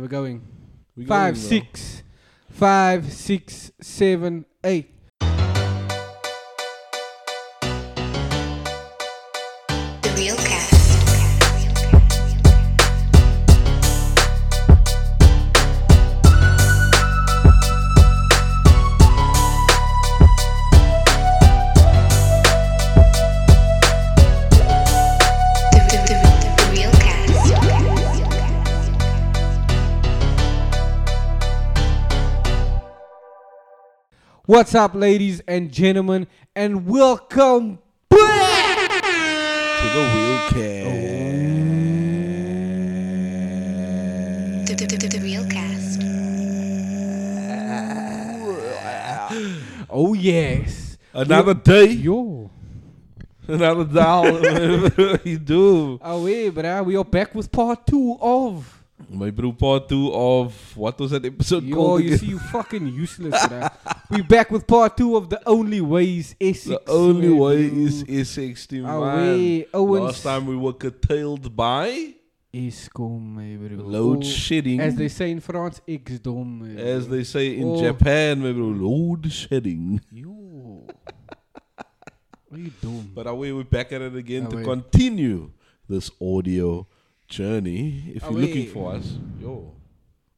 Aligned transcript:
we're 0.00 0.08
going. 0.08 0.42
We 0.96 1.04
Five, 1.04 1.34
going, 1.34 1.46
six, 1.46 2.02
five, 2.50 3.12
six, 3.12 3.70
seven, 3.80 4.44
eight. 4.64 4.94
What's 34.50 34.74
up, 34.74 34.96
ladies 34.96 35.40
and 35.46 35.70
gentlemen, 35.70 36.26
and 36.56 36.84
welcome 36.84 37.78
back. 38.08 38.90
to 38.90 39.86
the 39.94 40.04
wheel 40.12 40.38
The, 44.66 44.74
the, 44.74 44.86
the, 44.86 45.06
the 45.06 45.18
Realcast. 45.18 46.02
Oh 49.88 50.14
yes, 50.14 50.98
Another 51.14 51.54
day, 51.54 51.84
yo. 51.92 52.50
another. 53.46 53.84
Whatever 54.32 55.20
you 55.28 55.38
do. 55.38 56.00
Oh 56.02 56.24
wait, 56.24 56.52
bruh, 56.52 56.84
we 56.84 56.96
are 56.96 57.04
back 57.04 57.36
with 57.36 57.52
part 57.52 57.86
two 57.86 58.18
of. 58.20 58.79
My 59.12 59.30
bro, 59.30 59.52
part 59.52 59.88
two 59.88 60.12
of 60.14 60.54
what 60.76 60.96
was 61.00 61.10
that 61.10 61.24
episode 61.24 61.64
Yo, 61.64 61.74
called? 61.74 62.02
you 62.04 62.16
see, 62.16 62.26
you 62.26 62.38
fucking 62.38 62.86
useless, 62.86 63.34
bruh. 63.46 63.70
we 64.08 64.22
back 64.22 64.52
with 64.52 64.68
part 64.68 64.96
two 64.96 65.16
of 65.16 65.28
the 65.28 65.40
only 65.48 65.80
ways 65.80 66.36
Essex. 66.40 66.64
the 66.66 66.80
only 66.88 67.28
man, 67.28 67.38
way 67.38 67.64
is 67.66 68.04
S60 68.04 68.86
Oh, 68.88 69.04
man. 69.04 69.32
wait, 69.36 69.68
Owens. 69.74 70.04
Last 70.04 70.22
time 70.22 70.46
we 70.46 70.56
were 70.56 70.72
curtailed 70.74 71.56
by 71.56 72.14
Eskom, 72.54 73.34
my 73.34 73.56
bro. 73.56 73.84
load 73.84 74.24
shedding. 74.24 74.80
As 74.80 74.94
they 74.94 75.08
say 75.08 75.32
in 75.32 75.40
France, 75.40 75.80
X-dom. 75.88 76.76
As 76.78 77.08
they 77.08 77.24
say 77.24 77.56
in 77.56 77.68
Oh. 77.68 77.82
Japan, 77.82 78.40
my 78.40 78.52
bro, 78.52 78.66
load 78.66 79.32
shedding. 79.32 80.00
Yo. 80.12 80.86
what 81.74 81.86
are 82.52 82.58
you 82.58 82.70
doing? 82.80 83.10
But 83.12 83.26
away 83.26 83.50
we're 83.52 83.64
back 83.64 83.90
at 83.92 84.02
it 84.02 84.14
again 84.14 84.48
to 84.50 84.62
continue 84.62 85.50
this 85.88 86.10
audio 86.20 86.86
journey. 87.30 88.12
If 88.14 88.22
you're 88.24 88.32
looking 88.44 88.66
for 88.68 88.92
us, 88.94 89.06
yo. 89.40 89.72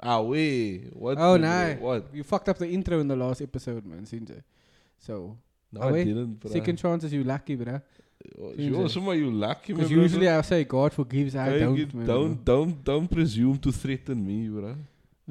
Away. 0.00 0.78
What? 1.02 1.18
Oh, 1.18 1.36
no. 1.36 1.74
bro? 1.78 1.86
What? 1.88 2.06
You 2.14 2.22
fucked 2.22 2.48
up 2.48 2.58
the 2.58 2.68
intro 2.68 2.98
in 3.00 3.08
the 3.08 3.16
last 3.16 3.40
episode, 3.40 3.84
man, 3.86 4.04
Sinja. 4.04 4.42
So, 4.98 5.36
No, 5.72 5.80
Away. 5.82 6.02
I 6.02 6.04
didn't. 6.04 6.40
bruh. 6.40 6.52
second 6.52 6.76
chances, 6.76 7.12
you 7.12 7.24
lucky, 7.24 7.56
bruh. 7.56 7.80
Sinja. 8.56 8.68
Sure, 8.68 8.88
some 8.88 9.06
you 9.14 9.30
lucky, 9.30 9.72
my 9.72 9.78
Because 9.78 9.90
brother. 9.90 10.02
usually 10.02 10.28
I 10.28 10.40
say 10.42 10.64
God 10.64 10.92
forgives, 10.92 11.34
I 11.34 11.58
don't. 11.58 11.76
you 11.76 11.88
man, 11.94 12.06
don't, 12.06 12.44
don't, 12.44 12.84
don't 12.84 13.08
presume 13.08 13.58
to 13.58 13.72
threaten 13.72 14.24
me, 14.26 14.48
bro. 14.48 14.76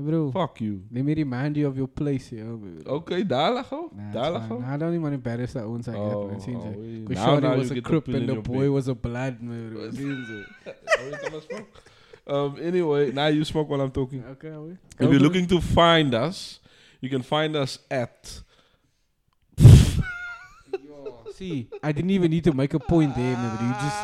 Bro, 0.01 0.31
Bro, 0.31 0.31
Fuck 0.31 0.61
you. 0.61 0.81
let 0.91 1.03
me 1.05 1.13
remind 1.13 1.57
you 1.57 1.67
of 1.67 1.77
your 1.77 1.87
place 1.87 2.27
here. 2.29 2.43
bro. 2.45 2.95
Okay, 2.97 3.23
daar 3.23 3.53
lag 3.53 3.71
al. 3.71 3.89
Nah, 3.95 4.11
Daar 4.13 4.31
lag 4.31 4.49
al. 4.51 4.61
I 4.61 4.77
don't 4.77 4.89
even 4.89 5.01
want 5.01 5.13
to 5.13 5.15
embarrass 5.15 5.53
that 5.53 5.63
own 5.63 5.81
like 5.85 5.95
Oh, 5.95 6.27
that, 6.27 6.31
man. 6.31 6.39
Sinja. 6.41 6.73
oh, 6.75 6.79
wee. 6.79 6.99
Because 7.05 7.23
Now- 7.25 7.35
Shawty 7.37 7.41
now 7.43 7.55
was 7.57 7.67
you 7.69 7.71
a 7.71 7.75
get 7.75 7.83
to 7.83 7.89
crip 7.89 8.05
put 8.05 8.13
in 8.15 8.19
and 8.21 8.29
the 8.29 8.33
your 8.33 8.43
boy 8.43 8.59
bed. 8.65 8.69
was 8.71 8.87
a 8.87 8.95
blood, 8.95 9.41
man. 9.41 9.69
bro. 9.73 9.89
Sinja. 9.91 10.45
Oh, 10.67 11.05
you 11.07 11.17
come 11.29 11.41
smoke? 11.41 11.67
Um, 12.27 12.55
anyway, 12.61 13.11
now 13.11 13.27
you 13.27 13.43
smoke 13.43 13.67
while 13.69 13.81
I'm 13.81 13.91
talking. 13.91 14.23
Okay, 14.33 14.51
we. 14.55 14.77
If 14.99 15.09
you're 15.11 15.19
looking 15.19 15.47
to 15.47 15.59
find 15.59 16.13
us, 16.13 16.59
you 17.01 17.09
can 17.09 17.23
find 17.23 17.55
us 17.55 17.79
at 17.89 18.41
See, 21.33 21.67
I 21.81 21.91
didn't 21.91 22.11
even 22.11 22.29
need 22.29 22.43
to 22.43 22.53
make 22.53 22.73
a 22.73 22.79
point 22.79 23.15
there, 23.15 23.35
man. 23.35 23.55
bro. 23.57 23.65
You 23.67 23.73
just, 23.73 23.97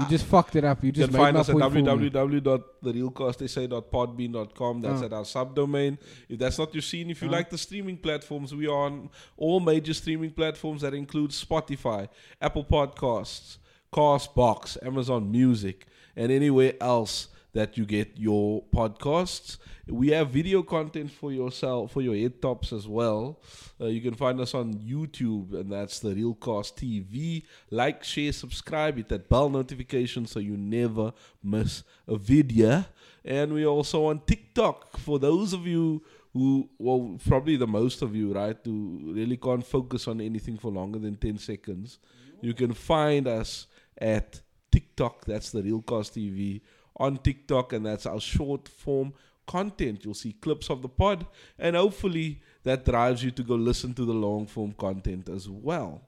you 0.00 0.06
just 0.08 0.24
fucked 0.26 0.56
it 0.56 0.64
up. 0.64 0.82
You 0.84 0.92
just 0.92 1.10
You 1.12 1.16
can 1.16 1.24
find 1.24 1.36
us 1.36 1.48
at 1.48 1.52
point 1.56 1.72
for 1.72 1.96
me. 1.96 2.10
www.therealcastsa.podbean.com. 2.10 4.80
That's 4.80 5.02
Ah. 5.02 5.06
at 5.06 5.12
our 5.12 5.22
subdomain. 5.24 5.98
If 6.28 6.38
that's 6.38 6.58
not 6.58 6.74
your 6.74 6.82
scene, 6.82 7.10
if 7.10 7.22
you 7.22 7.28
Ah. 7.28 7.32
like 7.32 7.50
the 7.50 7.58
streaming 7.58 7.96
platforms, 7.98 8.54
we 8.54 8.66
are 8.66 8.86
on 8.86 9.10
all 9.36 9.60
major 9.60 9.94
streaming 9.94 10.30
platforms 10.30 10.82
that 10.82 10.94
include 10.94 11.30
Spotify, 11.30 12.08
Apple 12.40 12.64
Podcasts, 12.64 13.58
Castbox, 13.92 14.76
Amazon 14.84 15.30
Music, 15.30 15.86
and 16.16 16.32
anywhere 16.32 16.74
else 16.80 17.28
that 17.56 17.78
you 17.78 17.86
get 17.86 18.18
your 18.18 18.62
podcasts. 18.64 19.56
We 19.88 20.10
have 20.10 20.28
video 20.28 20.62
content 20.62 21.10
for 21.10 21.32
yourself, 21.32 21.90
for 21.92 22.02
your 22.02 22.14
head 22.14 22.42
tops 22.42 22.70
as 22.70 22.86
well. 22.86 23.40
Uh, 23.80 23.86
you 23.86 24.02
can 24.02 24.12
find 24.12 24.38
us 24.40 24.52
on 24.52 24.74
YouTube, 24.74 25.54
and 25.58 25.72
that's 25.72 25.98
the 26.00 26.14
Real 26.14 26.34
Realcast 26.34 26.74
TV. 26.74 27.44
Like, 27.70 28.04
share, 28.04 28.32
subscribe, 28.32 28.98
hit 28.98 29.08
that 29.08 29.30
bell 29.30 29.48
notification 29.48 30.26
so 30.26 30.38
you 30.38 30.58
never 30.58 31.14
miss 31.42 31.82
a 32.06 32.18
video. 32.18 32.84
And 33.24 33.54
we're 33.54 33.72
also 33.78 34.04
on 34.04 34.20
TikTok 34.26 34.98
for 34.98 35.18
those 35.18 35.54
of 35.54 35.66
you 35.66 36.02
who, 36.34 36.68
well, 36.78 37.18
probably 37.26 37.56
the 37.56 37.66
most 37.66 38.02
of 38.02 38.14
you, 38.14 38.34
right, 38.34 38.58
who 38.64 39.14
really 39.14 39.38
can't 39.38 39.64
focus 39.64 40.06
on 40.06 40.20
anything 40.20 40.58
for 40.58 40.70
longer 40.70 40.98
than 40.98 41.16
10 41.16 41.38
seconds. 41.38 42.00
You 42.42 42.52
can 42.52 42.74
find 42.74 43.26
us 43.26 43.66
at 43.96 44.42
TikTok, 44.70 45.24
that's 45.24 45.52
the 45.52 45.62
Real 45.62 45.80
Realcast 45.80 46.12
TV 46.12 46.60
on 46.96 47.18
TikTok, 47.18 47.72
and 47.72 47.86
that's 47.86 48.06
our 48.06 48.20
short 48.20 48.68
form 48.68 49.12
content. 49.46 50.04
You'll 50.04 50.14
see 50.14 50.32
clips 50.32 50.70
of 50.70 50.82
the 50.82 50.88
pod, 50.88 51.26
and 51.58 51.76
hopefully 51.76 52.40
that 52.64 52.84
drives 52.84 53.22
you 53.22 53.30
to 53.32 53.42
go 53.42 53.54
listen 53.54 53.94
to 53.94 54.04
the 54.04 54.12
long 54.12 54.46
form 54.46 54.72
content 54.72 55.28
as 55.28 55.48
well. 55.48 56.02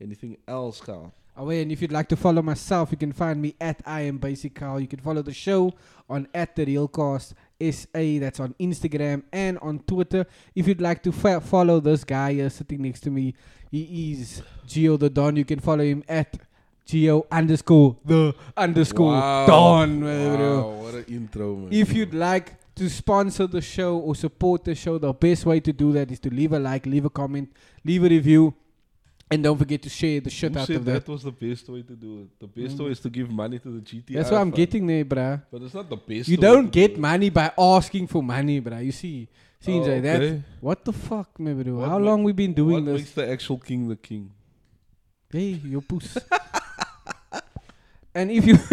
Anything 0.00 0.36
else, 0.46 0.80
Kyle? 0.80 1.12
Oh, 1.34 1.48
and 1.48 1.72
if 1.72 1.80
you'd 1.80 1.92
like 1.92 2.08
to 2.08 2.16
follow 2.16 2.42
myself, 2.42 2.90
you 2.90 2.98
can 2.98 3.12
find 3.12 3.40
me 3.40 3.54
at 3.58 3.80
I 3.86 4.02
am 4.02 4.18
Basic 4.18 4.54
Kyle. 4.54 4.78
You 4.78 4.86
can 4.86 5.00
follow 5.00 5.22
the 5.22 5.32
show 5.32 5.72
on 6.08 6.28
at 6.34 6.54
the 6.54 6.66
Realcast 6.66 7.32
SA. 7.58 8.20
That's 8.20 8.38
on 8.38 8.54
Instagram 8.60 9.22
and 9.32 9.58
on 9.60 9.78
Twitter. 9.78 10.26
If 10.54 10.68
you'd 10.68 10.82
like 10.82 11.02
to 11.04 11.12
fa- 11.12 11.40
follow 11.40 11.80
this 11.80 12.04
guy 12.04 12.34
here 12.34 12.50
sitting 12.50 12.82
next 12.82 13.00
to 13.00 13.10
me, 13.10 13.34
he 13.70 14.12
is 14.12 14.42
Gio 14.66 14.98
the 14.98 15.08
Don. 15.08 15.36
You 15.36 15.46
can 15.46 15.60
follow 15.60 15.84
him 15.84 16.04
at 16.06 16.36
Gio 16.86 17.24
underscore 17.30 17.96
the 18.04 18.34
underscore 18.56 19.12
Don. 19.46 20.00
my 20.00 20.36
bro. 20.36 20.60
Wow, 20.60 20.70
what 20.82 20.94
an 20.94 21.04
intro, 21.08 21.56
man. 21.56 21.68
If 21.72 21.92
you'd 21.92 22.12
like 22.14 22.54
to 22.74 22.88
sponsor 22.90 23.46
the 23.46 23.60
show 23.60 23.98
or 23.98 24.14
support 24.16 24.64
the 24.64 24.74
show, 24.74 24.98
the 24.98 25.12
best 25.12 25.46
way 25.46 25.60
to 25.60 25.72
do 25.72 25.92
that 25.92 26.10
is 26.10 26.18
to 26.20 26.30
leave 26.30 26.52
a 26.52 26.58
like, 26.58 26.86
leave 26.86 27.04
a 27.04 27.10
comment, 27.10 27.50
leave 27.84 28.02
a 28.04 28.08
review, 28.08 28.52
and 29.30 29.42
don't 29.44 29.56
forget 29.56 29.80
to 29.82 29.88
share 29.88 30.20
the 30.20 30.28
shit 30.30 30.52
Who 30.52 30.58
out 30.58 30.66
said 30.66 30.76
of 30.76 30.84
that 30.86 31.06
that. 31.06 31.12
was 31.12 31.22
the 31.22 31.30
best 31.32 31.68
way 31.68 31.82
to 31.82 31.94
do 31.94 32.22
it? 32.22 32.28
The 32.40 32.46
best 32.48 32.76
Mm. 32.76 32.84
way 32.84 32.90
is 32.90 33.00
to 33.00 33.10
give 33.10 33.30
money 33.30 33.58
to 33.60 33.68
the 33.70 33.80
GTI. 33.80 34.14
That's 34.18 34.30
what 34.30 34.40
I'm 34.40 34.48
fund. 34.48 34.56
getting 34.56 34.86
there, 34.86 35.04
bruh. 35.04 35.42
But 35.50 35.62
it's 35.62 35.74
not 35.74 35.88
the 35.88 35.96
best. 35.96 36.28
You 36.28 36.36
don't 36.36 36.64
to 36.64 36.70
get 36.70 36.88
do 36.88 36.94
it. 36.94 37.00
money 37.00 37.30
by 37.30 37.52
asking 37.56 38.08
for 38.08 38.22
money, 38.22 38.60
bruh. 38.60 38.84
You 38.84 38.92
see, 38.92 39.28
see, 39.60 39.78
Oh, 39.78 40.00
that 40.00 40.42
what 40.60 40.84
the 40.84 40.92
fuck, 40.92 41.38
man, 41.40 41.62
bro? 41.62 41.74
What 41.76 41.88
How 41.88 41.98
long 41.98 42.24
we 42.24 42.32
been 42.32 42.52
doing 42.52 42.84
what 42.84 42.92
this? 42.92 43.00
makes 43.00 43.12
the 43.12 43.30
actual 43.30 43.58
king 43.58 43.88
the 43.88 43.96
king? 43.96 44.30
Hey, 45.30 45.60
your 45.64 45.80
puss. 45.82 46.18
and 48.14 48.30
if 48.30 48.46
you 48.46 48.54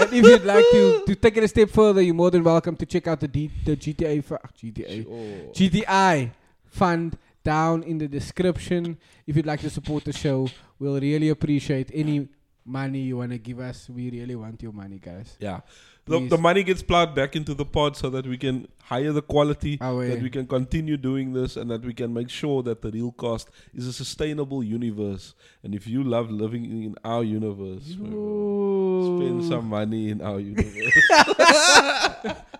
and 0.00 0.12
if 0.12 0.24
you'd 0.24 0.44
like 0.44 0.64
to 0.72 1.04
to 1.06 1.14
take 1.14 1.36
it 1.36 1.44
a 1.44 1.48
step 1.48 1.70
further, 1.70 2.02
you're 2.02 2.14
more 2.14 2.30
than 2.30 2.42
welcome 2.44 2.76
to 2.76 2.86
check 2.86 3.06
out 3.06 3.20
the 3.20 3.28
D, 3.28 3.50
the 3.64 3.76
GTA 3.76 4.22
fu- 4.22 4.36
GTA 4.58 5.06
Oh. 5.08 5.52
GTI 5.52 6.30
fund 6.64 7.16
down 7.44 7.82
in 7.84 7.98
the 7.98 8.08
description. 8.08 8.98
If 9.26 9.36
you'd 9.36 9.46
like 9.46 9.60
to 9.60 9.70
support 9.70 10.04
the 10.04 10.12
show, 10.12 10.48
we'll 10.78 11.00
really 11.00 11.28
appreciate 11.30 11.90
any 11.94 12.28
money 12.66 13.00
you 13.00 13.16
want 13.18 13.32
to 13.32 13.38
give 13.38 13.60
us. 13.60 13.88
We 13.88 14.10
really 14.10 14.34
want 14.34 14.62
your 14.62 14.72
money, 14.72 14.98
guys. 14.98 15.36
Yeah. 15.38 15.60
The, 16.06 16.20
the 16.28 16.38
money 16.38 16.62
gets 16.62 16.82
plowed 16.82 17.16
back 17.16 17.34
into 17.34 17.52
the 17.52 17.64
pod 17.64 17.96
so 17.96 18.08
that 18.10 18.26
we 18.28 18.38
can 18.38 18.68
hire 18.84 19.12
the 19.12 19.22
quality, 19.22 19.76
Oh, 19.80 20.00
yeah. 20.00 20.10
that 20.14 20.22
we 20.22 20.30
can 20.30 20.46
continue 20.46 20.96
doing 20.96 21.32
this, 21.32 21.56
and 21.56 21.68
that 21.70 21.82
we 21.84 21.92
can 21.92 22.14
make 22.14 22.30
sure 22.30 22.62
that 22.62 22.80
the 22.80 22.92
Realcast 22.92 23.46
is 23.74 23.88
a 23.88 23.92
sustainable 23.92 24.62
universe. 24.62 25.34
And 25.64 25.74
if 25.74 25.86
you 25.88 26.04
love 26.04 26.30
living 26.30 26.64
in 26.84 26.94
our 27.04 27.24
universe, 27.24 27.82
spend 27.86 29.44
some 29.46 29.66
money 29.68 30.10
in 30.10 30.20
our 30.22 30.38
universe. 30.38 30.94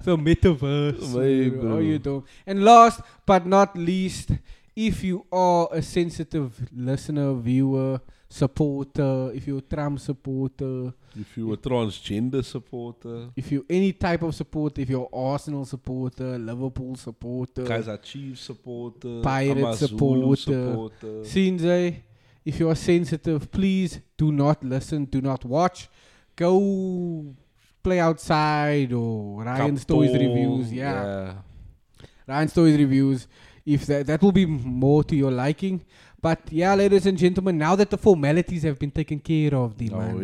the 0.02 0.16
metaverse. 0.16 1.12
Bro. 1.60 1.68
How 1.68 1.78
you 1.78 1.98
doing? 2.00 2.24
And 2.46 2.64
last 2.64 3.00
but 3.26 3.46
not 3.46 3.76
least, 3.76 4.30
if 4.74 5.04
you 5.04 5.24
are 5.30 5.68
a 5.72 5.82
sensitive 5.82 6.68
listener, 6.74 7.34
viewer, 7.34 8.00
supporter, 8.28 9.30
if 9.34 9.46
you're 9.46 9.58
a 9.58 9.62
Trump 9.62 10.00
supporter, 10.00 10.92
if 11.18 11.36
you're 11.36 11.54
a 11.54 11.56
transgender 11.56 12.44
supporter, 12.44 13.30
if 13.36 13.50
you're 13.52 13.64
any 13.70 13.92
type 13.92 14.22
of 14.22 14.34
supporter, 14.34 14.80
if 14.80 14.90
you're 14.90 15.08
Arsenal 15.12 15.64
supporter, 15.64 16.38
Liverpool 16.38 16.96
supporter, 16.96 17.64
Kaizer 17.64 18.02
Chiefs 18.02 18.40
supporter, 18.42 19.20
Pirate 19.22 19.58
AmaZulu 19.58 20.36
supporter. 20.36 20.36
supporter. 20.36 21.24
Sinze, 21.24 22.02
if 22.44 22.60
you 22.60 22.68
are 22.68 22.74
sensitive, 22.74 23.50
please 23.50 24.00
do 24.16 24.32
not 24.32 24.62
listen, 24.62 25.04
do 25.04 25.20
not 25.20 25.44
watch. 25.44 25.88
Go 26.34 27.34
play 27.82 28.00
outside 28.00 28.92
or 28.92 29.44
Ryan's 29.44 29.84
Toys 29.84 30.10
Kaptol, 30.10 30.20
reviews. 30.20 30.72
Yeah. 30.72 31.34
Ryan 32.26 32.48
Stories 32.48 32.76
reviews. 32.76 33.28
If 33.64 33.86
that 33.86 34.06
that 34.06 34.22
will 34.22 34.32
be 34.32 34.46
more 34.46 35.02
to 35.04 35.16
your 35.16 35.30
liking. 35.30 35.84
But 36.22 36.40
yeah, 36.50 36.74
ladies 36.74 37.06
and 37.06 37.16
gentlemen, 37.16 37.58
now 37.58 37.76
that 37.76 37.90
the 37.90 37.98
formalities 37.98 38.62
have 38.64 38.78
been 38.78 38.90
taken 38.90 39.20
care 39.20 39.54
of, 39.54 39.76
the 39.78 39.90
Oh, 39.92 39.98
man, 39.98 40.18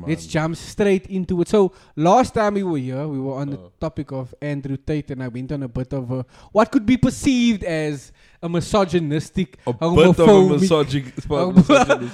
man. 0.00 0.04
let's 0.06 0.26
jump 0.26 0.54
straight 0.56 1.06
into 1.06 1.40
it. 1.40 1.48
So 1.48 1.72
last 1.96 2.34
time 2.34 2.54
we 2.54 2.62
were 2.62 2.78
here, 2.78 3.08
we 3.08 3.18
were 3.18 3.34
on 3.34 3.50
the 3.50 3.56
Oh. 3.58 3.72
topic 3.80 4.12
of 4.12 4.34
Andrew 4.40 4.76
Tate, 4.76 5.10
and 5.10 5.22
I 5.22 5.28
went 5.28 5.50
on 5.50 5.62
a 5.62 5.68
bit 5.68 5.92
of 5.94 6.10
a, 6.12 6.24
what 6.52 6.70
could 6.70 6.84
be 6.86 6.96
perceived 6.96 7.64
as 7.64 8.12
a 8.42 8.48
misogynistic, 8.48 9.58
a 9.66 9.72
bit 9.72 9.82
of 9.82 10.20
a 10.20 10.26
homophobic, 10.26 10.60
misogynistic 10.60 11.30
rant. 11.30 11.56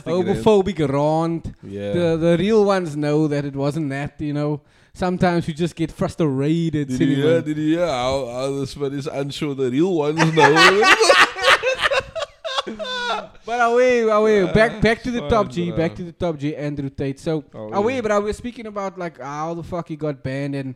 homophobic 0.07 0.89
rant. 0.89 1.53
Yeah. 1.63 1.93
The 1.93 2.17
the 2.17 2.37
real 2.39 2.65
ones 2.65 2.97
know 2.97 3.27
that 3.29 3.45
it 3.45 3.55
wasn't 3.57 3.91
that. 3.91 4.21
You 4.21 4.33
know, 4.33 4.61
sometimes 4.95 5.47
you 5.49 5.55
just 5.55 5.75
get 5.77 5.91
frustrated. 5.93 6.89
Did 6.89 7.01
you 7.01 7.17
hear? 7.17 7.43
Did 7.43 7.59
you 7.59 7.77
hear 7.79 7.87
how, 7.87 8.27
how 8.27 8.61
this 8.61 8.75
man 8.77 8.95
is 8.95 9.07
unsure? 9.07 9.55
The 9.55 9.71
real 9.71 9.93
ones 9.93 10.33
know. 10.35 10.83
But 13.47 13.61
away, 13.71 14.01
away, 14.03 14.45
back 14.53 14.81
back 14.81 15.03
to 15.03 15.11
the 15.11 15.21
Fine, 15.21 15.31
top 15.31 15.49
G, 15.51 15.71
bruh. 15.71 15.77
back 15.77 15.95
to 15.97 16.03
the 16.05 16.13
top 16.13 16.39
G, 16.39 16.57
Andrew 16.57 16.89
Tate. 16.91 17.21
So 17.21 17.45
Oh, 17.55 17.73
away, 17.73 17.97
yeah. 17.97 18.01
but 18.01 18.13
I 18.13 18.19
was 18.19 18.37
speaking 18.37 18.67
about 18.67 18.99
like 18.99 19.21
how 19.21 19.55
the 19.55 19.63
fuck 19.63 19.89
he 19.89 19.97
got 19.97 20.23
banned, 20.23 20.55
and 20.55 20.75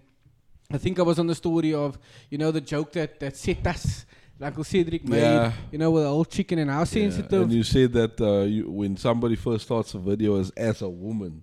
I 0.70 0.78
think 0.78 0.98
I 0.98 1.02
was 1.02 1.18
on 1.18 1.26
the 1.26 1.34
story 1.34 1.72
of 1.74 1.98
you 2.30 2.38
know 2.38 2.50
the 2.50 2.60
joke 2.60 2.92
that 2.92 3.18
that 3.20 3.34
Cetas, 3.34 4.04
Uncle 4.40 4.64
Cedric 4.64 5.04
made, 5.08 5.20
Yeah. 5.22 5.52
you 5.72 5.78
know, 5.78 5.90
with 5.90 6.02
the 6.04 6.08
old 6.10 6.30
chicken 6.30 6.58
and 6.58 6.70
how 6.70 6.84
sensitive. 6.84 7.42
And 7.42 7.52
you 7.52 7.62
said 7.64 7.92
that 7.94 8.20
uh, 8.20 8.42
you, 8.42 8.70
when 8.70 8.96
somebody 8.96 9.34
first 9.36 9.64
starts 9.64 9.94
a 9.94 9.98
video 9.98 10.38
as 10.38 10.50
as 10.50 10.82
a 10.82 10.88
woman. 10.88 11.42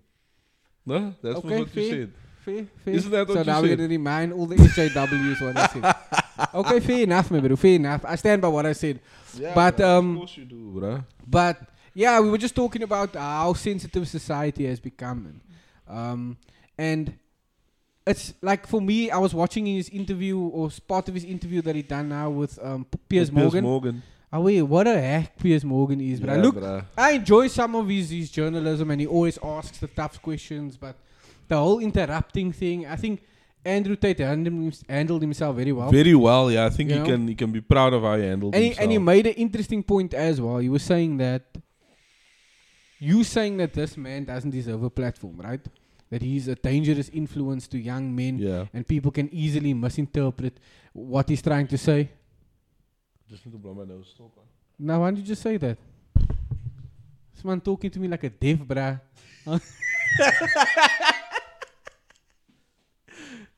No, 0.85 1.15
that's 1.23 1.39
what 1.43 1.75
you 1.75 1.89
said. 1.89 2.11
Fair, 2.45 2.65
fair. 2.85 2.93
Isn't 2.93 3.09
that 3.11 3.27
what 3.27 3.33
so 3.33 3.39
you 3.39 3.45
now 3.45 3.59
we're 3.61 3.69
said? 3.69 3.77
gonna 3.79 3.89
remind 3.89 4.31
all 4.31 4.45
the 4.45 4.55
SJWs 4.55 5.41
what 5.41 5.57
I 5.57 5.67
said. 5.67 6.21
okay, 6.53 6.79
fair 6.79 7.03
enough, 7.03 7.31
my 7.31 7.39
bro. 7.39 7.55
Fair 7.55 7.75
enough. 7.75 8.03
I 8.05 8.15
stand 8.15 8.41
by 8.41 8.47
what 8.47 8.65
I 8.65 8.73
said. 8.73 8.99
Yeah, 9.37 9.53
But, 9.53 9.77
bruh, 9.77 9.97
um, 9.97 10.11
of 10.11 10.17
course 10.19 10.37
you 10.37 10.45
do, 10.45 10.71
bruh. 10.75 11.05
But 11.27 11.61
yeah, 11.93 12.19
we 12.19 12.29
were 12.29 12.37
just 12.37 12.55
talking 12.55 12.83
about 12.83 13.15
how 13.15 13.53
sensitive 13.53 14.07
society 14.07 14.65
has 14.65 14.79
become, 14.79 15.23
man. 15.23 15.41
Um, 15.87 16.37
and 16.77 17.17
it's 18.05 18.33
like 18.41 18.67
for 18.67 18.81
me, 18.81 19.09
I 19.09 19.17
was 19.17 19.33
watching 19.33 19.65
his 19.65 19.89
interview 19.89 20.37
or 20.39 20.69
part 20.87 21.07
of 21.07 21.13
his 21.13 21.23
interview 21.23 21.61
that 21.61 21.75
he 21.75 21.81
done 21.81 22.09
now 22.09 22.29
with 22.29 22.59
um, 22.63 22.85
Piers 22.85 23.29
Piers 23.29 23.31
Morgan. 23.31 23.51
Piers 23.51 23.63
Morgan. 23.63 24.03
Oh 24.33 24.41
wait, 24.41 24.61
what 24.63 24.87
a 24.87 24.99
hack 24.99 25.37
Piers 25.39 25.63
Morgan 25.63 26.01
is! 26.01 26.19
But 26.19 26.29
I 26.29 26.35
Yeah, 26.35 26.41
look, 26.41 26.55
bruh. 26.55 26.85
I 26.97 27.11
enjoy 27.11 27.47
some 27.47 27.75
of 27.75 27.87
his 27.87 28.09
his 28.09 28.29
journalism, 28.29 28.91
and 28.91 28.99
he 28.99 29.07
always 29.07 29.39
asks 29.41 29.77
the 29.77 29.87
tough 29.87 30.21
questions. 30.21 30.75
But 30.77 30.97
the 31.47 31.57
whole 31.57 31.79
interrupting 31.79 32.51
thing, 32.51 32.85
I 32.85 32.95
think 32.97 33.23
Andrew 33.65 33.95
Tate 33.95 34.19
handled, 34.19 34.77
handled 34.87 35.21
himself 35.21 35.55
very 35.55 35.71
well. 35.71 35.89
Very 35.91 36.13
well, 36.13 36.51
yeah. 36.51 36.65
I 36.65 36.69
think 36.69 36.89
You 36.89 36.97
he 36.97 37.01
know? 37.01 37.05
can 37.07 37.27
he 37.27 37.35
can 37.35 37.51
be 37.51 37.61
proud 37.61 37.93
of 37.93 38.03
how 38.03 38.15
he 38.15 38.23
handled 38.23 38.53
and 38.53 38.63
he, 38.63 38.77
and 38.77 38.91
he 38.91 38.97
made 38.99 39.25
an 39.25 39.33
interesting 39.33 39.81
point 39.81 40.13
as 40.13 40.39
well. 40.39 40.59
He 40.59 40.69
was 40.69 40.83
saying 40.83 41.17
that 41.17 41.57
you 42.99 43.23
saying 43.23 43.57
that 43.57 43.73
this 43.73 43.97
man 43.97 44.25
doesn't 44.25 44.51
deserve 44.51 44.83
a 44.83 44.89
platform, 44.89 45.37
right? 45.37 45.65
That 46.11 46.21
he's 46.21 46.47
a 46.47 46.55
dangerous 46.55 47.09
influence 47.09 47.67
to 47.69 47.79
young 47.79 48.15
men, 48.15 48.37
yeah. 48.37 48.65
and 48.73 48.87
people 48.87 49.11
can 49.11 49.27
easily 49.33 49.73
misinterpret 49.73 50.59
what 50.93 51.27
he's 51.27 51.41
trying 51.41 51.67
to 51.67 51.77
say. 51.77 52.09
Just 53.29 53.45
need 53.45 53.53
to 53.53 53.57
blow 53.57 53.73
my 53.73 53.83
nose. 53.85 54.11
Stop. 54.13 54.31
Now, 54.77 55.01
why 55.01 55.09
did 55.09 55.19
you 55.19 55.25
just 55.25 55.41
say 55.41 55.57
that? 55.57 55.77
This 57.33 57.43
man 57.43 57.59
talking 57.59 57.89
to 57.89 57.99
me 57.99 58.07
like 58.07 58.23
a 58.23 58.29
deaf, 58.29 58.59
bruh. 58.59 59.01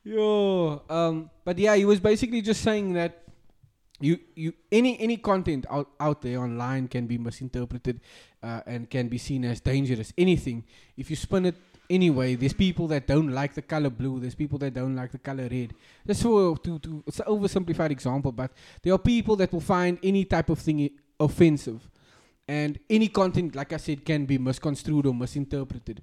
Yo, 0.08 0.80
um, 0.88 1.28
but 1.44 1.58
yeah, 1.58 1.76
he 1.76 1.84
was 1.84 2.00
basically 2.00 2.40
just 2.40 2.62
saying 2.62 2.94
that 2.94 3.24
you, 4.00 4.18
you, 4.34 4.54
any, 4.72 4.98
any 5.00 5.18
content 5.18 5.66
out, 5.68 5.90
out 6.00 6.22
there 6.22 6.40
online 6.40 6.88
can 6.88 7.06
be 7.06 7.18
misinterpreted, 7.18 8.00
uh, 8.42 8.62
and 8.64 8.88
can 8.88 9.08
be 9.08 9.18
seen 9.18 9.44
as 9.44 9.60
dangerous. 9.60 10.14
Anything, 10.16 10.64
if 10.96 11.10
you 11.10 11.16
spin 11.16 11.44
it 11.44 11.56
anyway, 11.90 12.36
there's 12.36 12.54
people 12.54 12.86
that 12.88 13.06
don't 13.06 13.32
like 13.32 13.52
the 13.52 13.60
color 13.60 13.90
blue. 13.90 14.18
There's 14.18 14.34
people 14.34 14.58
that 14.60 14.72
don't 14.72 14.96
like 14.96 15.12
the 15.12 15.18
color 15.18 15.46
red. 15.50 15.74
Just 16.06 16.22
for 16.22 16.56
to, 16.56 16.78
to 16.78 17.04
it's 17.06 17.20
an 17.20 17.26
oversimplified 17.26 17.90
example, 17.90 18.32
but 18.32 18.52
there 18.82 18.94
are 18.94 18.98
people 18.98 19.36
that 19.36 19.52
will 19.52 19.60
find 19.60 19.98
any 20.02 20.24
type 20.24 20.48
of 20.48 20.58
thing 20.58 20.88
offensive, 21.20 21.86
and 22.48 22.78
any 22.88 23.08
content, 23.08 23.54
like 23.54 23.74
I 23.74 23.76
said, 23.76 24.06
can 24.06 24.24
be 24.24 24.38
misconstrued 24.38 25.04
or 25.04 25.12
misinterpreted. 25.12 26.00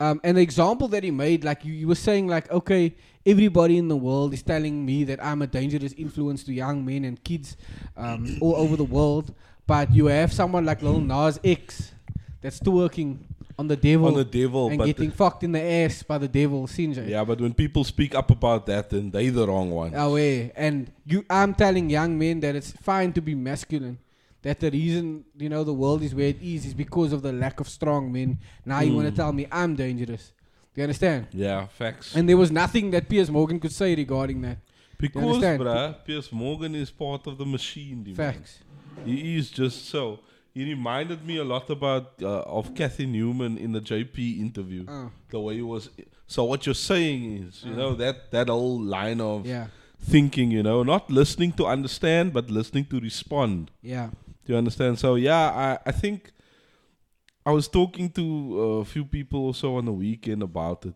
Um, 0.00 0.20
and 0.24 0.38
the 0.38 0.40
example 0.40 0.88
that 0.88 1.04
he 1.04 1.10
made, 1.10 1.44
like 1.44 1.64
you, 1.64 1.74
you 1.74 1.86
were 1.86 1.94
saying, 1.94 2.26
like 2.26 2.50
okay, 2.50 2.94
everybody 3.26 3.76
in 3.76 3.88
the 3.88 3.96
world 3.96 4.32
is 4.32 4.42
telling 4.42 4.84
me 4.84 5.04
that 5.04 5.22
I'm 5.22 5.42
a 5.42 5.46
dangerous 5.46 5.92
influence 5.92 6.42
to 6.44 6.52
young 6.52 6.84
men 6.84 7.04
and 7.04 7.22
kids 7.22 7.56
um, 7.96 8.38
all 8.40 8.56
over 8.56 8.76
the 8.76 8.84
world, 8.84 9.34
but 9.66 9.92
you 9.94 10.06
have 10.06 10.32
someone 10.32 10.64
like 10.64 10.82
Lil 10.82 11.00
Nas 11.00 11.38
X 11.44 11.92
that's 12.40 12.58
twerking 12.60 13.18
on 13.58 13.68
the 13.68 13.76
devil 13.76 14.08
On 14.08 14.14
the 14.14 14.24
devil, 14.24 14.68
and 14.68 14.78
but 14.78 14.86
getting 14.86 15.10
fucked 15.10 15.44
in 15.44 15.52
the 15.52 15.60
ass 15.62 16.02
by 16.02 16.16
the 16.16 16.28
devil, 16.28 16.66
Sinjay. 16.66 17.06
yeah, 17.08 17.22
but 17.22 17.38
when 17.38 17.52
people 17.52 17.84
speak 17.84 18.14
up 18.14 18.30
about 18.30 18.64
that, 18.66 18.88
then 18.88 19.10
they 19.10 19.28
the 19.28 19.46
wrong 19.46 19.70
one. 19.70 19.94
away. 19.94 20.50
And 20.56 20.90
you, 21.04 21.26
I'm 21.28 21.52
telling 21.52 21.90
young 21.90 22.18
men 22.18 22.40
that 22.40 22.56
it's 22.56 22.72
fine 22.72 23.12
to 23.12 23.20
be 23.20 23.34
masculine. 23.34 23.98
That 24.42 24.58
the 24.60 24.70
reason 24.70 25.24
you 25.38 25.48
know 25.50 25.64
the 25.64 25.74
world 25.74 26.02
is 26.02 26.14
where 26.14 26.28
it 26.28 26.40
is 26.42 26.64
is 26.64 26.74
because 26.74 27.12
of 27.12 27.20
the 27.22 27.32
lack 27.32 27.60
of 27.60 27.68
strong 27.68 28.10
men. 28.10 28.38
Now 28.64 28.80
you 28.80 28.94
want 28.94 29.06
to 29.08 29.12
Mm. 29.12 29.16
tell 29.16 29.32
me 29.32 29.46
I'm 29.52 29.76
dangerous? 29.76 30.32
Do 30.74 30.80
you 30.80 30.84
understand? 30.84 31.26
Yeah, 31.32 31.66
facts. 31.66 32.14
And 32.16 32.28
there 32.28 32.36
was 32.36 32.50
nothing 32.50 32.90
that 32.92 33.08
Piers 33.08 33.30
Morgan 33.30 33.58
could 33.60 33.72
say 33.72 33.94
regarding 33.94 34.40
that. 34.42 34.58
because, 34.98 35.42
bruh, 35.42 36.04
Piers 36.04 36.30
Morgan 36.32 36.74
is 36.74 36.90
part 36.90 37.26
of 37.26 37.36
the 37.38 37.46
machine. 37.46 38.04
the 38.04 38.10
man. 38.14 38.16
Facts. 38.34 38.58
He 39.04 39.36
is 39.38 39.50
just 39.50 39.86
so. 39.88 40.20
He 40.52 40.64
reminded 40.64 41.24
me 41.24 41.36
a 41.38 41.44
lot 41.44 41.70
about 41.70 42.20
uh, 42.22 42.40
of 42.58 42.74
Cathy 42.74 43.06
Newman 43.06 43.56
in 43.56 43.72
the 43.72 43.80
JP 43.80 44.40
interview. 44.40 44.84
Oh, 44.88 45.10
The 45.30 45.40
way 45.40 45.54
he 45.56 45.62
was. 45.62 45.88
So 46.26 46.44
what 46.44 46.66
you're 46.66 46.74
saying 46.92 47.20
is, 47.44 47.62
you 47.64 47.74
know, 47.74 47.94
that 47.94 48.30
that 48.30 48.48
whole 48.48 48.80
line 48.80 49.20
of 49.20 49.46
yeah, 49.46 49.66
thinking, 50.00 50.50
you 50.50 50.62
know, 50.62 50.82
not 50.82 51.10
listening 51.10 51.52
to 51.52 51.66
understand, 51.66 52.32
but 52.32 52.50
listening 52.50 52.84
to 52.86 53.00
respond. 53.00 53.70
yeah, 53.82 54.10
Do 54.50 54.54
you 54.54 54.58
understand? 54.58 54.98
So 54.98 55.14
yeah, 55.14 55.38
I 55.66 55.78
I 55.86 55.92
think 55.92 56.32
I 57.46 57.52
was 57.52 57.68
talking 57.68 58.10
to 58.18 58.24
a 58.82 58.84
few 58.84 59.04
people 59.04 59.38
also 59.46 59.76
on 59.76 59.84
the 59.84 59.92
weekend 59.92 60.42
about 60.42 60.84
it, 60.86 60.94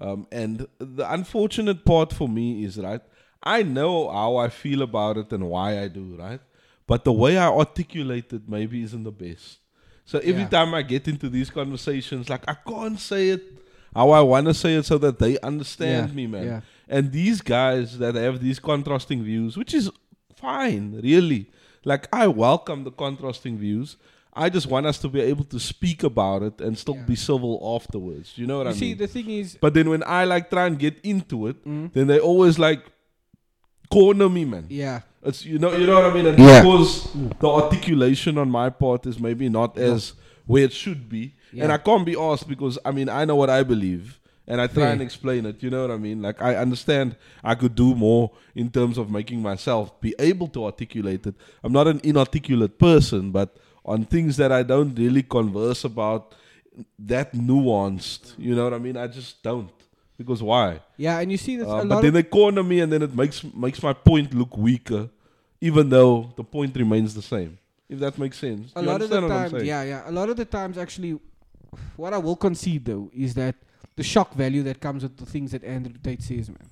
um, 0.00 0.26
and 0.32 0.66
the 0.80 1.06
unfortunate 1.18 1.84
part 1.84 2.12
for 2.12 2.28
me 2.28 2.64
is 2.64 2.76
right. 2.76 3.00
I 3.40 3.62
know 3.62 4.10
how 4.10 4.34
I 4.36 4.48
feel 4.48 4.82
about 4.82 5.16
it 5.16 5.32
and 5.32 5.48
why 5.48 5.78
I 5.80 5.86
do 5.86 6.16
right, 6.18 6.40
but 6.88 7.04
the 7.04 7.12
way 7.12 7.38
I 7.38 7.46
articulate 7.46 8.32
it 8.32 8.48
maybe 8.48 8.82
isn't 8.82 9.04
the 9.04 9.12
best. 9.26 9.60
So 10.04 10.18
every 10.18 10.42
Yeah. 10.42 10.56
time 10.56 10.74
I 10.74 10.82
get 10.82 11.06
into 11.06 11.28
these 11.28 11.50
conversations, 11.50 12.28
like 12.28 12.44
I 12.50 12.56
can't 12.70 12.98
say 12.98 13.28
it 13.36 13.44
how 13.94 14.10
I 14.10 14.22
want 14.22 14.46
to 14.48 14.54
say 14.54 14.74
it 14.74 14.86
so 14.86 14.98
that 14.98 15.20
they 15.20 15.38
understand 15.52 16.08
Yeah, 16.10 16.14
me, 16.16 16.26
man. 16.26 16.44
yeah. 16.46 16.60
And 16.88 17.12
these 17.12 17.40
guys 17.42 17.98
that 17.98 18.16
have 18.16 18.40
these 18.40 18.58
contrasting 18.58 19.22
views, 19.22 19.56
which 19.56 19.72
is 19.72 19.88
fine, 20.34 21.00
really. 21.10 21.42
Like 21.84 22.08
I 22.12 22.26
welcome 22.26 22.84
the 22.84 22.90
contrasting 22.90 23.56
views. 23.58 23.96
I 24.34 24.48
just 24.50 24.66
want 24.68 24.86
us 24.86 24.98
to 25.00 25.08
be 25.08 25.20
able 25.20 25.44
to 25.44 25.58
speak 25.58 26.02
about 26.04 26.42
it 26.42 26.60
and 26.60 26.78
still 26.78 26.94
Yeah. 26.96 27.02
be 27.06 27.16
civil 27.16 27.60
afterwards. 27.76 28.32
You 28.36 28.46
know 28.46 28.58
what 28.58 28.66
You 28.66 28.70
I 28.70 28.74
see, 28.74 28.80
mean? 28.90 28.94
See, 28.98 28.98
the 28.98 29.06
thing 29.08 29.30
is, 29.30 29.56
but 29.60 29.74
then 29.74 29.88
when 29.90 30.02
I 30.06 30.24
like 30.24 30.48
try 30.50 30.66
and 30.66 30.78
get 30.78 31.00
into 31.02 31.46
it, 31.48 31.64
Mm. 31.66 31.92
then 31.92 32.06
they 32.06 32.20
always 32.20 32.58
like 32.58 32.82
corner 33.90 34.28
me, 34.28 34.44
man. 34.44 34.66
yeah, 34.68 35.00
It's 35.24 35.44
you 35.44 35.58
know 35.58 35.72
you 35.76 35.86
know 35.86 35.94
what 35.94 36.04
I 36.04 36.14
mean. 36.14 36.26
And 36.26 36.38
Yeah. 36.38 36.60
because 36.62 37.08
the 37.40 37.48
articulation 37.48 38.38
on 38.38 38.50
my 38.50 38.70
part 38.70 39.06
is 39.06 39.18
maybe 39.18 39.48
not 39.48 39.76
as 39.78 40.12
where 40.46 40.64
it 40.64 40.72
should 40.72 41.08
be, 41.08 41.34
and 41.58 41.72
I 41.72 41.78
can't 41.78 42.04
be 42.06 42.16
asked 42.16 42.48
because 42.48 42.78
I 42.84 42.90
mean 42.92 43.08
I 43.08 43.24
know 43.24 43.34
what 43.36 43.50
I 43.50 43.62
believe. 43.62 44.17
And 44.50 44.62
I 44.62 44.66
try 44.66 44.84
Fair. 44.84 44.92
and 44.92 45.02
explain 45.02 45.44
it, 45.44 45.62
you 45.62 45.68
know 45.68 45.82
what 45.82 45.90
I 45.90 45.98
mean? 45.98 46.22
Like 46.22 46.40
I 46.40 46.56
understand 46.56 47.16
I 47.44 47.54
could 47.54 47.74
do 47.74 47.94
more 47.94 48.30
in 48.54 48.70
terms 48.70 48.96
of 48.96 49.10
making 49.10 49.42
myself 49.42 50.00
be 50.00 50.14
able 50.18 50.48
to 50.48 50.64
articulate 50.64 51.26
it. 51.26 51.34
I'm 51.62 51.72
not 51.72 51.86
an 51.86 52.00
inarticulate 52.02 52.78
person, 52.78 53.30
but 53.30 53.48
on 53.84 54.06
things 54.06 54.38
that 54.38 54.50
I 54.50 54.62
don't 54.62 54.94
really 54.98 55.22
converse 55.22 55.84
about 55.84 56.34
that 56.98 57.34
nuanced, 57.34 58.32
you 58.38 58.54
know 58.54 58.64
what 58.64 58.72
I 58.74 58.78
mean? 58.78 58.96
I 58.96 59.06
just 59.06 59.42
don't. 59.42 59.70
Because 60.16 60.42
why? 60.42 60.80
yeah, 60.96 61.20
and 61.20 61.30
you 61.30 61.36
see, 61.38 61.56
that's 61.56 61.70
Uh, 61.70 61.76
a 61.76 61.86
but 61.86 62.00
then 62.00 62.12
they 62.12 62.24
corner 62.24 62.64
me, 62.64 62.80
and 62.80 62.90
then 62.92 63.02
it 63.02 63.14
makes 63.14 63.44
makes 63.54 63.80
my 63.80 63.92
point 63.92 64.34
look 64.34 64.56
weaker, 64.56 65.08
even 65.60 65.88
though 65.90 66.32
the 66.36 66.42
point 66.42 66.74
remains 66.76 67.14
the 67.14 67.22
same. 67.22 67.58
If 67.88 68.00
that 68.00 68.18
makes 68.18 68.36
sense. 68.38 68.72
a 68.74 68.82
lot 68.82 69.00
of 69.00 69.10
the 69.10 69.16
understand 69.16 69.22
what 69.28 69.32
I'm 69.32 69.50
times, 69.50 69.64
yeah, 69.64 69.82
yeah. 69.82 70.10
A 70.10 70.14
lot 70.20 70.28
of 70.28 70.36
the 70.36 70.44
times, 70.44 70.76
actually, 70.76 71.12
what 71.96 72.12
I 72.12 72.18
will 72.18 72.34
concede 72.36 72.84
though 72.84 73.10
is 73.14 73.34
that 73.34 73.54
the 73.98 74.02
shock 74.14 74.30
value 74.34 74.62
that 74.68 74.80
comes 74.86 75.02
with 75.02 75.16
the 75.22 75.26
things 75.26 75.50
that 75.52 75.62
Andrew 75.64 75.92
Tate 76.02 76.22
says, 76.22 76.48
man, 76.48 76.66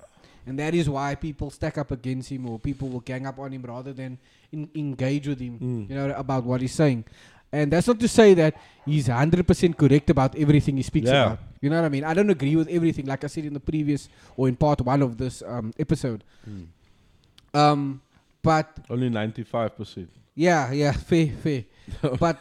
and 0.47 0.57
that 0.59 0.73
is 0.73 0.89
why 0.89 1.13
people 1.15 1.49
stack 1.51 1.77
up 1.77 1.91
against 1.91 2.29
him 2.33 2.47
or 2.49 2.57
people 2.57 2.87
will 2.89 3.01
gang 3.11 3.27
up 3.27 3.37
on 3.37 3.51
him 3.51 3.61
rather 3.73 3.93
than 4.01 4.17
in, 4.51 4.61
engage 4.75 5.27
with 5.27 5.39
him, 5.39 5.59
Mm. 5.59 5.89
you 5.89 5.95
know, 5.97 6.09
about 6.25 6.43
what 6.45 6.61
he's 6.61 6.73
saying. 6.73 7.03
And 7.51 7.71
that's 7.71 7.87
not 7.87 7.99
to 7.99 8.07
say 8.07 8.33
that 8.41 8.53
he's 8.85 9.07
hundred 9.07 9.45
percent 9.47 9.77
correct 9.77 10.09
about 10.09 10.35
everything 10.37 10.75
he 10.77 10.83
speaks 10.83 11.07
Yeah. 11.07 11.25
about. 11.25 11.39
You 11.61 11.69
know 11.69 11.77
what 11.81 11.85
I 11.85 11.89
mean? 11.89 12.03
I 12.03 12.13
don't 12.13 12.29
agree 12.29 12.55
with 12.55 12.69
everything, 12.69 13.05
like 13.13 13.23
I 13.23 13.27
said 13.27 13.45
in 13.45 13.53
the 13.53 13.59
previous 13.71 14.07
or 14.37 14.47
in 14.47 14.55
part 14.55 14.79
one 14.81 15.01
of 15.01 15.17
this 15.17 15.41
um, 15.55 15.73
episode. 15.85 16.23
Mm. 16.49 16.67
Um, 17.53 18.01
but 18.41 18.67
Only 18.89 19.09
ninety-five 19.09 19.75
percent. 19.75 20.09
yeah, 20.35 20.71
yeah, 20.71 20.91
fair, 20.93 21.27
fair. 21.43 21.63
but 22.19 22.37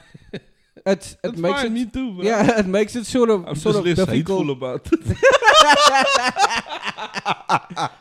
it's 0.86 1.12
it 1.14 1.18
That's 1.22 1.38
makes 1.38 1.56
fine, 1.58 1.66
it 1.66 1.70
me 1.70 1.84
too. 1.86 2.12
Bro. 2.14 2.24
yeah, 2.24 2.58
it 2.62 2.66
makes 2.66 2.94
it 2.96 3.04
sort 3.06 3.30
of 3.30 3.46
I'm 3.48 3.56
sort 3.56 3.76
of 3.76 3.84
difficult. 3.84 4.48
about 4.50 4.88
it. 4.92 5.00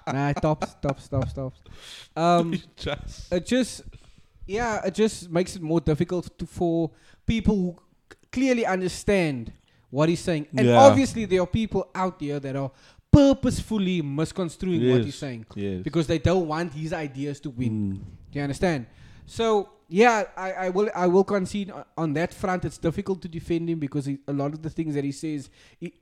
nah, 0.07 0.31
stop, 0.37 0.65
stop, 0.65 0.99
stop, 0.99 1.29
stop. 1.29 1.53
Um, 2.15 2.53
just 2.77 3.33
it 3.33 3.45
just 3.45 3.81
yeah 4.47 4.81
it 4.85 4.93
just 4.93 5.29
makes 5.29 5.55
it 5.55 5.61
more 5.61 5.81
difficult 5.81 6.37
to, 6.39 6.45
for 6.45 6.91
people 7.25 7.55
who 7.55 7.75
c- 8.11 8.17
clearly 8.31 8.65
understand 8.65 9.51
what 9.89 10.07
he's 10.09 10.19
saying 10.19 10.47
and 10.55 10.67
Yeah. 10.67 10.77
obviously 10.79 11.25
there 11.25 11.41
are 11.41 11.47
people 11.47 11.89
out 11.95 12.19
there 12.19 12.39
that 12.39 12.55
are 12.55 12.71
purposefully 13.11 14.01
misconstruing 14.01 14.91
what 14.91 15.03
he's 15.05 15.15
saying 15.15 15.45
yes. 15.55 15.81
because 15.81 16.05
they 16.05 16.19
don't 16.19 16.47
want 16.47 16.73
his 16.73 16.93
ideas 16.93 17.39
to 17.41 17.49
win 17.49 17.71
Mm. 17.71 17.99
do 18.31 18.39
you 18.39 18.41
understand 18.43 18.85
so 19.25 19.69
yeah 19.87 20.23
I, 20.35 20.51
I 20.51 20.69
will 20.69 20.89
i 20.95 21.05
will 21.07 21.23
concede 21.23 21.71
on 21.97 22.13
that 22.13 22.33
front 22.33 22.65
it's 22.65 22.77
difficult 22.77 23.21
to 23.21 23.27
defend 23.27 23.69
him 23.69 23.79
because 23.79 24.05
he, 24.05 24.17
a 24.27 24.33
lot 24.33 24.53
of 24.53 24.61
the 24.61 24.69
things 24.69 24.95
that 24.95 25.03
he 25.03 25.11
says 25.11 25.49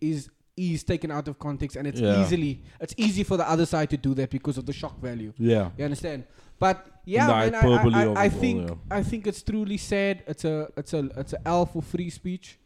is 0.02 0.30
is 0.56 0.84
taken 0.84 1.10
out 1.12 1.28
of 1.28 1.40
context 1.40 1.76
and 1.76 1.88
it's 1.88 2.00
Yeah. 2.00 2.22
easily 2.22 2.62
it's 2.80 2.94
easy 2.98 3.24
for 3.24 3.38
the 3.38 3.50
other 3.50 3.66
side 3.66 3.90
to 3.90 3.98
do 3.98 4.14
that 4.14 4.30
because 4.30 4.58
of 4.58 4.66
the 4.66 4.74
shock 4.74 5.00
value 5.02 5.34
Yeah. 5.38 5.72
you 5.78 5.84
understand? 5.86 6.24
But 6.60 6.86
yeah, 7.06 7.28
man, 7.28 7.56
I, 7.56 7.58
I, 7.58 7.62
I, 7.62 8.04
I 8.24 8.26
it 8.26 8.34
all, 8.34 8.40
think 8.40 8.70
yeah. 8.70 8.76
I 9.00 9.04
think 9.04 9.28
it's 9.28 9.42
truly 9.42 9.76
sad. 9.78 10.24
It's 10.28 10.46
a 10.46 10.70
it's 10.78 10.94
a 10.94 11.10
it's 11.18 11.34
a 11.34 11.46
L 11.46 11.66
for 11.66 11.82
free 11.82 12.10
speech. 12.10 12.58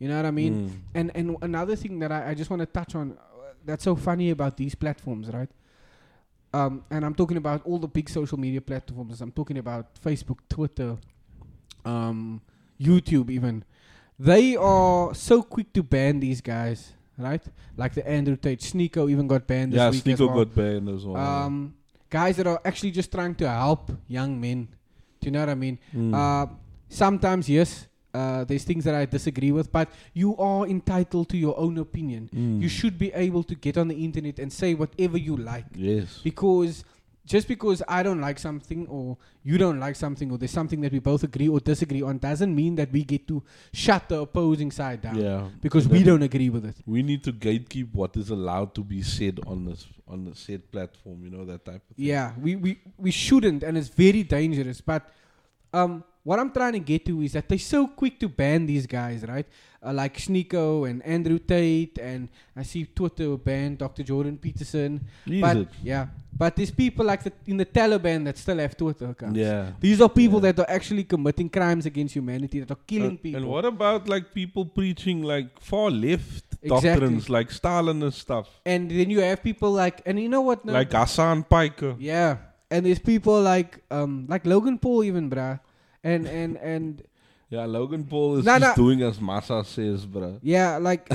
You 0.00 0.08
know 0.08 0.16
what 0.16 0.26
I 0.26 0.30
mean? 0.32 0.54
Mm. 0.54 0.70
And 0.98 1.10
and 1.14 1.36
another 1.42 1.76
thing 1.76 2.00
that 2.00 2.10
I, 2.10 2.30
I 2.30 2.34
just 2.34 2.50
want 2.50 2.60
to 2.60 2.66
touch 2.66 2.96
on 2.96 3.12
uh, 3.12 3.52
that's 3.64 3.84
so 3.84 3.94
funny 3.94 4.30
about 4.30 4.56
these 4.56 4.74
platforms, 4.74 5.28
right? 5.28 5.50
Um, 6.56 6.84
and 6.90 7.04
I'm 7.04 7.14
talking 7.14 7.36
about 7.36 7.60
all 7.64 7.78
the 7.78 7.88
big 7.88 8.08
social 8.08 8.38
media 8.38 8.60
platforms. 8.60 9.20
I'm 9.20 9.32
talking 9.32 9.58
about 9.58 9.84
Facebook, 10.02 10.38
Twitter, 10.48 10.96
um, 11.84 12.40
YouTube, 12.80 13.30
even. 13.30 13.64
They 14.18 14.56
are 14.56 15.14
so 15.14 15.42
quick 15.42 15.72
to 15.74 15.82
ban 15.82 16.20
these 16.20 16.40
guys, 16.40 16.92
right? 17.18 17.42
Like 17.76 17.92
the 17.92 18.08
Andrew 18.08 18.36
Tate, 18.36 18.60
Sneako 18.60 19.10
even 19.10 19.26
got 19.26 19.46
banned 19.46 19.74
Yeah, 19.74 19.90
week 19.90 20.04
Sneako 20.04 20.28
well 20.28 20.44
got 20.44 20.54
banned 20.54 20.88
as 20.88 21.04
well. 21.04 21.16
um, 21.16 21.74
guys 22.08 22.36
that 22.38 22.46
are 22.46 22.60
actually 22.64 22.92
just 22.92 23.12
trying 23.12 23.34
to 23.34 23.48
help 23.48 23.90
young 24.08 24.40
men. 24.40 24.68
Do 25.20 25.26
you 25.26 25.32
know 25.32 25.40
what 25.40 25.50
I 25.50 25.54
mean? 25.54 25.78
Mm. 25.94 26.14
Uh, 26.14 26.46
sometimes, 26.88 27.48
yes, 27.50 27.86
uh, 28.16 28.44
there's 28.44 28.64
things 28.64 28.84
that 28.84 28.94
I 28.94 29.04
disagree 29.04 29.52
with, 29.52 29.70
but 29.70 29.88
you 30.14 30.36
are 30.38 30.66
entitled 30.66 31.28
to 31.30 31.36
your 31.36 31.58
own 31.58 31.78
opinion. 31.78 32.30
Mm. 32.34 32.62
You 32.62 32.68
should 32.68 32.98
be 32.98 33.12
able 33.12 33.42
to 33.44 33.54
get 33.54 33.76
on 33.76 33.88
the 33.88 34.04
internet 34.04 34.38
and 34.38 34.52
say 34.52 34.74
whatever 34.74 35.18
you 35.18 35.36
like. 35.36 35.66
Yes. 35.74 36.20
Because 36.24 36.84
just 37.26 37.48
because 37.48 37.82
I 37.88 38.02
don't 38.02 38.20
like 38.20 38.38
something 38.38 38.86
or 38.86 39.18
you 39.42 39.58
don't 39.58 39.80
like 39.80 39.96
something 39.96 40.30
or 40.30 40.38
there's 40.38 40.52
something 40.52 40.80
that 40.80 40.92
we 40.92 41.00
both 41.00 41.24
agree 41.24 41.48
or 41.48 41.58
disagree 41.60 42.00
on 42.00 42.18
doesn't 42.18 42.54
mean 42.54 42.76
that 42.76 42.92
we 42.92 43.02
get 43.04 43.26
to 43.28 43.42
shut 43.72 44.08
the 44.08 44.20
opposing 44.20 44.70
side 44.70 45.02
down. 45.02 45.20
Yeah. 45.20 45.48
Because 45.60 45.88
we 45.88 46.02
don't 46.04 46.22
agree 46.22 46.50
with 46.50 46.64
it. 46.64 46.76
We 46.86 47.02
need 47.02 47.24
to 47.24 47.32
gatekeep 47.32 47.92
what 47.92 48.16
is 48.16 48.30
allowed 48.30 48.74
to 48.76 48.84
be 48.84 49.02
said 49.02 49.40
on 49.46 49.66
this 49.66 49.86
on 50.08 50.24
the 50.24 50.34
said 50.36 50.70
platform. 50.70 51.24
You 51.24 51.30
know 51.30 51.44
that 51.44 51.64
type 51.64 51.82
of 51.90 51.96
thing. 51.96 52.06
Yeah, 52.06 52.32
we, 52.40 52.54
we, 52.54 52.78
we 52.96 53.10
shouldn't, 53.10 53.64
and 53.64 53.76
it's 53.76 53.88
very 53.88 54.22
dangerous. 54.22 54.80
But 54.80 55.10
um, 55.72 56.04
what 56.26 56.38
I'm 56.42 56.50
trying 56.58 56.74
to 56.80 56.84
get 56.92 57.06
to 57.08 57.14
is 57.26 57.32
that 57.36 57.48
they're 57.48 57.66
so 57.76 57.86
quick 58.00 58.14
to 58.22 58.28
ban 58.28 58.66
these 58.66 58.86
guys, 58.98 59.22
right? 59.34 59.46
Uh, 59.86 59.92
like 60.02 60.14
Sneako 60.26 60.88
and 60.90 60.98
Andrew 61.14 61.38
Tate, 61.38 61.98
and 62.10 62.28
I 62.60 62.62
see 62.70 62.82
Twitter 62.98 63.36
ban 63.48 63.76
Dr. 63.76 64.02
Jordan 64.10 64.36
Peterson. 64.36 64.92
Is 65.26 65.40
but 65.40 65.56
yeah, 65.90 66.04
but 66.36 66.56
there's 66.56 66.72
people 66.84 67.04
like 67.12 67.22
the, 67.22 67.32
in 67.46 67.56
the 67.62 67.64
Taliban 67.78 68.24
that 68.26 68.36
still 68.44 68.58
have 68.58 68.74
Twitter 68.76 69.08
accounts. 69.14 69.38
Yeah. 69.38 69.70
These 69.86 70.00
are 70.04 70.08
people 70.08 70.40
Yeah. 70.42 70.50
that 70.52 70.56
are 70.64 70.70
actually 70.78 71.04
committing 71.04 71.48
crimes 71.58 71.86
against 71.86 72.12
humanity, 72.20 72.58
that 72.62 72.70
are 72.72 72.82
killing 72.92 73.10
And- 73.10 73.22
people. 73.22 73.42
And 73.42 73.48
what 73.54 73.64
about 73.64 74.08
like 74.08 74.34
people 74.34 74.64
preaching 74.78 75.22
like 75.22 75.48
far 75.60 75.88
left 75.90 76.42
Exactly. 76.62 76.90
doctrines, 76.90 77.30
like 77.30 77.48
Stalinist 77.50 78.14
stuff, 78.26 78.48
And 78.64 78.90
then 78.90 79.08
you 79.14 79.20
have 79.20 79.38
people 79.44 79.70
like, 79.70 79.96
and 80.06 80.18
you 80.18 80.28
know 80.28 80.40
what? 80.48 80.64
now? 80.64 80.72
like 80.72 80.92
Hasan 80.92 81.44
Piker? 81.44 81.94
Yeah, 82.00 82.30
and 82.72 82.80
there's 82.86 82.98
people 82.98 83.40
like 83.40 83.70
um 83.92 84.26
like 84.28 84.44
Logan 84.52 84.78
Paul 84.84 85.04
even, 85.04 85.30
bruh. 85.30 85.60
And 86.12 86.22
and 86.26 86.52
and 86.74 87.02
Yeah, 87.48 87.64
Logan 87.76 88.02
Paul 88.10 88.38
is 88.38 88.44
Nah, 88.44 88.58
just 88.58 88.76
nah. 88.76 88.82
doing 88.84 88.98
as 89.08 89.20
Massa 89.20 89.62
says, 89.64 90.04
bro. 90.04 90.38
yeah, 90.42 90.78
like 90.88 91.06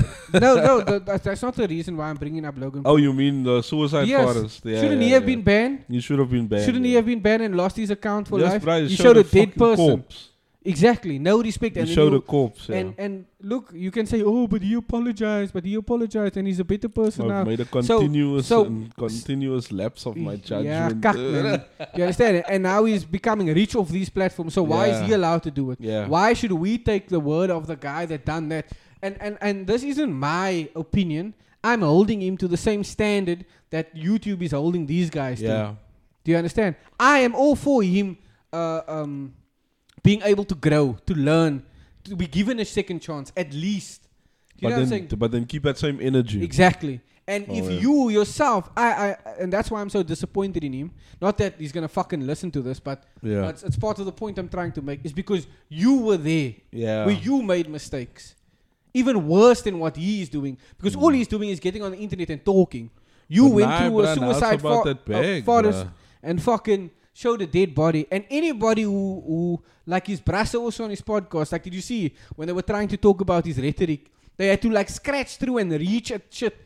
no, 0.44 0.50
no, 0.68 0.74
th- 0.88 1.02
that's, 1.08 1.24
that's 1.28 1.42
not 1.46 1.54
the 1.54 1.68
reason 1.68 1.92
why 1.98 2.06
I'm 2.10 2.16
bringing 2.16 2.44
up 2.48 2.56
Logan. 2.56 2.82
Oh, 2.90 2.96
you 2.96 3.12
mean 3.12 3.42
the 3.48 3.60
suicide 3.60 4.08
Yes. 4.08 4.24
forest? 4.24 4.60
Yeah, 4.64 4.80
Shouldn't 4.80 5.00
yeah, 5.02 5.06
he 5.08 5.12
have 5.12 5.22
yeah. 5.28 5.32
been 5.32 5.42
banned? 5.42 5.84
He 5.88 6.00
should 6.00 6.18
have 6.24 6.30
been 6.30 6.46
banned. 6.48 6.64
Shouldn't 6.64 6.86
he 6.90 6.94
have 6.94 7.04
been 7.12 7.20
banned 7.20 7.42
and 7.42 7.54
lost 7.62 7.76
his 7.76 7.90
account 7.90 8.28
for 8.28 8.40
yes, 8.40 8.52
life? 8.52 8.62
bro, 8.64 8.76
he 8.86 8.96
showed 8.96 9.04
showed 9.04 9.16
a 9.18 9.24
dead 9.24 9.54
person. 9.54 9.86
Corpse. 10.00 10.28
Exactly, 10.64 11.18
no 11.18 11.42
respect. 11.42 11.74
He 11.74 11.80
And 11.80 11.88
showed 11.90 12.12
you- 12.12 12.20
corpse. 12.20 12.68
Yeah. 12.68 12.76
and 12.76 12.94
and 12.98 13.24
look, 13.40 13.70
you 13.74 13.90
can 13.90 14.06
say, 14.06 14.22
oh, 14.22 14.46
but 14.46 14.62
he 14.62 14.74
apologized, 14.74 15.52
but 15.52 15.64
he 15.64 15.74
apologized, 15.74 16.36
and 16.36 16.46
he's 16.46 16.60
a 16.60 16.64
better 16.64 16.88
person 16.88 17.26
now. 17.28 17.40
I've 17.40 17.46
made 17.48 17.60
a 17.60 17.64
So- 17.64 17.98
continuous 17.98 18.46
so- 18.46 18.64
and 18.66 18.94
continuous 18.96 19.72
lapse 19.72 20.06
of 20.06 20.16
my 20.16 20.34
Yeah, 20.34 20.38
judgment. 20.88 21.02
kak, 21.02 21.16
you 21.96 22.02
understand? 22.04 22.44
And 22.48 22.62
now 22.62 22.84
he's 22.84 23.04
becoming 23.04 23.48
rich 23.48 23.74
off 23.74 23.88
these 23.88 24.08
platforms. 24.08 24.54
So 24.54 24.62
why 24.62 24.86
is 24.88 25.00
he 25.06 25.12
allowed 25.12 25.42
to 25.44 25.50
do 25.50 25.72
it? 25.72 25.78
Yeah. 25.80 26.06
Why 26.06 26.32
should 26.32 26.52
we 26.52 26.78
take 26.78 27.08
the 27.08 27.18
word 27.20 27.50
of 27.50 27.66
the 27.66 27.76
guy 27.76 28.06
that 28.06 28.24
done 28.24 28.48
that? 28.50 28.66
And 29.02 29.16
and 29.20 29.36
and 29.40 29.66
this 29.66 29.82
isn't 29.82 30.12
my 30.12 30.68
opinion. 30.76 31.34
I'm 31.64 31.80
holding 31.82 32.20
him 32.22 32.36
to 32.38 32.46
the 32.48 32.56
same 32.56 32.82
standard 32.84 33.44
that 33.70 33.94
YouTube 33.96 34.42
is 34.42 34.52
holding 34.52 34.86
these 34.86 35.10
guys 35.10 35.38
to. 35.40 35.46
Yeah. 35.46 35.74
Do 36.24 36.30
you 36.30 36.36
understand? 36.36 36.76
I 37.00 37.18
am 37.26 37.34
all 37.34 37.56
for 37.56 37.82
him 37.82 38.16
uh, 38.52 38.82
um, 38.86 39.32
being 40.02 40.22
able 40.22 40.44
to 40.44 40.54
grow, 40.54 40.98
to 41.06 41.14
learn, 41.14 41.62
to 42.04 42.16
be 42.16 42.26
given 42.26 42.58
a 42.60 42.64
second 42.64 43.00
chance 43.00 43.32
at 43.36 43.52
least. 43.52 44.08
You 44.56 44.62
But 44.62 44.68
know 44.68 44.76
what 44.76 44.82
I'm 44.84 44.88
then, 44.90 45.08
saying? 45.08 45.18
but 45.18 45.30
then 45.30 45.44
keep 45.46 45.62
that 45.64 45.78
same 45.78 45.98
energy. 46.00 46.42
Exactly. 46.42 47.00
And 47.26 47.46
Oh, 47.48 47.54
if 47.54 47.64
yeah. 47.70 47.78
you 47.80 48.08
yourself, 48.10 48.68
I, 48.76 48.88
I, 48.92 49.16
and 49.38 49.52
that's 49.52 49.70
why 49.70 49.80
I'm 49.80 49.88
so 49.90 50.02
disappointed 50.02 50.64
in 50.64 50.72
him. 50.72 50.90
Not 51.20 51.38
that 51.38 51.54
he's 51.58 51.70
gonna 51.70 51.88
fucking 51.88 52.26
listen 52.26 52.50
to 52.50 52.60
this, 52.62 52.80
but 52.80 53.04
Yeah. 53.22 53.48
it's, 53.48 53.62
it's 53.62 53.76
part 53.76 54.00
of 54.00 54.06
the 54.06 54.12
point 54.12 54.38
I'm 54.38 54.48
trying 54.48 54.72
to 54.72 54.82
make. 54.82 55.04
Is 55.04 55.12
because 55.12 55.46
you 55.68 55.98
were 55.98 56.16
there, 56.16 56.54
Yeah. 56.72 57.06
where 57.06 57.14
you 57.14 57.42
made 57.42 57.68
mistakes, 57.70 58.34
even 58.92 59.26
worse 59.28 59.62
than 59.62 59.78
what 59.78 59.96
he 59.96 60.20
is 60.22 60.28
doing. 60.28 60.58
Because 60.78 60.96
all 60.96 61.10
he's 61.10 61.28
doing 61.28 61.48
is 61.50 61.60
getting 61.60 61.82
on 61.82 61.92
the 61.92 61.98
internet 61.98 62.28
and 62.30 62.44
talking. 62.44 62.90
You 63.28 63.44
Mm. 63.44 63.48
But 63.50 63.54
went 63.54 63.68
nah, 63.70 63.78
to 63.78 63.86
a 63.86 63.90
bruh, 63.90 64.20
now 64.20 64.30
it's 64.30 64.38
suicide 64.40 64.60
about 64.60 64.84
fo- 64.84 64.92
that 64.92 65.40
uh, 65.40 65.44
forest 65.44 65.84
bruh. 65.86 65.92
and 66.24 66.42
fucking 66.42 66.90
showed 67.12 67.42
a 67.42 67.46
dead 67.46 67.74
body. 67.74 68.06
And 68.10 68.24
anybody 68.30 68.82
who, 68.82 69.22
who 69.26 69.62
like 69.86 70.06
his 70.06 70.20
brother 70.20 70.58
also 70.58 70.84
on 70.84 70.90
his 70.90 71.02
podcast, 71.02 71.52
like 71.52 71.62
did 71.64 71.74
you 71.74 71.80
see 71.82 72.14
when 72.36 72.46
they 72.46 72.52
were 72.52 72.62
trying 72.62 72.88
to 72.88 72.96
talk 72.96 73.20
about 73.20 73.44
his 73.44 73.58
rhetoric, 73.58 74.10
they 74.36 74.48
had 74.48 74.62
to 74.62 74.70
like 74.70 74.88
scratch 74.88 75.36
through 75.36 75.58
and 75.58 75.70
reach 75.72 76.10
at 76.12 76.22
shit 76.30 76.56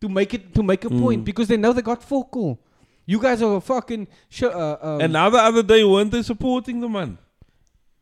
to 0.00 0.08
make 0.08 0.32
it 0.34 0.54
to 0.54 0.62
make 0.62 0.84
a 0.84 0.88
Mm. 0.88 1.00
point 1.00 1.24
because 1.24 1.48
they 1.48 1.56
know 1.56 1.72
they 1.72 1.82
got 1.82 2.02
focal. 2.02 2.58
You 3.06 3.20
guys 3.20 3.40
are 3.42 3.56
a 3.56 3.60
fucking 3.60 4.06
sho- 4.28 4.50
uh, 4.50 4.78
um, 4.82 5.00
and 5.00 5.12
now 5.12 5.30
the 5.30 5.38
other 5.38 5.62
day, 5.62 5.82
weren't 5.84 6.10
they 6.10 6.22
supporting 6.22 6.80
the 6.80 6.88
man? 6.88 7.18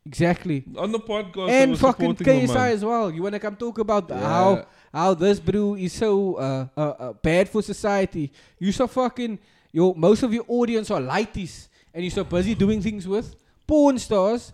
exactly. 0.07 0.65
On 0.77 0.93
the 0.93 0.99
podcast, 0.99 1.51
And 1.51 1.79
fucking 1.79 2.17
KSI 2.17 2.71
as 2.73 2.85
well. 2.85 3.11
You 3.11 3.23
wanna 3.23 3.39
come 3.39 3.57
talk 3.57 3.79
about 3.79 4.09
Yeah. 4.09 4.21
how 4.21 4.67
how 4.93 5.15
this 5.15 5.41
brew 5.41 5.75
is 5.75 5.93
so 5.93 6.35
uh, 6.35 6.67
uh, 6.77 6.81
uh, 6.81 7.13
bad 7.15 7.49
for 7.49 7.63
society? 7.63 8.31
You 8.59 8.71
so 8.73 8.87
fucking 8.87 9.39
your 9.73 9.95
most 9.97 10.23
of 10.23 10.33
your 10.33 10.45
audience 10.49 10.91
are 10.91 11.01
lighties, 11.01 11.69
and 11.95 12.03
you're 12.05 12.11
so 12.11 12.25
busy 12.25 12.55
doing 12.55 12.83
things 12.83 13.07
with 13.09 13.35
porn 13.67 13.99
stars 13.99 14.53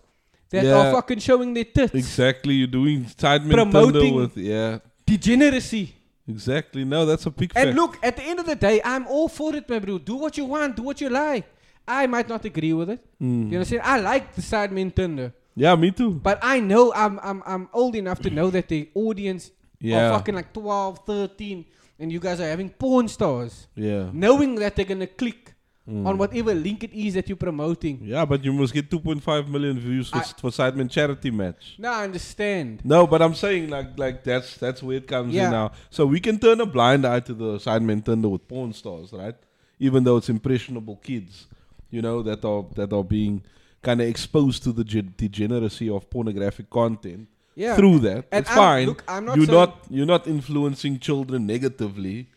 that 0.51 0.65
are 0.65 0.93
fucking 0.93 1.19
showing 1.19 1.53
their 1.53 1.63
tits. 1.65 1.93
Exactly, 1.93 2.53
you're 2.53 2.67
doing 2.67 3.05
Sidemen 3.05 3.51
Promoting- 3.53 4.15
with 4.15 4.37
yeah. 4.37 4.79
Degeneracy. 5.05 5.95
Exactly. 6.27 6.85
No, 6.85 7.05
that's 7.05 7.25
a 7.25 7.31
big 7.31 7.51
And 7.55 7.69
fact. 7.69 7.75
look, 7.77 7.97
at 8.03 8.15
the 8.15 8.23
end 8.23 8.39
of 8.39 8.45
the 8.45 8.55
day, 8.55 8.79
I'm 8.85 9.05
all 9.07 9.27
for 9.27 9.55
it, 9.55 9.67
my 9.69 9.79
bro. 9.79 9.97
Do 9.97 10.15
what 10.15 10.37
you 10.37 10.45
want, 10.45 10.75
do 10.77 10.83
what 10.83 11.01
you 11.01 11.09
like. 11.09 11.45
I 11.87 12.07
might 12.07 12.29
not 12.29 12.45
agree 12.45 12.71
with 12.73 12.89
it. 12.91 13.03
Mm. 13.21 13.51
You 13.51 13.57
what 13.57 13.57
I'm 13.57 13.65
saying? 13.65 13.81
I 13.83 13.99
like 13.99 14.33
the 14.35 14.41
Sidemen 14.41 14.93
Tinder. 14.95 15.33
Yeah, 15.55 15.75
me 15.75 15.91
too. 15.91 16.11
But 16.11 16.39
I 16.41 16.59
know 16.61 16.93
I'm 16.93 17.19
I'm 17.21 17.43
I'm 17.45 17.69
old 17.73 17.95
enough 17.95 18.19
to 18.21 18.29
know 18.29 18.49
that 18.51 18.69
the 18.69 18.89
audience 18.93 19.51
Yeah. 19.81 20.11
are 20.11 20.17
fucking 20.17 20.35
like 20.35 20.53
12, 20.53 20.99
13, 21.05 21.65
and 21.99 22.11
you 22.11 22.19
guys 22.19 22.39
are 22.39 22.47
having 22.47 22.69
porn 22.69 23.07
stars. 23.09 23.67
Yeah. 23.75 24.09
Knowing 24.13 24.55
that 24.55 24.75
they're 24.75 24.85
gonna 24.85 25.07
click 25.07 25.50
Mm. 25.89 26.05
on 26.05 26.15
whatever 26.19 26.53
link 26.53 26.83
it 26.83 26.93
is 26.93 27.15
that 27.15 27.27
you're 27.27 27.35
promoting. 27.35 28.01
Yeah, 28.03 28.23
but 28.23 28.43
you 28.45 28.53
must 28.53 28.71
get 28.71 28.87
2.5 28.91 29.47
million 29.47 29.79
views 29.79 30.09
for, 30.09 30.17
I- 30.19 30.33
for 30.41 30.51
Sidemen 30.51 30.89
charity 30.91 31.31
match. 31.31 31.75
No, 31.79 31.91
I 31.91 32.03
understand. 32.03 32.81
No, 32.83 33.07
but 33.07 33.19
I'm 33.21 33.33
saying 33.33 33.69
like 33.71 33.97
like 33.97 34.23
that's 34.23 34.57
that's 34.57 34.83
where 34.83 34.97
it 34.97 35.07
comes 35.07 35.33
Yeah. 35.33 35.45
in 35.45 35.51
now. 35.51 35.71
So 35.89 36.05
we 36.05 36.19
can 36.19 36.37
turn 36.37 36.61
a 36.61 36.67
blind 36.67 37.03
eye 37.05 37.19
to 37.21 37.33
the 37.33 37.57
Sidemen 37.57 38.05
Tinder 38.05 38.29
with 38.29 38.47
porn 38.47 38.73
stars, 38.73 39.11
right? 39.11 39.35
Even 39.79 40.03
though 40.03 40.17
it's 40.17 40.29
impressionable 40.29 40.97
kids, 40.97 41.47
you 41.89 42.01
know, 42.03 42.21
that 42.21 42.45
are 42.45 42.63
that 42.75 42.93
are 42.93 43.03
being 43.03 43.41
kind 43.81 43.99
of 44.01 44.07
exposed 44.07 44.61
to 44.65 44.71
the 44.71 44.83
ge- 44.83 45.17
degeneracy 45.17 45.89
of 45.89 46.07
pornographic 46.11 46.69
content 46.69 47.27
Yeah. 47.55 47.75
through 47.75 47.97
that. 48.07 48.25
And 48.31 48.41
it's 48.45 48.49
I'm- 48.51 48.57
fine. 48.57 48.85
look, 48.85 49.03
I'm 49.07 49.25
not 49.25 49.35
you're 49.37 49.47
not 49.47 49.71
you're 49.89 50.05
not 50.15 50.27
influencing 50.27 50.99
children 50.99 51.47
negatively. 51.47 52.27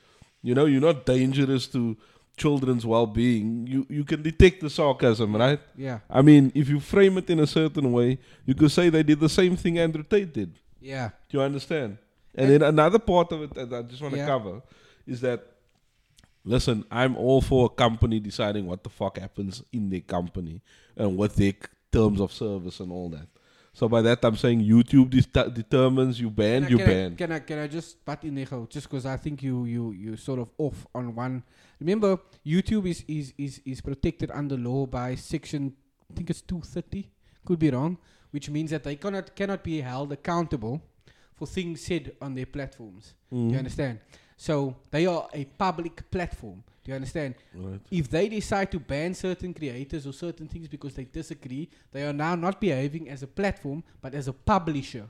You 0.42 0.54
know, 0.54 0.64
you're 0.64 0.80
not 0.90 1.04
dangerous 1.04 1.66
to 1.68 1.96
children's 2.36 2.84
well-being, 2.84 3.66
you 3.66 3.86
you 3.88 4.04
can 4.04 4.22
detect 4.22 4.60
the 4.60 4.70
sarcasm, 4.70 5.36
right? 5.36 5.60
Yeah. 5.76 6.00
I 6.10 6.20
mean, 6.22 6.50
if 6.54 6.68
you 6.68 6.80
frame 6.80 7.18
it 7.18 7.30
in 7.30 7.40
a 7.40 7.46
certain 7.46 7.92
way, 7.92 8.18
you 8.44 8.54
could 8.54 8.70
say 8.70 8.88
they 8.90 9.02
did 9.02 9.20
the 9.20 9.28
same 9.28 9.56
thing 9.56 9.78
Andrew 9.78 10.02
Tate 10.02 10.32
did. 10.32 10.58
Yeah. 10.80 11.10
Do 11.28 11.38
you 11.38 11.42
understand? 11.44 11.98
And 12.34 12.50
And- 12.50 12.62
then 12.62 12.62
another 12.68 12.98
part 12.98 13.30
of 13.32 13.42
it 13.42 13.54
that 13.54 13.72
I 13.72 13.82
just 13.82 14.02
want 14.02 14.14
to 14.14 14.20
Yeah. 14.20 14.26
cover 14.26 14.62
is 15.06 15.20
that, 15.20 15.40
listen, 16.44 16.84
I'm 16.90 17.16
all 17.16 17.40
for 17.40 17.66
a 17.66 17.68
company 17.68 18.18
deciding 18.20 18.66
what 18.66 18.82
the 18.82 18.90
fuck 18.90 19.18
happens 19.18 19.62
in 19.72 19.88
their 19.90 20.00
company 20.00 20.60
and 20.96 21.16
what 21.16 21.36
their 21.36 21.54
terms 21.92 22.20
of 22.20 22.32
service 22.32 22.80
and 22.80 22.90
all 22.90 23.08
that. 23.10 23.28
So 23.74 23.88
by 23.88 24.02
that 24.02 24.24
I'm 24.24 24.36
saying 24.36 24.60
YouTube 24.60 25.10
det- 25.10 25.52
determines 25.54 26.20
you 26.20 26.30
ban, 26.30 26.62
Can 26.62 26.64
I- 26.64 26.70
you 26.70 26.78
can 26.78 26.86
I, 26.88 26.94
ban. 26.94 27.16
can 27.16 27.32
I 27.32 27.38
can 27.40 27.58
I 27.58 27.66
just 27.66 28.04
butt 28.04 28.22
in 28.24 28.34
there, 28.36 28.46
just 28.68 28.88
because 28.88 29.04
I 29.04 29.16
think 29.16 29.42
you 29.42 29.64
you 29.66 29.90
you 29.92 30.16
sort 30.16 30.38
of 30.38 30.48
off 30.58 30.86
on 30.94 31.14
one. 31.14 31.42
Remember, 31.80 32.18
YouTube 32.46 32.86
is 32.88 33.04
is 33.08 33.34
is 33.36 33.60
is 33.64 33.80
protected 33.80 34.30
under 34.30 34.56
law 34.56 34.86
by 34.86 35.16
section 35.16 35.72
I 36.10 36.14
think 36.14 36.30
it's 36.30 36.40
two 36.42 36.60
thirty. 36.60 37.10
Could 37.44 37.58
be 37.58 37.70
wrong, 37.70 37.98
which 38.30 38.48
means 38.48 38.70
that 38.70 38.84
they 38.84 38.94
cannot 38.96 39.34
cannot 39.34 39.64
be 39.64 39.80
held 39.80 40.12
accountable 40.12 40.80
for 41.34 41.46
things 41.46 41.80
said 41.80 42.12
on 42.20 42.34
their 42.34 42.46
platforms. 42.46 43.14
Mm. 43.32 43.50
you 43.50 43.58
understand? 43.58 43.98
So 44.36 44.76
they 44.92 45.06
are 45.06 45.26
a 45.34 45.44
public 45.58 46.08
platform. 46.10 46.62
Do 46.84 46.90
you 46.90 46.96
understand? 46.96 47.34
Right. 47.54 47.80
If 47.90 48.10
they 48.10 48.28
decide 48.28 48.70
to 48.72 48.78
ban 48.78 49.14
certain 49.14 49.54
creators 49.54 50.06
or 50.06 50.12
certain 50.12 50.46
things 50.48 50.68
because 50.68 50.92
they 50.94 51.04
disagree, 51.04 51.70
they 51.92 52.02
are 52.04 52.12
now 52.12 52.34
not 52.34 52.60
behaving 52.60 53.08
as 53.08 53.22
a 53.22 53.26
platform 53.26 53.82
but 54.02 54.14
as 54.14 54.28
a 54.28 54.32
publisher. 54.34 55.08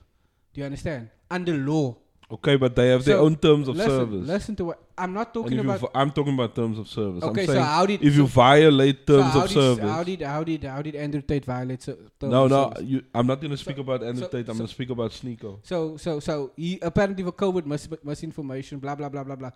Do 0.52 0.60
you 0.60 0.64
understand? 0.66 1.10
Under 1.30 1.52
law. 1.56 1.96
Okay, 2.30 2.56
but 2.56 2.74
they 2.74 2.88
have 2.88 3.04
their 3.04 3.18
own 3.18 3.36
terms 3.36 3.68
of 3.68 3.76
listen, 3.76 3.90
service. 3.90 4.26
Listen 4.26 4.56
to 4.56 4.64
what 4.64 4.78
I'm 4.96 5.12
not 5.12 5.34
talking 5.34 5.58
about. 5.58 5.80
vi- 5.80 5.88
I'm 5.94 6.10
talking 6.10 6.32
about 6.32 6.54
terms 6.54 6.78
of 6.78 6.88
service. 6.88 7.22
Okay, 7.22 7.42
I'm 7.42 7.46
so 7.48 7.60
how 7.60 7.84
did 7.86 8.02
if 8.02 8.14
you 8.16 8.22
so- 8.22 8.26
violate 8.26 9.00
so 9.06 9.18
terms 9.20 9.32
how 9.34 9.40
of 9.42 9.48
did, 9.48 9.54
service. 9.54 9.90
How 9.90 10.02
did 10.04 10.22
how 10.22 10.42
did 10.44 10.64
how 10.64 10.80
did 10.80 10.94
Andrew 10.94 11.20
Tate 11.20 11.44
violate 11.44 11.82
so, 11.82 11.92
terms 11.92 12.32
no, 12.36 12.46
no, 12.46 12.72
you, 12.80 13.02
I'm 13.14 13.26
not 13.26 13.40
going 13.42 13.50
to 13.50 13.56
speak 13.58 13.76
So- 13.76 13.82
about 13.82 14.02
Andrew 14.04 14.22
so- 14.24 14.28
Tate. 14.28 14.48
I'm 14.48 14.54
so- 14.54 14.58
going 14.60 14.68
to 14.68 14.74
speak 14.74 14.90
about 14.90 15.10
Sneako. 15.10 15.58
So 15.64 15.96
so 15.98 16.18
so 16.18 16.52
he 16.56 16.78
apparently 16.80 17.22
for 17.24 17.32
COVID 17.32 17.66
mis- 17.66 17.88
misinformation, 18.02 18.78
blah 18.78 18.94
blah 18.94 19.10
blah 19.10 19.24
blah 19.24 19.36
blah. 19.36 19.50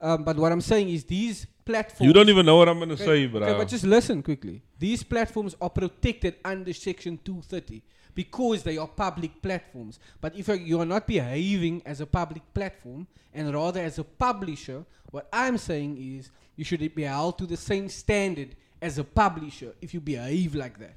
Um, 0.00 0.24
but 0.24 0.36
what 0.36 0.52
I'm 0.52 0.60
saying 0.60 0.88
is 0.90 1.04
these 1.04 1.46
platforms. 1.64 2.06
You 2.06 2.12
don't 2.12 2.28
even 2.28 2.44
know 2.46 2.56
what 2.56 2.68
I'm 2.68 2.78
going 2.78 2.90
to 2.90 2.94
Okay, 2.94 3.04
say, 3.04 3.26
bro. 3.26 3.42
Okay, 3.42 3.58
but 3.58 3.68
just 3.68 3.84
listen 3.84 4.22
quickly. 4.22 4.62
These 4.78 5.02
platforms 5.02 5.56
are 5.60 5.70
protected 5.70 6.36
under 6.44 6.72
Section 6.72 7.18
230 7.24 7.82
because 8.14 8.62
they 8.62 8.78
are 8.78 8.86
public 8.86 9.40
platforms. 9.42 9.98
But 10.20 10.36
if 10.36 10.48
you 10.48 10.80
are 10.80 10.86
not 10.86 11.06
behaving 11.06 11.82
as 11.84 12.00
a 12.00 12.06
public 12.06 12.42
platform 12.52 13.06
and 13.32 13.52
rather 13.52 13.80
as 13.80 13.98
a 13.98 14.04
publisher, 14.04 14.84
what 15.10 15.28
I'm 15.32 15.58
saying 15.58 15.96
is 15.98 16.30
you 16.56 16.64
should 16.64 16.94
be 16.94 17.02
held 17.02 17.38
to 17.38 17.46
the 17.46 17.56
same 17.56 17.88
standard 17.88 18.54
as 18.80 18.98
a 18.98 19.04
publisher 19.04 19.74
if 19.80 19.94
you 19.94 20.00
behave 20.00 20.54
like 20.54 20.78
that. 20.78 20.96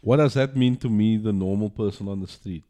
What 0.00 0.16
does 0.18 0.34
that 0.34 0.56
mean 0.56 0.76
to 0.76 0.88
me, 0.88 1.16
the 1.16 1.32
normal 1.32 1.70
person 1.70 2.08
on 2.08 2.20
the 2.20 2.28
street? 2.28 2.64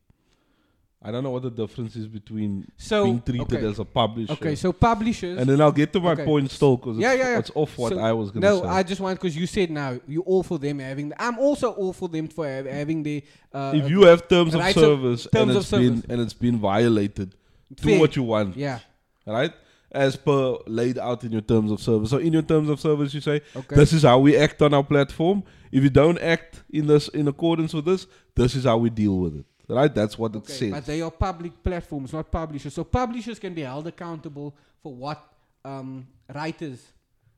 I 1.00 1.12
don't 1.12 1.22
know 1.22 1.30
what 1.30 1.42
the 1.44 1.50
difference 1.50 1.94
is 1.94 2.08
between 2.08 2.66
So, 2.76 3.04
being 3.04 3.22
treated 3.22 3.54
okay. 3.54 3.66
as 3.68 3.78
a 3.78 3.84
publisher. 3.84 4.32
Okay, 4.32 4.56
so 4.56 4.72
publishers. 4.72 5.38
and 5.38 5.48
then 5.48 5.60
I'll 5.60 5.70
get 5.70 5.92
to 5.92 6.00
my 6.00 6.10
Okay. 6.12 6.24
point 6.24 6.50
still 6.50 6.76
because 6.76 6.98
Yeah, 6.98 7.12
it's, 7.12 7.22
yeah, 7.22 7.30
yeah. 7.34 7.38
it's 7.38 7.50
off 7.54 7.78
what 7.78 7.92
So- 7.92 8.00
I 8.00 8.12
was 8.12 8.32
going 8.32 8.42
to 8.42 8.48
no, 8.48 8.56
say. 8.58 8.62
No, 8.64 8.68
I 8.68 8.82
just 8.82 9.00
want 9.00 9.20
because 9.20 9.36
you 9.36 9.46
said 9.46 9.70
now 9.70 10.00
you're 10.08 10.24
all 10.24 10.42
for 10.42 10.58
them 10.58 10.80
having. 10.80 11.10
The, 11.10 11.22
I'm 11.22 11.38
also 11.38 11.70
all 11.70 11.92
for 11.92 12.08
them 12.08 12.26
for 12.26 12.44
hav- 12.48 12.66
having 12.66 13.04
the. 13.04 13.22
Uh, 13.52 13.72
if 13.76 13.88
you 13.88 14.02
have 14.02 14.26
terms 14.26 14.54
of 14.54 14.60
of- 14.60 14.72
service 14.74 15.24
and 15.26 15.32
terms 15.32 15.50
of 15.54 15.60
it's 15.62 15.70
been 15.70 15.96
service. 15.98 16.04
and 16.10 16.20
it's 16.20 16.34
been 16.34 16.58
violated, 16.58 17.34
do 17.76 18.00
what 18.00 18.16
you 18.16 18.24
want, 18.24 18.56
Yeah. 18.56 18.80
right? 19.24 19.52
As 19.92 20.16
per 20.16 20.58
laid 20.66 20.98
out 20.98 21.22
in 21.22 21.30
your 21.30 21.40
terms 21.42 21.70
of 21.70 21.80
service. 21.80 22.10
So 22.10 22.18
in 22.18 22.32
your 22.32 22.42
terms 22.42 22.68
of 22.68 22.80
service, 22.80 23.14
you 23.14 23.20
say 23.20 23.40
Okay. 23.56 23.76
this 23.76 23.92
is 23.92 24.02
how 24.02 24.18
we 24.18 24.36
act 24.36 24.60
on 24.62 24.74
our 24.74 24.82
platform. 24.84 25.44
If 25.70 25.82
you 25.84 25.90
don't 25.90 26.18
act 26.18 26.64
in 26.70 26.88
this 26.88 27.06
in 27.08 27.28
accordance 27.28 27.72
with 27.72 27.84
this, 27.84 28.06
this 28.34 28.56
is 28.56 28.64
how 28.64 28.78
we 28.78 28.90
deal 28.90 29.16
with 29.16 29.36
it. 29.36 29.46
Right? 29.68 29.94
That's 29.94 30.18
what 30.18 30.34
it 30.34 30.38
Okay, 30.38 30.52
says. 30.52 30.70
but 30.70 30.86
they 30.86 31.02
are 31.02 31.10
public 31.10 31.62
platforms, 31.62 32.12
not 32.12 32.30
publishers. 32.30 32.72
So 32.74 32.84
publishers 32.84 33.38
can 33.38 33.52
be 33.54 33.60
held 33.62 33.86
accountable 33.86 34.54
for 34.82 34.94
what 34.94 35.22
um, 35.64 36.06
writers 36.34 36.80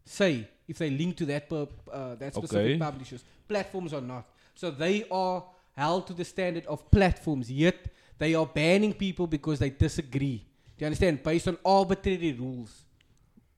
say 0.05 0.47
if 0.69 0.79
they 0.79 0.91
link 0.91 1.17
to 1.17 1.27
that 1.27 1.49
per, 1.49 1.67
uh, 1.93 2.15
that 2.15 2.33
specific 2.35 2.67
Okay. 2.73 2.79
publishers. 2.79 3.25
Platforms 3.49 3.93
are 3.93 4.01
not. 4.01 4.29
So 4.55 4.71
they 4.71 5.05
are 5.11 5.43
held 5.77 6.07
to 6.07 6.13
the 6.13 6.25
standard 6.25 6.67
of 6.67 6.89
platforms. 6.91 7.51
Yet 7.51 7.77
they 8.19 8.35
are 8.37 8.47
banning 8.47 8.93
people 8.95 9.27
because 9.27 9.59
they 9.59 9.71
disagree. 9.71 10.47
Do 10.79 10.85
you 10.85 10.87
understand? 10.87 11.23
Based 11.25 11.49
on 11.49 11.59
arbitrary 11.65 12.33
rules. 12.33 12.85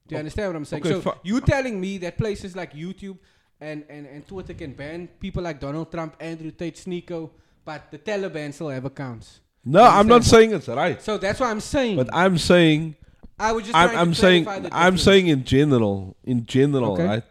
Do 0.07 0.15
you 0.15 0.19
understand 0.21 0.49
what 0.49 0.57
I'm 0.57 0.65
saying? 0.65 0.83
okay, 0.83 0.93
so 0.95 1.01
fi- 1.03 1.19
you 1.23 1.41
telling 1.43 1.79
me 1.81 1.99
that 1.99 2.17
places 2.17 2.57
like 2.57 2.73
YouTube 2.73 3.19
and, 3.61 3.85
and, 3.89 4.07
and 4.07 4.27
Twitter 4.27 4.55
can 4.55 4.73
ban 4.73 5.09
people 5.21 5.43
like 5.43 5.61
Donald 5.61 5.91
Trump, 5.93 6.17
Andrew 6.19 6.51
Tate, 6.51 6.77
Sneako, 6.77 7.31
but 7.64 7.90
the 7.90 7.98
Taliban 7.98 8.53
still 8.53 8.68
have 8.70 8.85
accounts. 8.85 9.40
no, 9.64 9.83
I'm 9.85 10.07
not 10.09 10.25
saying 10.25 10.53
it's 10.53 10.68
right. 10.68 11.01
So 11.03 11.18
that's 11.18 11.38
what 11.40 11.48
I'm 11.51 11.61
saying. 11.61 11.96
But 11.96 12.09
I'm 12.12 12.37
saying 12.38 12.96
I 13.38 13.53
was 13.53 13.64
just 13.64 13.77
I'm, 13.77 13.96
I'm 13.96 14.14
saying 14.14 14.44
the 14.44 14.68
I'm 14.72 14.98
saying 14.98 15.29
in 15.29 15.44
general, 15.44 16.16
in 16.25 16.44
general, 16.46 16.92
Okay. 16.94 17.07
right? 17.07 17.22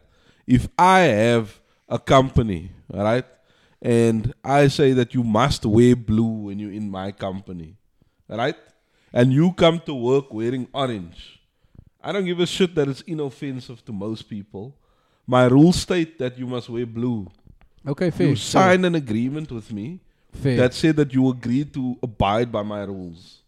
If 0.48 0.68
I 0.78 1.00
have 1.02 1.60
a 1.88 2.00
company, 2.00 2.72
right, 2.92 3.26
and 3.82 4.34
I 4.44 4.68
say 4.68 4.94
that 4.94 5.14
you 5.14 5.24
must 5.24 5.66
wear 5.66 5.96
blue 5.96 6.46
when 6.48 6.60
you're 6.60 6.72
in 6.72 6.90
my 6.90 7.12
company, 7.12 7.76
right, 8.30 8.56
and 9.14 9.32
you 9.34 9.52
come 9.54 9.80
to 9.86 9.94
work 9.94 10.34
wearing 10.34 10.68
orange, 10.74 11.40
I 12.04 12.12
don't 12.12 12.26
give 12.26 12.40
a 12.40 12.48
shit 12.48 12.76
that 12.76 12.88
it's 12.88 13.02
inoffensive 13.02 13.84
to 13.86 13.92
most 13.94 14.24
people. 14.24 14.76
My 15.28 15.46
rules 15.46 15.78
state 15.82 16.18
that 16.20 16.38
you 16.38 16.48
must 16.48 16.68
wear 16.70 16.86
blue. 16.86 17.28
Okay, 17.88 18.10
fair. 18.10 18.30
You 18.30 18.36
sign 18.36 18.84
an 18.86 18.96
agreement 18.96 19.52
with 19.52 19.72
me 19.72 20.00
fair. 20.34 20.58
that 20.58 20.74
said 20.74 20.96
that 20.98 21.14
you 21.14 21.30
agree 21.30 21.66
to 21.66 21.98
abide 22.04 22.52
by 22.52 22.64
my 22.64 22.84
rules, 22.84 23.42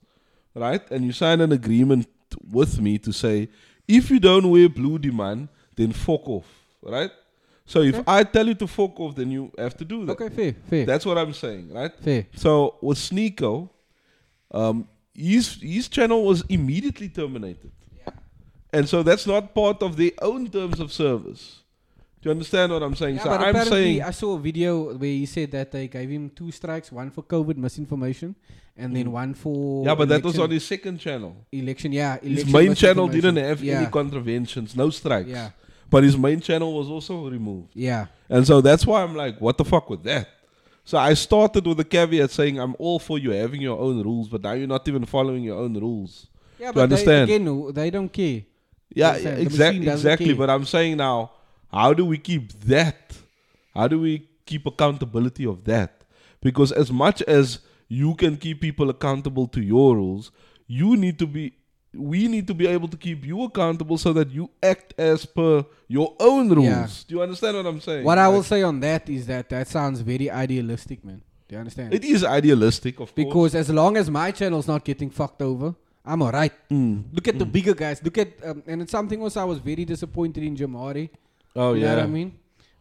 right? 0.55 0.81
And 0.91 1.05
you 1.05 1.11
sign 1.11 1.41
an 1.41 1.51
agreement 1.51 2.07
with 2.51 2.79
me 2.79 2.97
to 2.99 3.11
say, 3.11 3.49
if 3.87 4.09
you 4.09 4.19
don't 4.19 4.49
wear 4.49 4.69
blue 4.69 4.97
demand, 4.99 5.49
then 5.75 5.91
fuck 5.91 6.27
off, 6.27 6.45
right? 6.81 7.11
So 7.65 7.81
if 7.81 7.95
Okay. 7.95 8.03
I 8.07 8.23
tell 8.23 8.47
you 8.47 8.55
to 8.55 8.67
fuck 8.67 8.99
off, 8.99 9.15
then 9.15 9.31
you 9.31 9.51
have 9.57 9.75
to 9.77 9.85
do 9.85 10.05
that. 10.05 10.13
okay, 10.19 10.29
fair, 10.29 10.53
fair, 10.69 10.85
That's 10.85 11.05
what 11.05 11.17
I'm 11.17 11.33
saying, 11.33 11.71
right? 11.73 11.91
fair. 12.01 12.27
So 12.35 12.75
with 12.81 12.97
Sneako, 12.97 13.69
um, 14.51 14.87
his 15.13 15.55
his 15.61 15.87
channel 15.87 16.23
was 16.25 16.43
immediately 16.49 17.07
terminated, 17.09 17.71
and 18.71 18.87
so 18.89 19.01
that's 19.03 19.25
not 19.25 19.53
part 19.53 19.81
of 19.81 19.95
their 19.95 20.11
own 20.21 20.49
terms 20.49 20.79
of 20.79 20.91
service. 20.91 21.59
Do 22.23 22.29
you 22.29 22.31
understand 22.31 22.71
what 22.71 22.81
I'm 22.81 22.95
saying? 22.95 23.15
Yeah, 23.17 23.23
so 23.23 23.29
but 23.31 23.41
I'm 23.41 23.65
saying 23.65 24.01
I 24.01 24.12
saw 24.12 24.36
a 24.36 24.39
video 24.39 24.95
where 24.95 25.09
he 25.09 25.25
said 25.25 25.51
that 25.51 25.73
they 25.73 25.89
gave 25.89 26.09
him 26.09 26.29
two 26.29 26.51
strikes, 26.51 26.89
one 26.89 27.12
for 27.12 27.21
COVID 27.21 27.57
misinformation, 27.57 28.33
and 28.77 28.95
then 28.95 29.07
Mm. 29.07 29.12
one 29.12 29.33
for 29.33 29.83
yeah, 29.86 29.93
but 29.93 30.07
that 30.07 30.23
was 30.23 30.39
on 30.39 30.49
his 30.49 30.63
second 30.65 30.99
channel. 30.99 31.36
election. 31.51 31.91
Yeah, 31.91 32.13
Election 32.23 32.45
His 32.45 32.53
main 32.53 32.75
channel 32.75 33.09
didn't 33.09 33.36
have 33.36 33.62
yeah. 33.62 33.79
any 33.81 33.88
contraventions, 33.91 34.73
no 34.73 34.89
strikes. 34.89 35.27
Yeah, 35.29 35.49
But 35.89 36.03
his 36.05 36.17
main 36.17 36.39
channel 36.39 36.71
was 36.73 36.88
also 36.88 37.27
removed. 37.29 37.71
yeah. 37.75 38.05
And 38.29 38.47
so 38.47 38.62
that's 38.62 38.88
why 38.88 39.03
I'm 39.03 39.15
like, 39.15 39.41
what 39.41 39.57
the 39.57 39.65
fuck 39.65 39.89
with 39.89 40.03
that? 40.03 40.27
So 40.86 40.97
I 40.97 41.13
started 41.15 41.67
with 41.67 41.79
a 41.81 41.83
caveat 41.83 42.31
saying 42.31 42.57
I'm 42.57 42.73
all 42.79 42.99
for 42.99 43.19
you 43.19 43.31
having 43.31 43.62
your 43.62 43.77
own 43.77 44.01
rules, 44.01 44.29
but 44.29 44.41
now 44.41 44.53
you're 44.53 44.65
not 44.77 44.88
even 44.88 45.03
following 45.05 45.43
your 45.43 45.57
own 45.59 45.73
rules. 45.77 46.27
Yeah, 46.57 46.67
To 46.69 46.73
but 46.73 46.81
understand. 46.83 47.29
They, 47.29 47.36
again, 47.36 47.73
they 47.73 47.89
don't 47.89 48.12
care. 48.12 48.43
Yeah? 48.95 49.13
Exactly, 49.15 49.88
exactly. 49.89 50.25
care. 50.27 50.36
But 50.36 50.49
I'm 50.49 50.65
saying 50.65 50.95
now, 50.97 51.31
how 51.73 51.93
do 51.93 52.05
we 52.05 52.17
keep 52.17 52.53
that? 52.62 53.17
How 53.73 53.88
do 53.88 53.99
we 53.99 54.27
keep 54.45 54.65
accountability 54.65 55.45
of 55.45 55.63
that? 55.65 56.03
Because 56.41 56.71
as 56.71 56.91
much 56.91 57.21
as 57.23 57.59
you 57.88 58.13
can 58.15 58.38
keep 58.38 58.62
people 58.62 58.89
accountable 58.89 59.47
to 59.47 59.62
your 59.62 59.95
rules, 59.95 60.31
you 60.67 60.95
need 60.95 61.17
to 61.19 61.27
be 61.27 61.53
we 61.95 62.27
need 62.27 62.47
to 62.47 62.55
be 62.55 62.65
able 62.65 62.88
to 62.88 62.97
keep 62.97 63.23
you 63.23 63.43
accountable 63.43 63.99
so 63.99 64.13
that 64.13 64.31
you 64.31 64.49
act 64.63 64.95
as 64.97 65.27
per 65.27 65.63
your 65.88 66.15
own 66.19 66.49
rules. 66.49 66.65
Yeah. 66.65 66.88
Do 67.07 67.15
you 67.15 67.21
understand 67.21 67.55
what 67.57 67.65
I'm 67.67 67.79
saying? 67.81 68.03
What 68.03 68.17
I 68.17 68.27
will 68.29 68.41
say 68.41 68.63
on 68.63 68.79
that 68.79 69.07
is 69.09 69.27
that 69.27 69.49
that 69.49 69.67
sounds 69.67 70.01
very 70.01 70.29
idealistic, 70.29 71.05
man. 71.05 71.21
Do 71.47 71.55
you 71.55 71.59
understand? 71.59 71.93
it 71.93 72.03
is 72.03 72.23
idealistic, 72.23 72.95
of 72.99 73.13
course. 73.13 73.25
because 73.25 73.55
as 73.55 73.69
long 73.69 73.95
as 73.97 74.09
my 74.09 74.31
channel's 74.31 74.67
not 74.67 74.83
getting 74.83 75.12
fucked 75.12 75.41
over, 75.43 75.75
I'm 76.03 76.21
alright. 76.23 76.53
Mm. 76.71 77.13
Look 77.13 77.27
at 77.27 77.38
the 77.38 77.45
bigger 77.45 77.75
guys. 77.75 78.01
Look 78.03 78.17
at 78.17 78.29
um, 78.43 78.63
and 78.65 78.81
it's 78.81 78.91
something 78.91 79.21
else. 79.21 79.38
I 79.38 79.43
was 79.43 79.59
very 79.59 79.86
disappointed 79.86 80.43
in 80.43 80.55
Jamari. 80.57 81.09
Oh 81.55 81.73
you 81.73 81.81
know 81.81 81.87
yeah. 81.87 81.95
what 81.95 82.03
I 82.03 82.07
mean? 82.07 82.33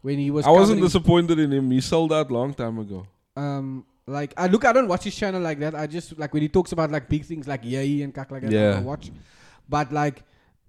When 0.03 0.19
he 0.19 0.31
was 0.31 0.47
I 0.47 0.51
wasn't 0.51 0.79
covering- 0.81 0.85
disappointed 0.85 1.39
in 1.39 1.53
him. 1.53 1.71
He 1.71 1.81
sold 1.81 2.13
out 2.13 2.31
long 2.31 2.55
time 2.55 2.79
ago. 2.79 3.07
um 3.37 3.85
like 4.07 4.35
I 4.37 4.47
look 4.49 4.65
I 4.65 4.73
don't 4.73 4.89
watch 4.89 5.05
his 5.05 5.15
channel 5.15 5.41
like 5.41 5.59
that. 5.61 5.75
I 5.75 5.87
just 5.87 6.19
like 6.19 6.33
when 6.35 6.43
he 6.43 6.49
talks 6.49 6.73
about 6.73 6.91
like 6.91 7.09
big 7.09 7.25
things 7.25 7.47
like 7.47 7.65
yay 7.65 8.03
and 8.03 8.13
kak 8.15 8.31
like 8.31 8.43
that 8.43 8.51
Yeah. 8.53 8.79
I 8.79 8.81
watch. 8.81 9.11
But 9.69 9.93
like 9.93 10.25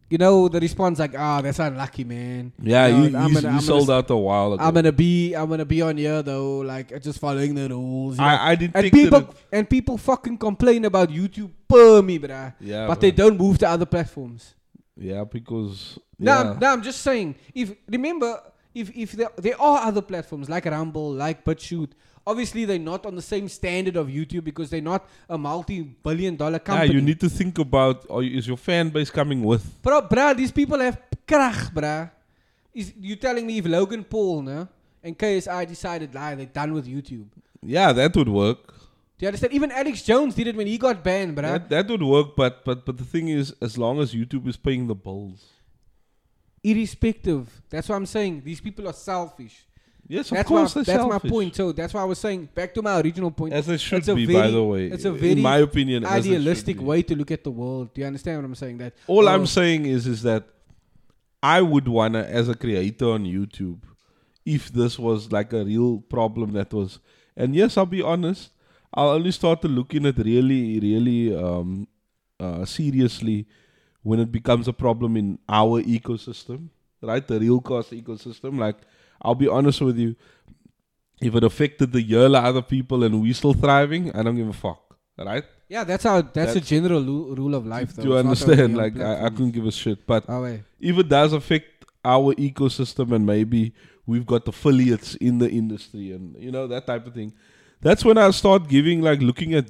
you 0.09 0.19
know 0.19 0.47
the 0.47 0.59
response 0.59 0.99
like 0.99 1.15
ah 1.17 1.41
that's 1.41 1.57
unlucky 1.57 2.03
man. 2.03 2.51
Yeah, 2.61 2.85
You 2.87 2.93
know, 2.93 3.01
he, 3.01 3.25
I'm 3.25 3.33
gonna- 3.33 3.49
he 3.49 3.55
I'm 3.55 3.61
sold 3.61 3.87
gonna, 3.87 3.99
out 3.99 4.09
a 4.11 4.15
while 4.17 4.53
ago. 4.53 4.63
I'm 4.63 4.73
gonna 4.75 4.91
be 4.91 5.33
I'm 5.33 5.49
gonna 5.49 5.65
be 5.65 5.81
on 5.81 5.97
here 5.97 6.21
though 6.21 6.59
like 6.59 6.93
just 7.01 7.17
following 7.19 7.55
the 7.55 7.67
rules. 7.69 8.17
you 8.17 8.21
know. 8.21 8.27
I, 8.27 8.51
I 8.51 8.55
did 8.55 8.71
and 8.75 8.83
think 8.83 8.93
people 8.93 9.21
that 9.21 9.35
and 9.51 9.67
people 9.67 9.97
fucking 9.97 10.37
complain 10.37 10.85
about 10.85 11.09
YouTube 11.09 11.49
per 11.67 12.01
me, 12.03 12.19
bruh. 12.19 12.53
yeah, 12.59 12.85
but 12.85 13.01
they 13.01 13.09
don't 13.09 13.37
move 13.39 13.57
to 13.59 13.67
other 13.67 13.87
platforms. 13.87 14.53
Yeah, 14.95 15.23
because 15.23 15.97
No, 16.19 16.31
yeah. 16.31 16.51
I'm, 16.51 16.59
no, 16.59 16.67
I'm 16.73 16.81
just 16.81 17.01
saying. 17.01 17.35
If 17.53 17.73
remember, 17.87 18.39
if 18.73 18.95
if 18.95 19.11
there 19.13 19.29
there 19.37 19.59
are 19.59 19.87
other 19.87 20.01
platforms 20.01 20.49
like 20.49 20.65
Rumble, 20.65 21.11
like 21.11 21.43
BitChute. 21.43 21.91
Obviously, 22.25 22.63
they're 22.63 22.79
not 22.79 23.05
on 23.05 23.15
the 23.15 23.21
same 23.21 23.49
standard 23.49 23.97
of 23.97 24.07
YouTube 24.07 24.45
because 24.45 24.69
they're 24.69 24.79
not 24.81 25.05
a 25.27 25.37
multi-billion-dollar 25.37 26.59
company. 26.59 26.75
Yeah, 26.75 26.81
company. 26.87 26.99
you 27.01 27.05
need 27.05 27.19
to 27.19 27.27
think 27.27 27.59
about 27.59 28.05
or 28.07 28.23
is 28.23 28.47
your 28.47 28.55
fan 28.55 28.91
base 28.91 29.09
coming 29.09 29.43
with? 29.43 29.81
Bro, 29.81 30.03
bruh, 30.03 30.33
these 30.33 30.49
people 30.49 30.79
have 30.79 30.97
krach, 31.27 31.73
bruh. 31.73 32.09
Is 32.73 32.93
you 32.97 33.17
telling 33.17 33.45
me 33.45 33.57
if 33.57 33.65
Logan 33.65 34.05
Paul, 34.05 34.41
no, 34.43 34.69
and 35.03 35.19
KSI 35.19 35.67
decided, 35.67 36.15
lie, 36.15 36.33
they're 36.35 36.45
done 36.45 36.71
with 36.73 36.87
YouTube? 36.87 37.25
Yeah, 37.61 37.91
that 37.91 38.15
would 38.15 38.29
work. 38.29 38.73
Do 39.17 39.25
you 39.25 39.27
understand? 39.27 39.53
Even 39.53 39.71
Alex 39.71 40.01
Jones 40.01 40.35
did 40.35 40.47
it 40.47 40.55
when 40.55 40.67
he 40.67 40.77
got 40.77 41.03
banned, 41.03 41.37
bruh. 41.37 41.43
That, 41.43 41.69
that 41.69 41.87
would 41.87 42.03
work, 42.03 42.35
but 42.35 42.65
but 42.65 42.85
but 42.85 42.97
the 42.97 43.05
thing 43.05 43.27
is, 43.27 43.53
as 43.61 43.77
long 43.77 43.99
as 43.99 44.13
YouTube 44.13 44.47
is 44.47 44.57
paying 44.57 44.87
the 44.87 44.95
bills. 44.95 45.45
Irrespective, 46.63 47.61
that's 47.69 47.89
what 47.89 47.95
I'm 47.95 48.05
saying. 48.05 48.41
These 48.43 48.61
people 48.61 48.87
are 48.87 48.93
selfish. 48.93 49.65
Yes, 50.07 50.31
of 50.31 50.37
that's 50.37 50.47
course, 50.47 50.73
that's 50.73 50.87
my 50.87 51.19
point. 51.19 51.55
So 51.55 51.71
that's 51.71 51.93
why 51.93 52.01
I 52.01 52.05
was 52.05 52.19
saying. 52.19 52.49
Back 52.53 52.73
to 52.73 52.81
my 52.81 52.99
original 52.99 53.31
point. 53.31 53.53
As 53.53 53.69
it 53.69 53.79
should 53.79 54.05
be, 54.05 54.25
by 54.25 54.49
the 54.49 54.63
way. 54.63 54.87
it's 54.87 55.05
a 55.05 55.11
very, 55.11 55.33
in 55.33 55.41
my 55.41 55.57
opinion, 55.57 56.03
as 56.03 56.25
it 56.25 56.29
should 56.29 56.35
idealistic 56.35 56.81
way 56.81 57.01
to 57.03 57.15
look 57.15 57.31
at 57.31 57.43
the 57.43 57.51
world. 57.51 57.93
Do 57.93 58.01
you 58.01 58.07
understand 58.07 58.37
what 58.37 58.45
I'm 58.45 58.55
saying? 58.55 58.77
That 58.79 58.93
All 59.07 59.29
oh, 59.29 59.33
I'm 59.33 59.45
saying 59.45 59.85
is, 59.85 60.05
is 60.05 60.23
that 60.23 60.43
I 61.41 61.61
would 61.61 61.87
wanna, 61.87 62.23
as 62.23 62.49
a 62.49 62.55
creator 62.55 63.11
on 63.11 63.25
YouTube, 63.25 63.79
if 64.45 64.71
this 64.71 64.99
was 64.99 65.31
like 65.31 65.53
a 65.53 65.63
real 65.63 65.99
problem 65.99 66.51
that 66.53 66.73
was, 66.73 66.99
and 67.37 67.55
yes, 67.55 67.77
I'll 67.77 67.85
be 67.85 68.01
honest, 68.01 68.51
I'll 68.93 69.09
only 69.09 69.31
start 69.31 69.63
looking 69.63 70.05
at 70.05 70.17
it 70.19 70.25
really, 70.25 70.79
really 70.79 71.35
um, 71.35 71.87
uh, 72.39 72.65
seriously 72.65 73.47
when 74.03 74.19
it 74.19 74.31
becomes 74.31 74.67
a 74.67 74.73
problem 74.73 75.17
in 75.17 75.39
our 75.47 75.81
ecosystem, 75.81 76.69
right? 77.01 77.25
The 77.25 77.39
Realcast 77.39 77.99
ecosystem. 78.03 78.59
Like, 78.59 78.77
I'll 79.21 79.35
be 79.35 79.47
honest 79.47 79.81
with 79.81 79.97
you, 79.97 80.15
if 81.21 81.33
it 81.33 81.43
affected 81.43 81.91
the 81.91 82.01
yearly 82.01 82.35
other 82.37 82.61
people 82.61 83.03
and 83.03 83.21
we 83.21 83.33
still 83.33 83.53
thriving, 83.53 84.13
I 84.15 84.23
don't 84.23 84.35
give 84.35 84.49
a 84.49 84.53
fuck, 84.53 84.97
right? 85.17 85.43
yeah, 85.69 85.83
that's 85.83 86.03
how. 86.03 86.21
That's, 86.21 86.55
a 86.55 86.61
general 86.61 87.01
lu- 87.01 87.33
rule 87.33 87.55
of 87.55 87.65
life. 87.65 87.95
Though. 87.95 88.03
Do 88.03 88.09
you 88.09 88.17
It's 88.17 88.25
understand? 88.25 88.77
Like, 88.77 88.99
I, 88.99 89.25
I 89.25 89.29
couldn't 89.29 89.51
give 89.51 89.65
a 89.65 89.71
shit, 89.71 90.05
but 90.05 90.25
Oh, 90.27 90.43
if 90.45 90.97
it 90.97 91.09
does 91.09 91.33
affect 91.33 91.85
our 92.05 92.35
ecosystem 92.35 93.13
and 93.15 93.25
maybe 93.25 93.73
we've 94.05 94.25
got 94.25 94.47
affiliates 94.47 95.15
in 95.15 95.39
the 95.39 95.49
industry 95.49 96.11
and 96.11 96.35
you 96.37 96.51
know 96.51 96.67
that 96.67 96.85
type 96.85 97.07
of 97.07 97.13
thing 97.13 97.31
that's 97.83 98.03
when 98.05 98.17
i 98.17 98.29
start 98.31 98.67
giving 98.67 99.01
like 99.01 99.21
looking 99.21 99.53
at 99.53 99.67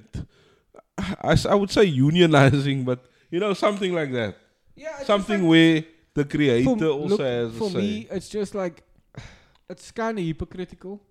I, 0.97 1.35
I 1.49 1.55
would 1.55 1.71
say 1.71 1.85
unionizing 1.91 2.85
but 2.85 2.99
you 3.31 3.39
know 3.39 3.53
something 3.53 3.93
like 3.93 4.11
that 4.13 4.35
Yeah, 4.75 4.99
something 5.03 5.41
like- 5.41 5.49
where 5.49 5.83
the 6.13 6.25
creator 6.25 6.63
for, 6.77 6.85
also 6.85 7.17
look, 7.17 7.19
has 7.21 7.49
a 7.55 7.57
for 7.57 7.69
me, 7.71 8.07
it's 8.11 8.29
just 8.29 8.53
like 8.53 8.83
it's 9.71 9.89
kind 9.91 10.17
of 10.19 10.23
hypocritical. 10.25 11.01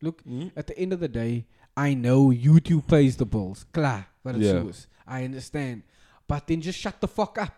Look, 0.00 0.20
Hmm? 0.22 0.48
at 0.56 0.66
the 0.66 0.76
end 0.76 0.92
of 0.92 0.98
the 0.98 1.06
day, 1.08 1.46
I 1.76 1.94
know 1.94 2.30
YouTube 2.30 2.88
pays 2.88 3.14
the 3.16 3.24
bills. 3.24 3.64
Klar, 3.72 4.06
but 4.24 4.34
it's 4.34 4.44
Yeah. 4.44 4.64
I 5.06 5.24
understand. 5.24 5.82
But 6.26 6.46
then 6.48 6.60
just 6.60 6.78
shut 6.78 7.00
the 7.00 7.06
fuck 7.06 7.38
up. 7.38 7.54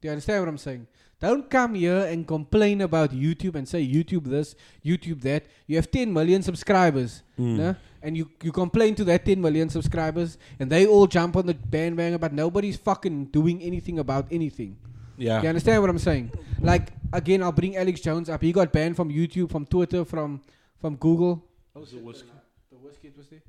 Do 0.00 0.08
you 0.08 0.12
understand 0.12 0.40
what 0.40 0.48
I'm 0.48 0.58
saying? 0.58 0.86
Don't 1.22 1.48
come 1.48 1.76
here 1.76 2.00
and 2.10 2.26
complain 2.26 2.80
about 2.80 3.12
YouTube 3.12 3.54
and 3.54 3.68
say 3.68 3.86
YouTube 3.86 4.24
this, 4.24 4.56
YouTube 4.84 5.22
that. 5.22 5.44
You 5.68 5.76
have 5.76 5.88
10 5.88 6.12
million 6.12 6.42
subscribers. 6.42 7.22
Mm. 7.38 7.56
no? 7.58 7.76
And 8.02 8.16
you, 8.16 8.28
you 8.42 8.50
complain 8.50 8.96
to 8.96 9.04
that 9.04 9.24
10 9.24 9.40
million 9.40 9.68
subscribers 9.68 10.36
and 10.58 10.68
they 10.68 10.84
all 10.84 11.06
jump 11.06 11.36
on 11.36 11.46
the 11.46 11.54
bandwagon, 11.54 12.18
but 12.18 12.32
nobody's 12.32 12.76
fucking 12.76 13.26
doing 13.26 13.62
anything 13.62 14.00
about 14.00 14.26
anything. 14.32 14.76
yeah 15.16 15.40
You 15.40 15.48
understand 15.48 15.80
what 15.80 15.90
I'm 15.90 16.00
saying? 16.00 16.32
Like 16.60 16.88
again, 17.12 17.40
I'll 17.44 17.52
bring 17.52 17.76
Alex 17.76 18.00
Jones 18.00 18.28
up. 18.28 18.42
He 18.42 18.50
got 18.50 18.72
banned 18.72 18.96
from 18.96 19.08
YouTube, 19.08 19.52
from 19.52 19.64
Twitter, 19.66 20.04
from 20.04 20.42
from 20.80 20.96
Google. 20.96 21.44
Oh, 21.76 21.84
the 21.84 21.98
whiskey. 21.98 22.32
The 22.72 22.78
whiskey 22.78 23.12
was 23.16 23.28
there. 23.28 23.42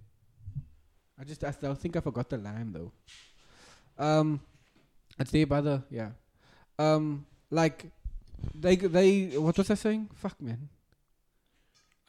I 1.19 1.23
just 1.23 1.43
I 1.43 1.49
still 1.49 1.73
think 1.73 1.97
I 1.97 2.01
forgot 2.01 2.29
the 2.29 2.37
line 2.37 2.71
though. 2.71 2.91
Um, 3.97 4.41
it's 5.17 5.31
there, 5.31 5.47
the 5.47 5.81
Yeah. 5.89 6.11
Um, 6.77 7.25
like 7.53 7.85
they 8.53 8.75
they 8.75 9.37
what 9.37 9.57
was 9.57 9.69
I 9.69 9.75
saying? 9.75 10.09
Fuck 10.15 10.41
man. 10.41 10.69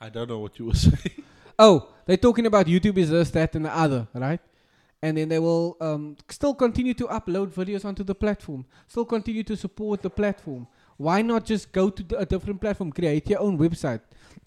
i 0.00 0.08
don't 0.08 0.28
know 0.28 0.40
what 0.44 0.58
you 0.58 0.66
were 0.66 0.74
saying 0.88 1.24
Oh, 1.58 1.88
they're 2.06 2.16
talking 2.16 2.46
about 2.46 2.66
YouTube 2.66 2.98
is 2.98 3.10
this, 3.10 3.30
that, 3.30 3.54
and 3.54 3.64
the 3.64 3.76
other, 3.76 4.08
right? 4.12 4.40
And 5.02 5.16
then 5.16 5.28
they 5.28 5.38
will 5.38 5.76
um, 5.80 6.16
still 6.28 6.54
continue 6.54 6.94
to 6.94 7.06
upload 7.06 7.48
videos 7.52 7.84
onto 7.84 8.02
the 8.02 8.14
platform, 8.14 8.64
still 8.88 9.04
continue 9.04 9.42
to 9.44 9.56
support 9.56 10.02
the 10.02 10.10
platform. 10.10 10.66
Why 10.96 11.22
not 11.22 11.44
just 11.44 11.70
go 11.72 11.90
to 11.90 12.02
the, 12.02 12.18
a 12.18 12.26
different 12.26 12.60
platform, 12.60 12.90
create 12.90 13.28
your 13.28 13.40
own 13.40 13.58
website? 13.58 14.00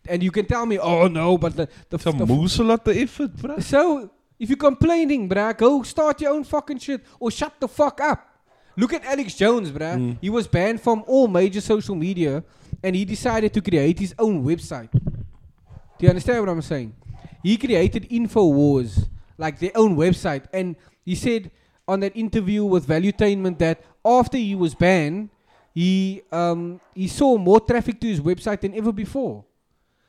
And 0.06 0.24
you 0.24 0.32
can 0.32 0.46
tell 0.46 0.66
me, 0.66 0.78
oh 0.80 1.08
no, 1.08 1.38
but 1.38 1.56
the, 1.56 1.70
the, 1.90 2.00
some 2.00 2.18
the 2.18 2.26
a 2.26 2.64
lot 2.64 2.88
of 2.88 2.98
effort 2.98 3.36
bro 3.36 3.60
so 3.60 4.10
if 4.40 4.50
you're 4.50 4.58
complaining, 4.58 5.28
bruh, 5.28 5.58
go 5.58 5.84
start 5.84 6.22
your 6.22 6.32
own 6.32 6.44
fucking 6.44 6.80
shit 6.80 7.02
or 7.20 7.32
shut 7.32 7.54
the 7.60 7.68
fuck 7.68 8.00
up. 8.02 8.37
Look 8.78 8.94
at 8.94 9.04
Alex 9.06 9.34
Jones, 9.34 9.72
bruh. 9.72 9.98
Mm. 9.98 10.18
He 10.22 10.30
was 10.30 10.48
banned 10.48 10.80
from 10.80 11.04
all 11.08 11.28
major 11.28 11.62
social 11.62 11.96
media 11.96 12.44
and 12.84 12.96
he 12.96 13.06
decided 13.06 13.52
to 13.54 13.62
create 13.62 13.98
his 13.98 14.14
own 14.20 14.46
website. 14.46 14.92
Do 14.92 16.06
you 16.06 16.10
understand 16.10 16.40
what 16.42 16.50
I'm 16.50 16.62
saying? 16.62 16.96
He 17.42 17.58
created 17.58 18.08
InfoWars, 18.10 19.10
like 19.38 19.58
their 19.60 19.72
own 19.74 19.98
website. 19.98 20.46
And 20.54 20.76
he 21.04 21.16
said 21.16 21.50
on 21.88 22.02
that 22.02 22.16
interview 22.16 22.64
with 22.66 22.86
Valuetainment 22.86 23.58
that 23.58 23.82
after 24.06 24.38
he 24.38 24.54
was 24.54 24.76
banned, 24.76 25.30
he 25.74 26.22
um, 26.32 26.80
he 26.94 27.08
saw 27.08 27.38
more 27.38 27.60
traffic 27.60 28.00
to 28.02 28.08
his 28.08 28.20
website 28.20 28.62
than 28.62 28.76
ever 28.76 28.92
before. 28.92 29.46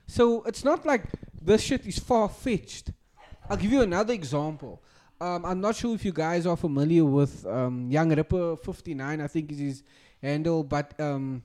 So 0.06 0.42
it's 0.44 0.64
not 0.64 0.84
like 0.84 1.04
this 1.40 1.62
shit 1.62 1.86
is 1.86 1.98
far 1.98 2.28
fetched. 2.28 2.90
I'll 3.48 3.56
give 3.56 3.72
you 3.72 3.82
another 3.82 4.12
example. 4.12 4.82
Um, 5.20 5.44
I'm 5.44 5.60
not 5.60 5.74
sure 5.74 5.94
if 5.94 6.04
you 6.04 6.12
guys 6.12 6.46
are 6.46 6.56
familiar 6.56 7.04
with 7.04 7.44
um, 7.44 7.90
YoungRippa 7.90 8.60
59, 8.60 9.20
I 9.20 9.26
think 9.26 9.50
is 9.50 9.58
his 9.58 9.82
handle, 10.22 10.62
but 10.62 10.98
um, 11.00 11.42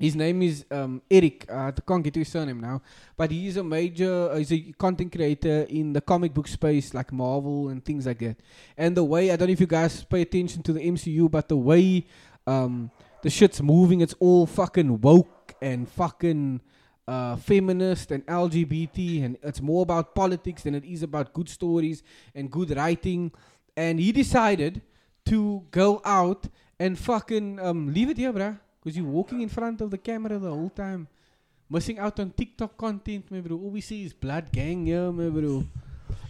his 0.00 0.16
name 0.16 0.42
is 0.42 0.64
um, 0.72 1.00
Eric. 1.08 1.46
Uh, 1.48 1.68
I 1.68 1.72
can't 1.86 2.02
get 2.02 2.14
to 2.14 2.20
his 2.20 2.28
surname 2.28 2.60
now, 2.60 2.82
but 3.16 3.30
he's 3.30 3.56
a 3.56 3.62
major, 3.62 4.30
uh, 4.32 4.36
he's 4.36 4.52
a 4.52 4.72
content 4.72 5.12
creator 5.12 5.62
in 5.68 5.92
the 5.92 6.00
comic 6.00 6.34
book 6.34 6.48
space, 6.48 6.92
like 6.92 7.12
Marvel 7.12 7.68
and 7.68 7.84
things 7.84 8.04
like 8.04 8.18
that. 8.18 8.36
And 8.76 8.96
the 8.96 9.04
way 9.04 9.30
I 9.30 9.36
don't 9.36 9.46
know 9.46 9.52
if 9.52 9.60
you 9.60 9.68
guys 9.68 10.02
pay 10.02 10.22
attention 10.22 10.64
to 10.64 10.72
the 10.72 10.80
MCU, 10.80 11.30
but 11.30 11.48
the 11.48 11.56
way 11.56 12.06
um, 12.48 12.90
the 13.22 13.30
shit's 13.30 13.62
moving, 13.62 14.00
it's 14.00 14.14
all 14.18 14.46
fucking 14.46 15.00
woke 15.00 15.54
and 15.62 15.88
fucking 15.88 16.62
uh, 17.06 17.36
feminist 17.36 18.10
and 18.10 18.24
LGBT, 18.26 19.24
and 19.24 19.36
it's 19.42 19.60
more 19.60 19.82
about 19.82 20.14
politics 20.14 20.62
than 20.62 20.74
it 20.74 20.84
is 20.84 21.02
about 21.02 21.32
good 21.32 21.48
stories 21.48 22.02
and 22.34 22.50
good 22.50 22.74
writing. 22.76 23.30
And 23.76 23.98
he 24.00 24.12
decided 24.12 24.82
to 25.26 25.62
go 25.70 26.00
out 26.04 26.46
and 26.78 26.98
fucking 26.98 27.60
um, 27.60 27.92
leave 27.92 28.10
it 28.10 28.16
here, 28.16 28.32
bruh. 28.32 28.58
Because 28.82 28.96
you're 28.96 29.06
walking 29.06 29.40
in 29.40 29.48
front 29.48 29.80
of 29.80 29.90
the 29.90 29.98
camera 29.98 30.38
the 30.38 30.50
whole 30.50 30.70
time. 30.70 31.08
Missing 31.70 31.98
out 31.98 32.20
on 32.20 32.30
TikTok 32.30 32.76
content, 32.76 33.30
my 33.30 33.40
bro. 33.40 33.56
All 33.56 33.70
we 33.70 33.80
see 33.80 34.04
is 34.04 34.12
blood 34.12 34.52
gang 34.52 34.86
here, 34.86 35.10
my 35.10 35.28
bro. 35.28 35.64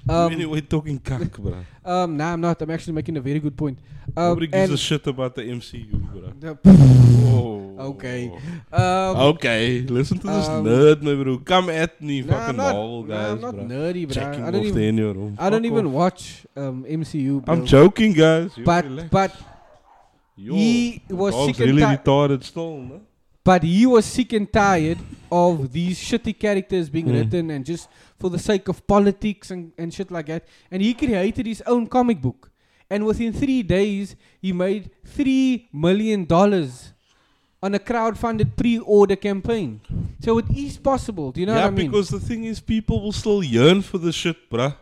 Um, 0.06 0.32
anyway 0.32 0.60
talking 0.60 0.98
cock 0.98 1.38
bro 1.38 1.64
um, 1.82 2.16
nah, 2.16 2.34
I'm 2.34 2.40
not. 2.40 2.60
I'm 2.60 2.70
actually 2.70 2.92
making 2.92 3.16
a 3.16 3.22
very 3.22 3.40
good 3.40 3.56
point. 3.56 3.78
Um, 4.14 4.28
nobody 4.28 4.48
gives 4.48 4.70
a 4.70 4.76
shit 4.76 5.06
about 5.06 5.34
the 5.34 5.42
mcu 5.42 5.90
bro 6.12 6.32
the- 6.38 6.58
oh. 7.32 7.63
Okay. 7.78 8.30
um, 8.72 9.16
Okay, 9.34 9.80
listen 9.82 10.18
to 10.18 10.26
this 10.26 10.48
Um, 10.48 10.64
nerd, 10.64 11.02
my 11.02 11.14
bro. 11.14 11.38
Come 11.38 11.70
at 11.70 12.00
me, 12.00 12.22
nah, 12.22 12.32
fucking 12.32 12.56
not, 12.56 12.72
nah, 12.74 13.02
guys, 13.02 13.30
I'm 13.32 13.40
not 13.40 13.54
bro. 13.54 13.64
nerdy, 13.64 14.06
bro. 14.06 14.14
Checking 14.14 14.44
I 14.44 14.50
don't 14.50 14.64
even. 14.64 14.82
in 14.82 14.96
your 14.98 15.12
room. 15.14 15.36
I 15.38 15.50
don't 15.50 15.62
Fuck 15.62 15.72
even 15.72 15.86
off. 15.86 15.92
watch 15.92 16.46
um, 16.56 16.84
MCU. 16.84 17.44
Bro. 17.44 17.54
I'm 17.54 17.66
joking, 17.66 18.12
guys. 18.12 18.50
But 18.64 18.84
relax. 18.84 19.08
but 19.10 19.32
Yo, 20.36 20.54
he 20.54 21.02
was 21.10 21.34
sick 21.46 21.58
and 21.60 21.66
really 21.76 21.82
ti- 21.82 22.02
retarded 22.02 22.42
still, 22.44 22.78
no? 22.78 23.00
But 23.44 23.62
he 23.62 23.84
was 23.86 24.04
sick 24.06 24.32
and 24.32 24.50
tired 24.50 24.98
of 25.30 25.70
these 25.70 25.98
shitty 25.98 26.38
characters 26.38 26.88
being 26.88 27.06
Mm. 27.06 27.12
written 27.14 27.50
and 27.50 27.64
just 27.64 27.88
for 28.18 28.30
the 28.30 28.38
sake 28.38 28.68
of 28.68 28.86
politics 28.86 29.50
and, 29.50 29.70
and 29.76 29.92
shit 29.92 30.10
like 30.10 30.26
that. 30.26 30.46
And 30.70 30.80
he 30.82 30.94
created 30.94 31.44
his 31.46 31.62
own 31.66 31.86
comic 31.86 32.22
book. 32.22 32.50
And 32.90 33.04
within 33.04 33.32
three 33.32 33.62
days, 33.62 34.16
he 34.40 34.52
made 34.52 34.90
$3 35.06 35.68
million 35.72 36.26
on 37.64 37.74
a 37.74 37.78
crowd-funded 37.78 38.54
pre-order 38.58 39.16
campaign. 39.16 39.80
So 40.20 40.36
it 40.36 40.44
is 40.54 40.76
possible. 40.76 41.32
Do 41.32 41.40
you 41.40 41.46
know 41.46 41.54
yeah, 41.54 41.64
what 41.64 41.68
I 41.68 41.70
mean? 41.70 41.86
Yeah, 41.86 41.92
because 41.92 42.08
the 42.10 42.20
thing 42.20 42.44
is, 42.44 42.60
people 42.60 43.00
will 43.02 43.12
still 43.12 43.42
yearn 43.42 43.80
for 43.80 43.96
the 43.96 44.12
shit, 44.12 44.36
bruh. 44.50 44.76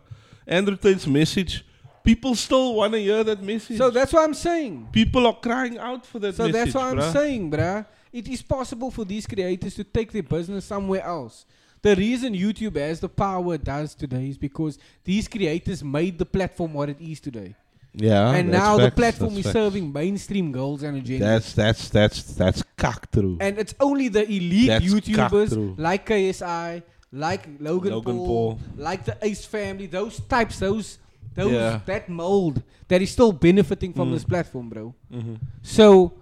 Andrew 0.45 0.77
Tate's 0.77 1.07
message, 1.07 1.65
people 2.03 2.35
still 2.35 2.75
want 2.75 2.93
to 2.95 2.99
hear 2.99 3.23
that 3.23 3.41
message. 3.41 3.79
so 3.79 3.89
that's 3.89 4.13
what 4.13 4.25
I'm 4.25 4.35
saying. 4.35 4.89
people 4.91 5.29
are 5.29 5.39
crying 5.49 5.79
out 5.79 6.05
for 6.05 6.19
that 6.19 6.35
So 6.35 6.49
message, 6.49 6.73
that's 6.73 6.75
what 6.75 6.99
I'm 6.99 7.13
saying, 7.13 7.53
bruh. 7.53 7.87
It 8.13 8.27
is 8.27 8.43
possible 8.43 8.91
for 8.91 9.05
these 9.05 9.29
creators 9.29 9.77
to 9.77 9.85
take 9.85 10.11
their 10.11 10.25
business 10.25 10.65
somewhere 10.65 11.05
else. 11.05 11.47
The 11.83 11.95
reason 11.95 12.35
YouTube 12.35 12.77
has 12.77 12.99
the 12.99 13.09
power 13.09 13.55
it 13.55 13.65
does 13.65 13.95
today 13.95 14.29
is 14.29 14.39
because 14.39 14.77
these 15.05 15.29
creators 15.29 15.85
made 15.85 16.19
the 16.19 16.27
platform 16.27 16.75
what 16.75 16.89
it 16.89 17.01
is 17.01 17.21
today. 17.21 17.55
Yeah. 17.95 18.31
and 18.33 18.53
that's 18.53 18.63
now 18.65 18.79
the 18.79 18.91
platform 18.91 19.37
is 19.37 19.43
facts. 19.45 19.53
serving 19.53 19.93
mainstream 19.93 20.51
girls 20.53 20.83
and 20.83 21.03
agendas. 21.03 21.19
That's 21.21 21.53
that's 21.53 21.89
that's 21.91 22.23
that's 22.35 22.63
cock 22.79 23.11
through. 23.11 23.37
and 23.41 23.59
it's 23.59 23.75
only 23.81 24.09
the 24.09 24.25
elite 24.25 24.69
That's 24.69 24.85
YouTubers 24.87 25.79
like 25.79 26.07
KSI, 26.07 26.83
like 27.13 27.49
Logan, 27.61 27.93
Logan 27.93 28.17
Paul, 28.17 28.27
Paul. 28.27 28.61
like 28.77 29.05
the 29.05 29.17
Ace 29.21 29.45
family, 29.45 29.87
those 29.87 30.21
types, 30.21 30.59
those 30.59 30.99
those 31.35 31.53
Yeah. 31.53 31.81
that 31.87 32.09
mold 32.09 32.63
that 32.89 33.03
is 33.03 33.11
still 33.11 33.33
benefiting 33.33 33.93
from 33.93 34.09
Mm. 34.09 34.13
this 34.15 34.25
platform, 34.25 34.69
bro. 34.71 34.95
Mhm. 35.13 35.37
So 35.63 36.13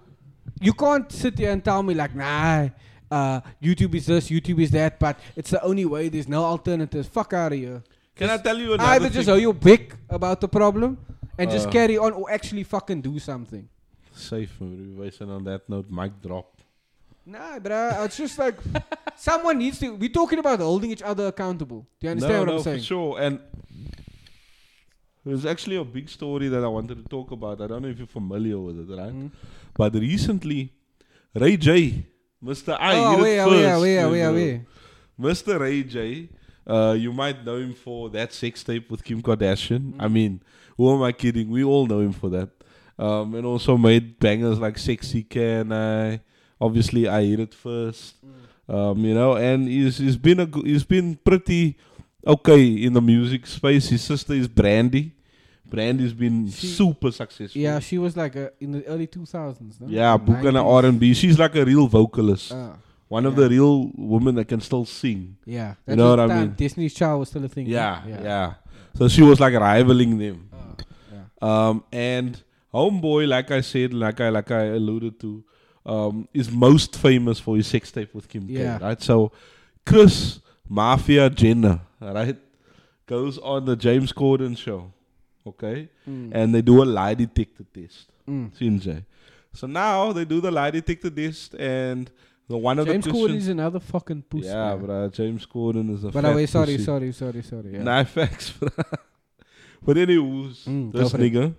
you 0.59 0.73
can't 0.73 1.09
sit 1.11 1.37
here 1.37 1.51
and 1.51 1.63
tell 1.63 1.83
me 1.83 1.93
like, 1.93 2.13
nah, 2.15 2.67
uh, 3.09 3.41
YouTube 3.61 3.95
is 3.95 4.05
this, 4.05 4.29
YouTube 4.29 4.59
is 4.61 4.71
that, 4.71 4.99
but 4.99 5.17
it's 5.35 5.51
the 5.51 5.61
only 5.63 5.85
way. 5.85 6.07
There's 6.09 6.27
no 6.29 6.43
alternatives. 6.43 7.07
Fuck 7.07 7.33
out 7.33 7.51
of 7.53 7.57
here. 7.59 7.81
Can 8.15 8.29
I 8.29 8.37
tell 8.37 8.57
you 8.57 8.73
another 8.73 8.89
Either 8.89 9.05
thing? 9.05 9.13
just 9.13 9.29
are 9.29 9.37
you 9.39 9.51
big 9.53 9.95
about 10.09 10.39
the 10.41 10.47
problem 10.47 10.97
and 11.41 11.49
just 11.51 11.67
Uh. 11.67 11.71
carry 11.77 11.97
on, 11.97 12.13
or 12.13 12.29
actually 12.37 12.63
fucking 12.63 13.01
do 13.01 13.17
something. 13.19 13.67
Safe, 14.13 14.53
man. 14.61 15.11
And 15.21 15.31
on 15.31 15.43
that 15.45 15.67
note, 15.69 15.89
mic 15.89 16.13
drop. 16.21 16.47
Nah, 17.25 17.59
bruh. 17.59 18.05
It's 18.05 18.17
just 18.17 18.37
like 18.37 18.57
someone 19.15 19.57
needs 19.57 19.79
to. 19.79 19.95
We're 19.95 20.09
talking 20.21 20.39
about 20.39 20.59
holding 20.59 20.91
each 20.91 21.01
other 21.11 21.27
accountable. 21.27 21.87
Do 21.99 22.07
you 22.07 22.11
understand 22.11 22.33
no, 22.33 22.39
what 22.41 22.47
no, 22.51 22.57
I'm 22.57 22.63
saying? 22.63 22.79
for 22.79 22.83
sure. 22.93 23.19
And 23.21 23.39
there's 25.25 25.45
actually 25.45 25.75
a 25.77 25.83
big 25.85 26.09
story 26.09 26.47
that 26.49 26.63
I 26.63 26.67
wanted 26.67 26.97
to 27.03 27.07
talk 27.09 27.31
about. 27.31 27.61
I 27.61 27.67
don't 27.67 27.81
know 27.83 27.89
if 27.89 27.97
you're 27.97 28.07
familiar 28.07 28.57
with 28.59 28.79
it, 28.79 28.95
right? 28.95 29.13
Mm. 29.13 29.31
But 29.75 29.93
recently, 29.93 30.73
Ray 31.35 31.57
J, 31.57 32.05
Mr. 32.43 32.75
I, 32.79 32.95
oh, 32.97 33.11
hit 33.11 33.19
it 33.19 33.21
where, 33.21 33.47
where, 33.47 33.69
first, 33.69 33.81
where, 33.81 34.03
my 34.05 34.11
where, 34.11 34.31
bro. 34.31 34.33
where? 35.19 35.33
Mr. 35.33 35.59
Ray 35.59 35.83
J, 35.83 36.29
uh, 36.65 36.95
you 36.97 37.13
might 37.13 37.45
know 37.45 37.57
him 37.57 37.73
for 37.75 38.09
that 38.09 38.33
sex 38.33 38.63
tape 38.63 38.89
with 38.89 39.03
Kim 39.03 39.21
Kardashian. 39.21 39.93
I 39.99 40.07
Mm. 40.07 40.11
mean, 40.11 40.41
who 40.77 40.93
am 40.95 41.01
I 41.03 41.11
kidding? 41.11 41.49
We 41.49 41.63
all 41.63 41.85
know 41.87 41.99
him 41.99 42.13
for 42.13 42.29
that. 42.29 42.49
Um, 42.99 43.33
and 43.35 43.45
also 43.45 43.77
made 43.77 44.19
bangers 44.19 44.59
like 44.59 44.77
Sexy 44.77 45.23
Can 45.23 45.71
I. 45.71 46.21
Obviously, 46.59 47.07
I 47.07 47.23
hit 47.23 47.39
it 47.39 47.53
first. 47.53 48.15
Mm. 48.23 48.73
Um, 48.73 48.99
you 49.05 49.13
know, 49.15 49.35
and 49.35 49.67
he's, 49.67 49.97
he's 49.97 50.17
been 50.17 50.39
a, 50.39 50.47
he's 50.63 50.83
been 50.83 51.15
pretty 51.15 51.77
okay 52.25 52.63
in 52.83 52.93
the 52.93 53.01
music 53.01 53.47
space. 53.47 53.89
His 53.89 54.01
sister 54.03 54.33
is 54.33 54.47
Brandy. 54.47 55.13
Brandy's 55.65 56.13
been 56.13 56.49
She- 56.51 56.67
super 56.67 57.11
successful. 57.11 57.59
Yeah, 57.59 57.79
she 57.79 57.97
was 57.97 58.15
like 58.15 58.35
uh, 58.35 58.49
in 58.59 58.73
the 58.73 58.85
early 58.85 59.07
2000s. 59.07 59.81
No? 59.81 59.87
Yeah, 59.87 60.17
90s. 60.17 60.83
R&B. 60.85 61.13
She's 61.13 61.39
like 61.39 61.55
a 61.55 61.63
real 61.65 61.87
vocalist. 61.87 62.51
Ah, 62.53 62.75
One 63.07 63.25
of 63.25 63.35
the 63.35 63.49
real 63.49 63.89
women 63.95 64.35
that 64.35 64.45
can 64.49 64.59
still 64.61 64.85
sing. 64.85 65.37
yeah. 65.45 65.75
You 65.87 65.95
know 65.95 66.09
what 66.11 66.19
I 66.19 66.27
mean? 66.27 66.53
Destiny's 66.57 66.93
Child 66.93 67.21
was 67.21 67.29
still 67.29 67.43
a 67.45 67.47
thing. 67.47 67.67
Yeah, 67.67 68.01
no? 68.05 68.19
yeah, 68.21 68.53
So 68.95 69.07
she 69.07 69.21
was 69.23 69.39
like 69.39 69.53
rivaling 69.53 70.17
them. 70.17 70.49
Um, 71.41 71.83
and 71.91 72.41
Homeboy, 72.73 73.27
like 73.27 73.51
I 73.51 73.61
said, 73.61 73.93
like 73.93 74.21
I 74.21 74.29
like 74.29 74.51
I 74.51 74.63
alluded 74.65 75.19
to, 75.21 75.43
um, 75.85 76.27
is 76.33 76.51
most 76.51 76.95
famous 76.97 77.39
for 77.39 77.55
his 77.57 77.67
sex 77.67 77.91
tape 77.91 78.13
with 78.13 78.27
Kim 78.29 78.45
Yeah. 78.47 78.77
K. 78.77 78.83
Right. 78.85 79.01
So 79.01 79.31
Kris 79.85 80.39
Mafia 80.69 81.29
Jenner, 81.29 81.81
right, 81.99 82.37
goes 83.07 83.37
on 83.39 83.65
the 83.65 83.75
James 83.75 84.13
Corden 84.13 84.57
show. 84.57 84.91
Okay, 85.45 85.89
Mm. 86.07 86.29
and 86.33 86.53
they 86.53 86.61
do 86.61 86.83
a 86.83 86.85
lie 86.85 87.15
detector 87.15 87.65
test. 87.73 88.09
Mm. 88.29 89.03
So 89.53 89.65
now 89.67 90.13
they 90.13 90.23
do 90.23 90.39
the 90.39 90.51
lie 90.51 90.69
detector 90.69 91.09
test, 91.09 91.55
and 91.55 92.09
the 92.47 92.55
one 92.57 92.77
of 92.77 92.85
James 92.85 93.05
the 93.05 93.11
Corden 93.11 93.35
is 93.35 93.47
another 93.47 93.79
fucking 93.79 94.21
pussy. 94.29 94.47
yeah, 94.47 94.75
man. 94.75 94.85
bro. 94.85 95.09
James 95.09 95.45
Corden 95.47 95.93
is 95.95 96.03
a. 96.03 96.09
But 96.11 96.25
away, 96.25 96.45
sorry, 96.45 96.73
pussy. 96.77 96.83
sorry, 96.83 97.11
sorry, 97.11 97.41
sorry. 97.41 97.73
Yeah. 97.73 97.83
Nah, 97.83 98.03
facts, 98.03 98.51
bro. 98.51 98.69
But 99.83 99.97
anyways, 99.97 100.65
Mm, 100.65 100.91
this 100.93 101.13
nigga. 101.13 101.53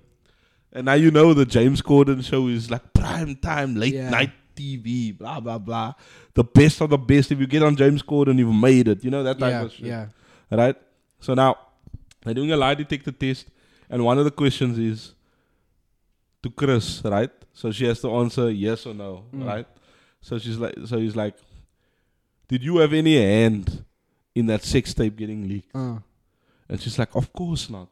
And 0.73 0.87
now 0.87 0.95
you 0.95 1.11
know 1.11 1.35
the 1.35 1.45
James 1.45 1.83
Corden 1.83 2.25
show 2.25 2.49
is 2.49 2.71
like 2.71 2.93
prime 2.95 3.37
time, 3.37 3.75
late 3.77 3.95
Yeah. 3.95 4.11
night 4.11 4.33
TV, 4.57 5.13
blah 5.17 5.41
blah 5.41 5.59
blah. 5.59 5.93
The 6.35 6.45
best 6.45 6.81
of 6.81 6.91
the 6.91 6.99
best. 6.99 7.31
If 7.33 7.41
you 7.41 7.47
get 7.47 7.63
on 7.63 7.77
James 7.77 8.03
Corden, 8.03 8.39
you've 8.39 8.55
made 8.55 8.89
it. 8.89 9.05
You 9.05 9.11
know 9.11 9.23
that 9.23 9.39
type 9.39 9.51
yeah, 9.51 9.63
of 9.63 9.73
shit. 9.73 9.87
yeah. 9.87 10.07
Right? 10.51 10.77
So 11.21 11.35
now 11.35 11.59
they're 12.23 12.35
doing 12.35 12.53
a 12.53 12.57
lie 12.57 12.75
detector 12.75 13.13
test, 13.13 13.47
and 13.91 14.05
one 14.05 14.19
of 14.19 14.25
the 14.25 14.31
questions 14.31 14.79
is 14.79 15.15
to 16.43 16.51
Kris, 16.51 17.03
right? 17.05 17.31
So 17.53 17.71
she 17.71 17.85
has 17.87 18.01
to 18.01 18.11
answer 18.17 18.51
yes 18.51 18.87
or 18.87 18.95
no, 18.95 19.25
Mm. 19.35 19.47
right? 19.47 19.67
So 20.21 20.39
she's 20.39 20.57
like 20.59 20.75
so 20.87 20.99
he's 20.99 21.17
like, 21.17 21.35
Did 22.49 22.63
you 22.63 22.79
have 22.79 22.93
any 22.93 23.17
hand 23.17 23.85
in 24.35 24.47
that 24.47 24.63
sex 24.63 24.95
tape 24.95 25.17
getting 25.17 25.49
leaked? 25.49 25.75
Uh, 25.75 25.99
And 26.69 26.81
she's 26.81 26.99
like, 26.99 27.15
Of 27.15 27.33
course 27.33 27.69
not. 27.69 27.89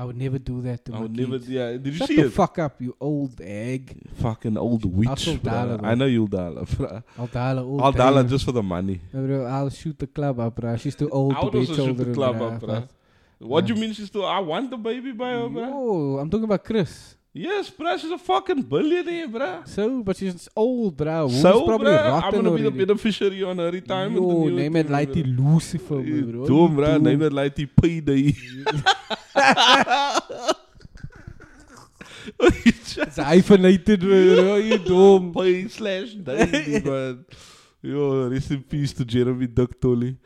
I 0.00 0.04
would 0.06 0.16
never 0.24 0.38
do 0.38 0.56
that 0.62 0.84
to 0.84 0.92
I 0.92 0.94
my 0.96 1.02
would 1.02 1.16
never 1.16 1.36
kids. 1.38 1.48
yeah. 1.50 1.72
Did 1.72 1.86
you 1.86 1.92
Shut 2.00 2.08
see 2.08 2.16
the 2.22 2.26
it? 2.26 2.32
fuck 2.40 2.54
up, 2.64 2.74
you 2.80 2.94
old 3.00 3.40
egg. 3.40 3.84
Fucking 4.22 4.56
old 4.56 4.84
witch. 4.98 5.18
still 5.18 5.38
bruh. 5.38 5.42
dial 5.42 5.80
I 5.84 5.94
know 6.00 6.06
you'll 6.06 6.28
dial 6.28 6.54
bruh. 6.76 7.02
I'll 7.18 7.26
dial 7.26 7.56
her 7.56 7.62
all 7.64 7.82
I'll 7.82 7.92
dial 7.92 8.22
day. 8.22 8.28
just 8.28 8.44
for 8.44 8.52
the 8.52 8.62
money. 8.62 9.00
Bro, 9.12 9.44
I'll 9.46 9.70
shoot 9.70 9.98
the 9.98 10.06
club 10.06 10.38
up, 10.38 10.54
bro. 10.54 10.76
She's 10.76 10.94
too 10.94 11.10
old 11.10 11.34
I 11.34 11.40
to 11.40 11.44
would 11.46 11.52
be 11.52 11.58
also 11.66 11.74
shoot 11.74 11.96
the 11.96 12.04
children. 12.04 12.14
club 12.14 12.36
bruh. 12.36 12.54
up, 12.54 12.62
bruh. 12.62 12.88
What 13.40 13.66
do 13.66 13.74
you 13.74 13.80
mean 13.80 13.92
she's 13.92 14.06
still? 14.06 14.24
I 14.26 14.38
want 14.38 14.70
the 14.70 14.76
baby 14.76 15.12
by 15.12 15.30
her, 15.30 15.48
bruh. 15.48 15.68
No, 15.68 16.18
I'm 16.20 16.30
talking 16.30 16.44
about 16.44 16.62
Kris. 16.64 17.16
Yes, 17.38 17.70
bruh. 17.70 17.98
She's 18.00 18.10
a 18.10 18.18
fucking 18.18 18.62
billionaire, 18.62 19.28
bruh. 19.28 19.68
So, 19.68 20.02
but 20.02 20.16
she's 20.16 20.48
old, 20.56 20.96
bro. 20.96 21.26
Womb's 21.26 21.40
So, 21.40 21.66
probably 21.66 21.92
bruh, 21.92 22.22
I'm 22.22 22.32
gonna 22.32 22.50
be 22.50 22.62
the 22.62 22.70
beneficiary 22.70 23.42
on 23.44 23.58
her 23.58 23.70
retirement. 23.70 24.22
Yo, 24.22 24.48
name 24.48 24.76
it 24.76 24.86
bruh. 24.88 24.90
like 24.90 25.12
die 25.12 25.22
Lucifer, 25.22 26.02
bro. 26.02 26.46
Doom, 26.46 26.76
bruh. 26.76 27.00
Name 27.00 27.22
it 27.22 27.32
like 27.32 27.54
the 27.54 27.66
payday. 27.66 28.34
It's 32.40 33.16
hyphenated, 33.16 34.00
bro. 34.00 34.56
You 34.56 34.78
dumb. 34.90 35.32
Pay 35.32 35.68
slash 35.68 36.14
daily, 36.14 36.80
man. 36.82 37.24
Yo, 37.80 38.28
rest 38.28 38.50
in 38.50 38.62
peace 38.64 38.92
to 38.94 39.04
Jeremy 39.04 39.46
Duck 39.46 39.80
Tolly. 39.80 40.16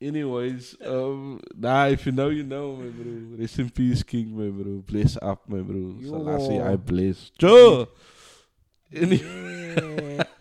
Anyways, 0.00 0.76
um, 0.86 1.40
nah, 1.56 1.86
if 1.86 2.06
you 2.06 2.12
know, 2.12 2.28
you 2.28 2.44
know, 2.44 2.76
my 2.76 2.86
bro. 2.86 3.36
Rest 3.38 3.58
in 3.58 3.68
peace, 3.70 4.02
King, 4.04 4.30
my 4.36 4.48
bro. 4.48 4.82
Bless 4.86 5.16
up, 5.20 5.48
my 5.48 5.58
bro. 5.58 5.96
Yo. 5.98 6.10
Selassie, 6.10 6.60
I 6.60 6.76
bless. 6.76 7.30
Joe! 7.38 7.88
Any- 8.94 9.20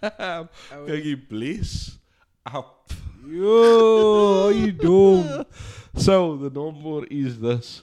Yeah. 0.01 0.45
Kijk, 0.85 1.03
je 1.03 1.15
bless 1.29 1.97
up. 2.45 2.91
Yo, 3.27 4.43
how 4.43 4.49
you 4.49 4.71
dumb. 4.71 5.45
So, 5.97 6.37
the 6.37 6.49
number 6.51 7.05
is 7.09 7.39
this. 7.39 7.81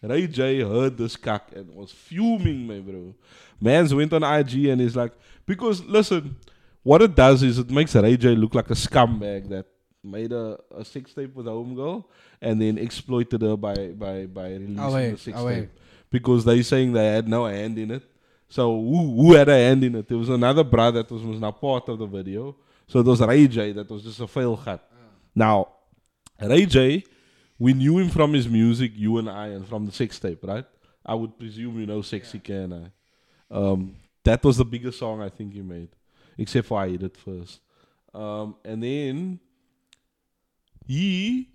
Ray 0.00 0.28
J 0.28 0.60
heard 0.62 0.96
this 0.96 1.16
cock 1.16 1.50
and 1.56 1.74
was 1.74 1.90
fuming, 1.90 2.66
my 2.68 2.78
bro. 2.78 3.14
Mans 3.60 3.92
went 3.92 4.12
on 4.12 4.22
IG 4.22 4.66
and 4.66 4.80
he's 4.80 4.94
like, 4.94 5.12
because 5.44 5.82
listen, 5.84 6.36
what 6.84 7.02
it 7.02 7.16
does 7.16 7.42
is 7.42 7.58
it 7.58 7.68
makes 7.70 7.96
Ray 7.96 8.16
J 8.16 8.36
look 8.36 8.54
like 8.54 8.70
a 8.70 8.74
scumbag 8.74 9.48
that 9.48 9.66
made 10.10 10.32
a, 10.32 10.58
a 10.76 10.84
sex 10.84 11.12
tape 11.14 11.34
with 11.34 11.46
a 11.46 11.50
homegirl 11.50 12.04
and 12.40 12.60
then 12.60 12.78
exploited 12.78 13.42
her 13.42 13.56
by 13.56 13.74
by 13.88 14.26
by 14.26 14.48
releasing 14.50 14.78
Away, 14.78 15.10
the 15.12 15.18
sex 15.18 15.38
away. 15.38 15.60
tape 15.60 15.70
because 16.10 16.44
they 16.44 16.62
saying 16.62 16.92
they 16.92 17.06
had 17.06 17.28
no 17.28 17.46
hand 17.46 17.78
in 17.78 17.90
it. 17.92 18.02
So 18.48 18.80
who 18.80 19.14
who 19.16 19.34
had 19.34 19.48
a 19.48 19.56
hand 19.56 19.84
in 19.84 19.94
it? 19.96 20.08
There 20.08 20.18
was 20.18 20.28
another 20.30 20.64
brother 20.64 21.02
that 21.02 21.10
was, 21.10 21.22
was 21.22 21.38
now 21.40 21.50
part 21.50 21.88
of 21.88 21.98
the 21.98 22.06
video. 22.06 22.56
So 22.86 23.00
it 23.00 23.06
was 23.06 23.20
Ray 23.20 23.46
J 23.48 23.72
that 23.72 23.90
was 23.90 24.02
just 24.02 24.20
a 24.20 24.26
fail 24.26 24.56
cut. 24.56 24.88
Now, 25.34 25.68
Ray 26.40 26.64
J, 26.66 27.04
we 27.58 27.74
knew 27.74 27.98
him 27.98 28.08
from 28.08 28.32
his 28.32 28.48
music, 28.48 28.92
you 28.94 29.18
and 29.18 29.28
I, 29.28 29.48
and 29.48 29.66
from 29.68 29.84
the 29.86 29.92
sex 29.92 30.18
tape, 30.18 30.42
right? 30.42 30.64
I 31.04 31.14
would 31.14 31.38
presume 31.38 31.78
you 31.80 31.86
know 31.86 32.02
Sexy 32.02 32.38
Can 32.38 32.72
I. 32.72 33.54
Um, 33.54 33.96
that 34.24 34.42
was 34.44 34.56
the 34.56 34.64
biggest 34.64 34.98
song 34.98 35.22
I 35.22 35.28
think 35.28 35.52
he 35.54 35.62
made, 35.62 35.88
except 36.36 36.66
for 36.68 36.80
I 36.80 36.88
Hit 36.88 37.02
It 37.02 37.16
First. 37.16 37.60
Um, 38.14 38.56
and 38.64 38.82
then 38.82 39.40
he 40.88 41.48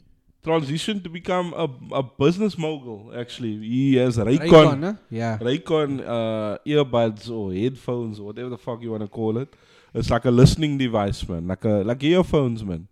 transitioned 0.44 1.04
to 1.04 1.10
become 1.10 1.54
a, 1.54 1.68
a 1.96 2.04
business 2.04 2.58
mogul, 2.58 3.12
actually. 3.18 3.58
He 3.58 3.96
has 3.96 4.18
Raycon. 4.18 4.40
Raycon, 4.40 4.84
huh? 4.84 4.94
Yeah. 5.10 5.38
Raycon 5.40 6.02
uh, 6.02 6.58
earbuds 6.66 7.30
or 7.32 7.54
headphones 7.54 8.20
or 8.20 8.28
whatever 8.28 8.50
the 8.50 8.58
fuck 8.58 8.82
you 8.82 8.92
want 8.92 9.02
to 9.04 9.08
call 9.10 9.38
it. 9.40 9.54
It's 9.94 10.10
like 10.10 10.26
a 10.26 10.32
listening 10.32 10.78
device, 10.78 11.28
man. 11.28 11.48
Like 11.48 11.66
a 11.66 11.84
like 11.90 12.04
earphones, 12.04 12.64
man. 12.64 12.88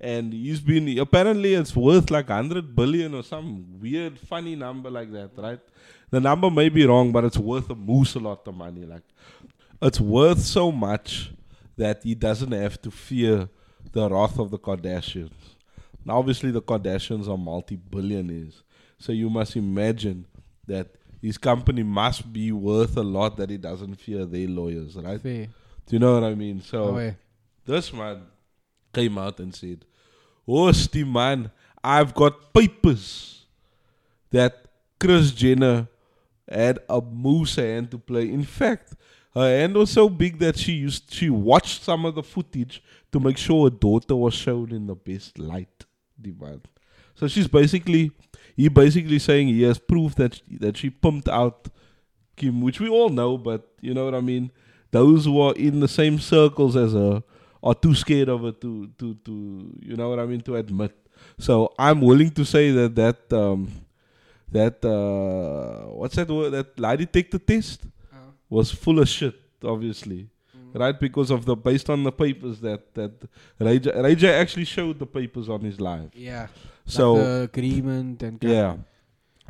And 0.00 0.32
he's 0.32 0.60
been 0.60 0.98
apparently 0.98 1.54
it's 1.54 1.74
worth 1.76 2.10
like 2.10 2.28
hundred 2.28 2.74
billion 2.74 3.14
or 3.14 3.22
some 3.22 3.80
weird 3.80 4.18
funny 4.18 4.56
number 4.56 4.90
like 4.90 5.12
that, 5.12 5.30
right? 5.36 5.60
The 6.10 6.20
number 6.20 6.50
may 6.50 6.68
be 6.68 6.86
wrong, 6.86 7.12
but 7.12 7.24
it's 7.24 7.36
worth 7.38 7.68
a 7.70 7.74
moose 7.74 8.14
a 8.14 8.18
lot 8.18 8.46
of 8.46 8.54
money. 8.54 8.84
Like 8.84 9.02
it's 9.82 10.00
worth 10.00 10.40
so 10.40 10.70
much 10.72 11.32
that 11.76 12.02
he 12.02 12.14
doesn't 12.14 12.52
have 12.52 12.80
to 12.82 12.90
fear 12.90 13.48
the 13.92 14.08
wrath 14.08 14.38
of 14.38 14.50
the 14.50 14.58
Kardashians. 14.58 15.30
Now, 16.04 16.18
obviously, 16.18 16.50
the 16.50 16.62
Kardashians 16.62 17.28
are 17.28 17.36
multi-billionaires, 17.36 18.62
so 18.98 19.12
you 19.12 19.30
must 19.30 19.56
imagine 19.56 20.26
that 20.66 20.88
his 21.20 21.36
company 21.36 21.82
must 21.82 22.32
be 22.32 22.52
worth 22.52 22.96
a 22.96 23.02
lot 23.02 23.36
that 23.36 23.50
he 23.50 23.58
doesn't 23.58 23.96
fear 23.96 24.24
their 24.24 24.48
lawyers, 24.48 24.96
right? 24.96 25.20
Fair. 25.20 25.48
Do 25.86 25.96
you 25.96 25.98
know 25.98 26.14
what 26.14 26.24
I 26.24 26.34
mean? 26.34 26.62
So 26.62 26.84
oh, 26.84 26.88
Away. 26.88 27.16
this 27.66 27.92
man 27.92 28.22
came 28.92 29.18
out 29.18 29.38
and 29.40 29.54
said, 29.54 29.84
Hostie 30.48 31.06
man, 31.06 31.50
I've 31.82 32.14
got 32.14 32.52
papers 32.52 33.44
that 34.30 34.66
Kris 34.98 35.32
Jenner 35.32 35.88
had 36.48 36.80
a 36.88 37.00
moose 37.00 37.56
hand 37.56 37.90
to 37.90 37.98
play. 37.98 38.28
In 38.30 38.44
fact, 38.44 38.94
her 39.34 39.48
hand 39.48 39.74
was 39.74 39.90
so 39.90 40.08
big 40.08 40.38
that 40.38 40.58
she 40.58 40.72
used 40.72 41.12
she 41.12 41.30
watched 41.30 41.82
some 41.82 42.04
of 42.04 42.14
the 42.14 42.22
footage 42.22 42.82
to 43.12 43.20
make 43.20 43.36
sure 43.36 43.70
her 43.70 43.76
daughter 43.76 44.16
was 44.16 44.34
shown 44.34 44.72
in 44.72 44.86
the 44.86 44.94
best 44.94 45.38
light. 45.38 45.84
So 47.14 47.28
she's 47.28 47.48
basically 47.48 48.12
he 48.56 48.68
basically 48.68 49.18
saying 49.18 49.48
he 49.48 49.62
has 49.62 49.78
proof 49.78 50.14
that 50.16 50.40
that 50.60 50.76
she 50.76 50.90
pumped 50.90 51.28
out 51.28 51.68
Kim, 52.36 52.60
which 52.60 52.80
we 52.80 52.88
all 52.88 53.10
know, 53.10 53.36
but 53.36 53.68
you 53.80 53.92
know 53.94 54.04
what 54.04 54.14
I 54.14 54.20
mean. 54.20 54.50
Those 54.90 55.24
who 55.26 55.40
are 55.40 55.54
in 55.54 55.80
the 55.80 55.88
same 55.88 56.18
circles 56.18 56.76
as 56.76 56.92
her 56.92 57.22
are 57.62 57.74
too 57.74 57.94
scared 57.94 58.28
of 58.28 58.44
it 58.44 58.60
to 58.62 58.88
to 58.98 59.14
to 59.14 59.78
you 59.82 59.96
know 59.96 60.08
what 60.08 60.18
I 60.18 60.26
mean 60.26 60.40
to 60.42 60.56
admit. 60.56 60.96
So 61.38 61.72
I'm 61.78 62.00
willing 62.00 62.30
to 62.32 62.44
say 62.44 62.70
that 62.72 62.94
that 62.96 63.32
um, 63.32 63.70
that 64.50 64.84
uh, 64.84 65.92
what's 65.94 66.16
that 66.16 66.28
word 66.28 66.50
that 66.50 66.78
lie 66.78 66.96
detector 66.96 67.38
test 67.38 67.86
was 68.48 68.70
full 68.72 68.98
of 68.98 69.08
shit, 69.08 69.34
obviously, 69.62 70.28
right? 70.74 70.98
Because 70.98 71.30
of 71.30 71.44
the 71.44 71.56
based 71.56 71.88
on 71.90 72.02
the 72.02 72.12
papers 72.12 72.60
that 72.60 72.94
that 72.94 73.12
Ray 73.58 74.14
J 74.14 74.32
actually 74.34 74.64
showed 74.66 74.98
the 74.98 75.06
papers 75.06 75.48
on 75.48 75.60
his 75.60 75.80
live. 75.80 76.10
Yeah. 76.14 76.48
So 76.86 77.12
like 77.14 77.24
the 77.24 77.40
agreement 77.42 78.22
and 78.22 78.38
yeah. 78.42 78.76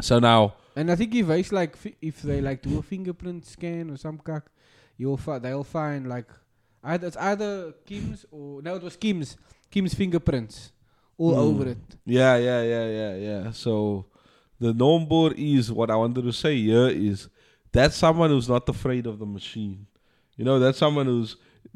So 0.01 0.19
now 0.19 0.55
And 0.77 0.91
I 0.91 0.97
think 0.97 1.15
if 1.15 1.27
they 1.27 1.43
like 1.45 1.77
fi- 1.77 1.97
if 2.01 2.23
they 2.23 2.41
like 2.41 2.63
do 2.63 2.79
a 2.79 2.83
fingerprint 2.83 3.45
scan 3.47 3.91
or 3.91 3.97
some 3.97 4.19
cock, 4.19 4.51
you'll 4.97 5.17
fi- 5.17 5.39
they'll 5.39 5.65
find 5.65 6.09
like 6.09 6.29
either 6.85 7.07
it's 7.09 7.17
either 7.17 7.73
Kim's 7.87 8.25
or 8.31 8.63
no 8.63 8.77
it 8.77 8.83
was 8.83 8.97
Kim's 8.97 9.37
Kim's 9.71 9.95
fingerprints 9.95 10.73
all 11.19 11.35
Hmm. 11.35 11.41
over 11.41 11.69
it. 11.69 11.97
Yeah, 12.07 12.37
yeah, 12.37 12.63
yeah, 12.63 12.87
yeah, 12.89 13.15
yeah. 13.17 13.51
So 13.53 14.07
the 14.59 14.73
normboard 14.73 15.35
is 15.37 15.71
what 15.73 15.91
I 15.91 15.97
wanted 15.97 16.23
to 16.23 16.33
say 16.33 16.57
here 16.61 16.89
is 16.89 17.29
that's 17.73 17.97
someone 17.97 18.31
who's 18.31 18.49
not 18.49 18.69
afraid 18.69 19.07
of 19.07 19.19
the 19.19 19.27
machine. 19.27 19.87
You 20.41 20.45
know, 20.49 20.59
that's 20.65 20.79
someone 20.85 21.07
who's 21.13 21.31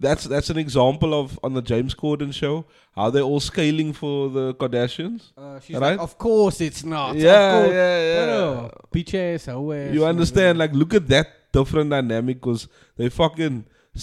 that's 0.05 0.25
that's 0.35 0.49
an 0.55 0.59
example 0.67 1.13
of 1.21 1.39
on 1.47 1.53
the 1.59 1.61
James 1.71 1.95
Corden 2.03 2.33
show 2.43 2.55
how 2.99 3.07
they're 3.11 3.29
all 3.31 3.41
scaling 3.53 3.93
for 3.93 4.17
the 4.37 4.45
Kardashians. 4.61 5.21
Uh, 5.37 5.61
she's 5.61 5.77
Right? 5.77 5.91
like, 5.93 6.01
of 6.09 6.13
course 6.27 6.61
it's 6.69 6.83
not. 6.95 7.15
yeah, 7.17 7.59
of 7.59 7.71
yeah, 7.73 7.99
yeah. 8.15 8.27
No, 8.33 8.71
bitch 8.95 9.13
ass, 9.15 9.47
hoe. 9.47 9.73
You 9.97 10.07
understand? 10.13 10.59
Like, 10.63 10.73
look 10.83 10.95
at 11.01 11.07
that 11.15 11.27
different 11.53 11.91
dynamic 11.91 12.37
because 12.41 12.63
they 12.97 13.09
fucking 13.11 13.57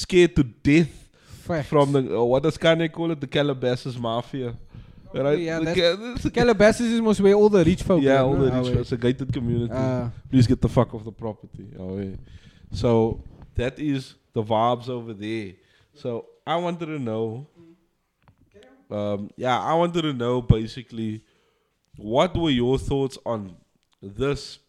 scared 0.03 0.35
to 0.37 0.43
death 0.43 0.93
Facts. 1.47 1.67
from 1.73 1.91
the 1.95 2.01
uh, 2.19 2.23
what 2.31 2.43
does 2.43 2.57
Kanye 2.65 2.91
call 2.91 3.09
it? 3.11 3.19
The 3.19 3.27
Calabasas 3.37 3.97
Mafia. 3.97 4.53
Right? 5.13 5.39
yeah, 5.39 5.59
The 5.59 5.73
Ca- 6.23 6.29
Calabasas 6.29 6.87
is 6.95 7.01
most 7.01 7.19
where 7.19 7.33
all 7.33 7.49
the 7.49 7.63
rich 7.65 7.83
folk 7.83 8.01
yeah, 8.03 8.21
all 8.21 8.35
no? 8.37 8.45
the 8.45 8.51
rich. 8.61 8.75
we- 8.75 8.81
It's 8.81 8.91
a 8.93 8.97
gated 9.05 9.33
community. 9.33 9.73
Uh, 9.73 10.09
please 10.29 10.45
get 10.47 10.61
the 10.61 10.69
fuck 10.69 10.93
off 10.95 11.03
the 11.03 11.11
property. 11.25 11.65
Oh, 11.77 11.97
yeah. 11.99 12.15
So 12.71 13.21
that 13.55 13.77
is 13.77 14.15
the 14.33 14.43
vibes 14.43 14.89
over 14.89 15.13
there. 15.13 15.53
So 15.93 16.27
I 16.45 16.55
wanted 16.55 16.87
to 16.87 16.99
know. 16.99 17.47
Um, 18.89 19.29
yeah, 19.37 19.59
I 19.59 19.73
wanted 19.73 20.01
to 20.01 20.13
know 20.13 20.41
basically 20.41 21.23
what 21.97 22.35
were 22.35 22.49
your 22.49 22.77
thoughts 22.77 23.17
on 23.25 23.55
this 24.01 24.59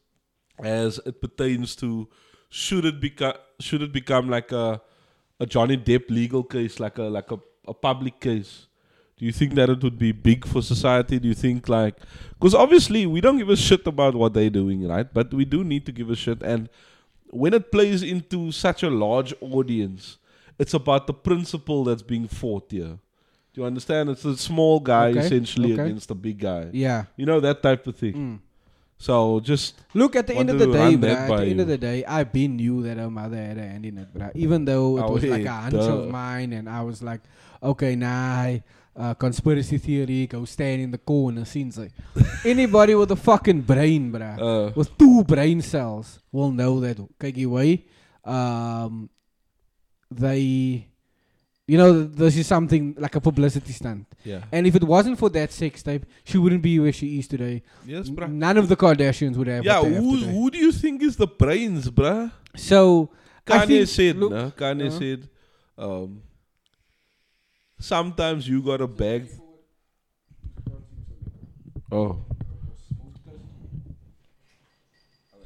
as 0.63 1.01
it 1.05 1.21
pertains 1.21 1.75
to 1.77 2.09
should 2.49 2.85
it 2.85 3.01
become 3.01 3.35
should 3.59 3.83
it 3.83 3.93
become 3.93 4.29
like 4.29 4.53
a 4.53 4.81
a 5.41 5.47
Johnny 5.47 5.77
Depp 5.77 6.11
legal 6.11 6.45
case, 6.45 6.79
like 6.79 6.99
a 6.99 7.05
like 7.05 7.31
a, 7.31 7.39
a 7.67 7.75
public 7.75 8.21
case? 8.21 8.67
Do 9.17 9.25
you 9.27 9.33
think 9.33 9.55
that 9.55 9.71
it 9.71 9.83
would 9.83 9.99
be 9.99 10.13
big 10.13 10.47
for 10.47 10.63
society? 10.63 11.19
Do 11.19 11.29
you 11.29 11.35
think 11.35 11.69
like 11.69 11.97
because 12.35 12.55
obviously 12.55 13.07
we 13.07 13.21
don't 13.21 13.39
give 13.39 13.49
a 13.49 13.57
shit 13.57 13.87
about 13.87 14.15
what 14.15 14.35
they're 14.35 14.51
doing, 14.51 14.87
right? 14.87 15.13
But 15.13 15.33
we 15.33 15.45
do 15.45 15.65
need 15.65 15.87
to 15.87 15.93
give 15.93 16.11
a 16.11 16.17
shit. 16.17 16.43
And 16.43 16.69
when 17.33 17.55
it 17.55 17.73
plays 17.73 18.03
into 18.05 18.53
such 18.53 18.83
a 18.85 18.91
large 18.91 19.33
audience, 19.41 20.19
it's 20.59 20.75
about 20.75 21.07
the 21.09 21.15
principle 21.15 21.83
that's 21.85 22.03
being 22.03 22.29
fought 22.29 22.71
here. 22.71 22.99
Do 23.53 23.61
you 23.61 23.65
understand? 23.67 24.09
It's 24.11 24.23
the 24.23 24.37
small 24.37 24.81
guy 24.81 25.09
Okay, 25.09 25.21
essentially 25.21 25.73
okay. 25.75 25.83
against 25.83 26.09
the 26.09 26.15
big 26.15 26.39
guy. 26.39 26.69
yeah. 26.73 27.05
You 27.17 27.27
know 27.27 27.41
that 27.41 27.63
type 27.63 27.87
of 27.87 27.97
thing. 27.97 28.15
Mm. 28.15 28.39
So 28.99 29.41
just 29.41 29.75
Look, 29.95 30.15
at 30.15 30.27
the 30.29 30.35
end 30.37 30.49
of 30.49 30.59
the 30.61 30.67
day, 30.71 30.95
that 30.95 31.31
at 31.31 31.37
the 31.37 31.47
end 31.51 31.61
of 31.61 31.67
the 31.67 31.77
day, 31.79 32.05
I 32.05 32.23
been 32.25 32.55
knew 32.57 32.83
that 32.85 32.99
her 32.99 33.11
mother 33.11 33.37
had 33.37 33.59
a 33.59 33.63
hand 33.67 33.85
in 33.85 33.99
it, 33.99 34.15
bruh. 34.15 34.31
Even 34.37 34.65
though 34.65 34.99
it 34.99 35.03
Oh, 35.03 35.13
was 35.13 35.25
like 35.25 35.45
a 35.45 35.51
hunch 35.53 35.75
duh. 35.75 35.99
of 35.99 36.09
mine, 36.09 36.53
and 36.53 36.69
I 36.69 36.83
was 36.83 37.03
like, 37.03 37.21
okay, 37.63 37.97
nah, 37.97 38.59
uh, 38.97 39.15
conspiracy 39.15 39.79
theory, 39.79 40.27
go 40.27 40.45
stand 40.45 40.83
in 40.83 40.91
the 40.91 40.99
corner, 40.99 41.45
scenes 41.45 41.79
like. 41.79 41.93
Anybody 42.45 42.95
with 42.95 43.11
a 43.11 43.17
fucking 43.17 43.63
brain, 43.63 44.13
bruh, 44.13 44.39
uh, 44.39 44.73
with 44.75 44.97
two 44.99 45.25
brain 45.25 45.63
cells, 45.63 46.21
will 46.31 46.51
know 46.51 46.81
that. 46.81 46.99
Kyk 47.19 47.47
way, 47.47 47.87
um, 48.25 49.09
they, 50.11 50.89
you 51.67 51.79
know, 51.79 52.03
this 52.05 52.37
is 52.37 52.47
something 52.47 52.95
like 52.99 53.15
a 53.15 53.21
publicity 53.21 53.73
stunt. 53.73 54.07
yeah. 54.25 54.43
And 54.53 54.67
if 54.67 54.75
it 54.75 54.85
wasn't 54.85 55.19
for 55.19 55.31
that 55.31 55.53
sex 55.53 55.83
tape, 55.83 56.05
she 56.25 56.37
wouldn't 56.37 56.63
be 56.63 56.79
where 56.79 56.93
she 56.93 57.19
is 57.19 57.27
today. 57.29 57.63
Yes, 57.87 58.11
bruh. 58.11 58.31
None 58.31 58.59
of 58.59 58.69
the 58.69 58.77
Kardashians 58.77 59.37
would 59.37 59.47
have. 59.47 59.65
Yeah, 59.65 59.81
they 59.81 59.93
have 59.95 60.03
who 60.03 60.17
who 60.17 60.51
do 60.51 60.59
you 60.59 60.73
think 60.73 61.03
is 61.03 61.17
the 61.17 61.27
brains, 61.27 61.89
bruh? 61.91 62.31
So 62.57 63.11
I 63.47 63.51
Kanye 63.51 63.67
think- 63.67 63.89
said, 63.89 64.17
look, 64.17 64.33
nah, 64.33 64.51
Kanye 64.51 64.89
uh-huh. 64.89 64.99
said, 64.99 65.29
um, 65.79 66.23
sometimes 67.83 68.49
you 68.49 68.63
gotta 68.63 68.87
beg. 68.87 69.29
Oh. 71.91 72.25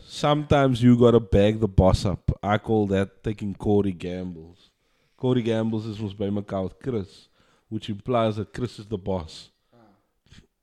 Sometimes 0.06 0.82
you 0.82 0.96
gotta 0.98 1.20
bag 1.20 1.60
the 1.60 1.68
boss 1.68 2.04
up. 2.04 2.30
I 2.42 2.58
call 2.58 2.86
that 2.88 3.24
taking 3.24 3.54
Corey 3.54 3.92
Gambles. 3.92 4.70
Corey 5.16 5.42
Gambles 5.42 5.86
is 5.86 5.98
mos 5.98 6.12
by 6.12 6.26
mekaar 6.26 6.64
with 6.64 6.78
Kris, 6.78 7.28
which 7.68 7.90
implies 7.90 8.36
that 8.36 8.52
Kris 8.52 8.78
is 8.78 8.86
the 8.86 8.98
boss. 8.98 9.50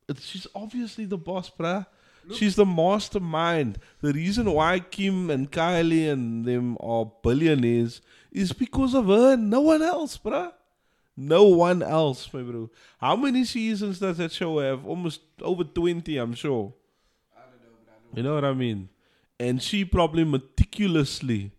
It's, 0.08 0.26
she's 0.26 0.48
obviously 0.56 1.06
the 1.06 1.18
boss, 1.18 1.50
bruh. 1.50 1.86
She's 2.32 2.56
the 2.56 2.66
mastermind. 2.66 3.80
The 4.02 4.14
reason 4.14 4.50
why 4.52 4.80
Kim 4.80 5.30
and 5.30 5.52
Kylie 5.52 6.10
and 6.10 6.46
them 6.46 6.78
are 6.80 7.12
billionaires 7.22 8.02
is 8.32 8.54
because 8.54 8.94
of 8.94 9.08
her 9.08 9.34
and 9.34 9.50
no 9.50 9.62
one 9.62 9.82
else, 9.82 10.18
bruh. 10.18 10.54
No 11.16 11.44
one 11.44 11.84
else, 11.84 12.32
my 12.34 12.42
bro. 12.42 12.70
How 13.00 13.16
many 13.16 13.46
seasons 13.46 14.00
does 14.00 14.18
that 14.18 14.32
show 14.32 14.60
have? 14.60 14.86
Almost 14.86 15.22
over 15.42 15.64
20, 15.64 16.18
I'm 16.18 16.34
sure. 16.34 16.74
I 17.36 17.42
don't 17.42 17.62
know, 17.62 17.78
but 17.86 17.92
I 17.92 17.98
know. 18.02 18.18
You 18.18 18.24
know 18.24 18.36
what 18.36 18.46
I 18.46 18.54
mean? 18.54 18.90
And 19.40 19.62
she 19.62 19.86
probably 19.86 20.24
meticulously, 20.24 21.52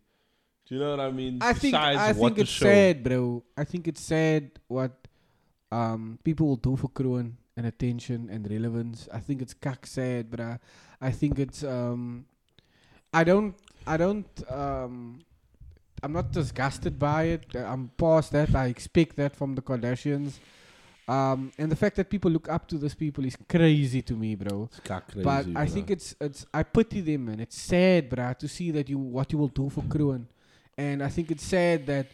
do 0.66 0.74
you 0.74 0.80
know 0.80 0.90
what 0.90 1.00
I 1.00 1.10
mean? 1.10 1.38
I 1.42 1.52
think 1.52 1.74
I 1.74 2.12
think 2.12 2.38
it's 2.38 2.50
show. 2.50 2.64
sad, 2.64 3.04
bro. 3.04 3.44
I 3.56 3.64
think 3.64 3.86
it's 3.86 4.00
sad 4.00 4.50
what 4.66 4.92
um 5.70 6.18
people 6.24 6.46
will 6.46 6.56
do 6.56 6.76
for 6.76 6.88
Kroon 6.88 7.32
and 7.56 7.66
attention 7.66 8.28
and 8.30 8.50
relevance. 8.50 9.08
I 9.12 9.20
think 9.20 9.42
it's 9.42 9.52
kak 9.52 9.86
sad, 9.86 10.30
bruh. 10.30 10.58
I 11.00 11.10
think 11.10 11.38
it's 11.38 11.62
um 11.62 12.24
I 13.12 13.24
don't 13.24 13.54
I 13.86 13.96
don't 13.98 14.50
um 14.50 15.20
I'm 16.04 16.12
not 16.12 16.30
disgusted 16.30 16.98
by 16.98 17.22
it. 17.34 17.46
Uh, 17.54 17.60
I'm 17.60 17.90
past 17.96 18.30
that. 18.32 18.54
I 18.54 18.66
expect 18.66 19.16
that 19.16 19.34
from 19.34 19.54
the 19.54 19.62
Kardashians. 19.62 20.34
Um, 21.08 21.50
and 21.58 21.72
the 21.72 21.76
fact 21.76 21.96
that 21.96 22.10
people 22.10 22.30
look 22.30 22.48
up 22.48 22.68
to 22.68 22.78
these 22.78 22.94
people 22.94 23.24
is 23.24 23.36
crazy 23.48 24.02
to 24.02 24.14
me, 24.14 24.34
bro. 24.34 24.68
It's 24.70 24.80
crazy, 24.80 25.22
but 25.22 25.46
I 25.46 25.66
bruh. 25.66 25.70
think 25.70 25.90
it's 25.90 26.14
it's 26.20 26.46
I 26.52 26.62
pity 26.62 27.00
them 27.00 27.28
and 27.28 27.40
it's 27.40 27.58
sad, 27.58 28.10
bruh, 28.10 28.38
to 28.38 28.48
see 28.48 28.70
that 28.70 28.88
you 28.88 28.98
what 28.98 29.32
you 29.32 29.38
will 29.38 29.54
do 29.62 29.68
for 29.70 29.82
Kroon. 29.82 30.26
And 30.76 31.02
I 31.02 31.08
think 31.08 31.30
it's 31.30 31.44
sad 31.44 31.86
that 31.86 32.06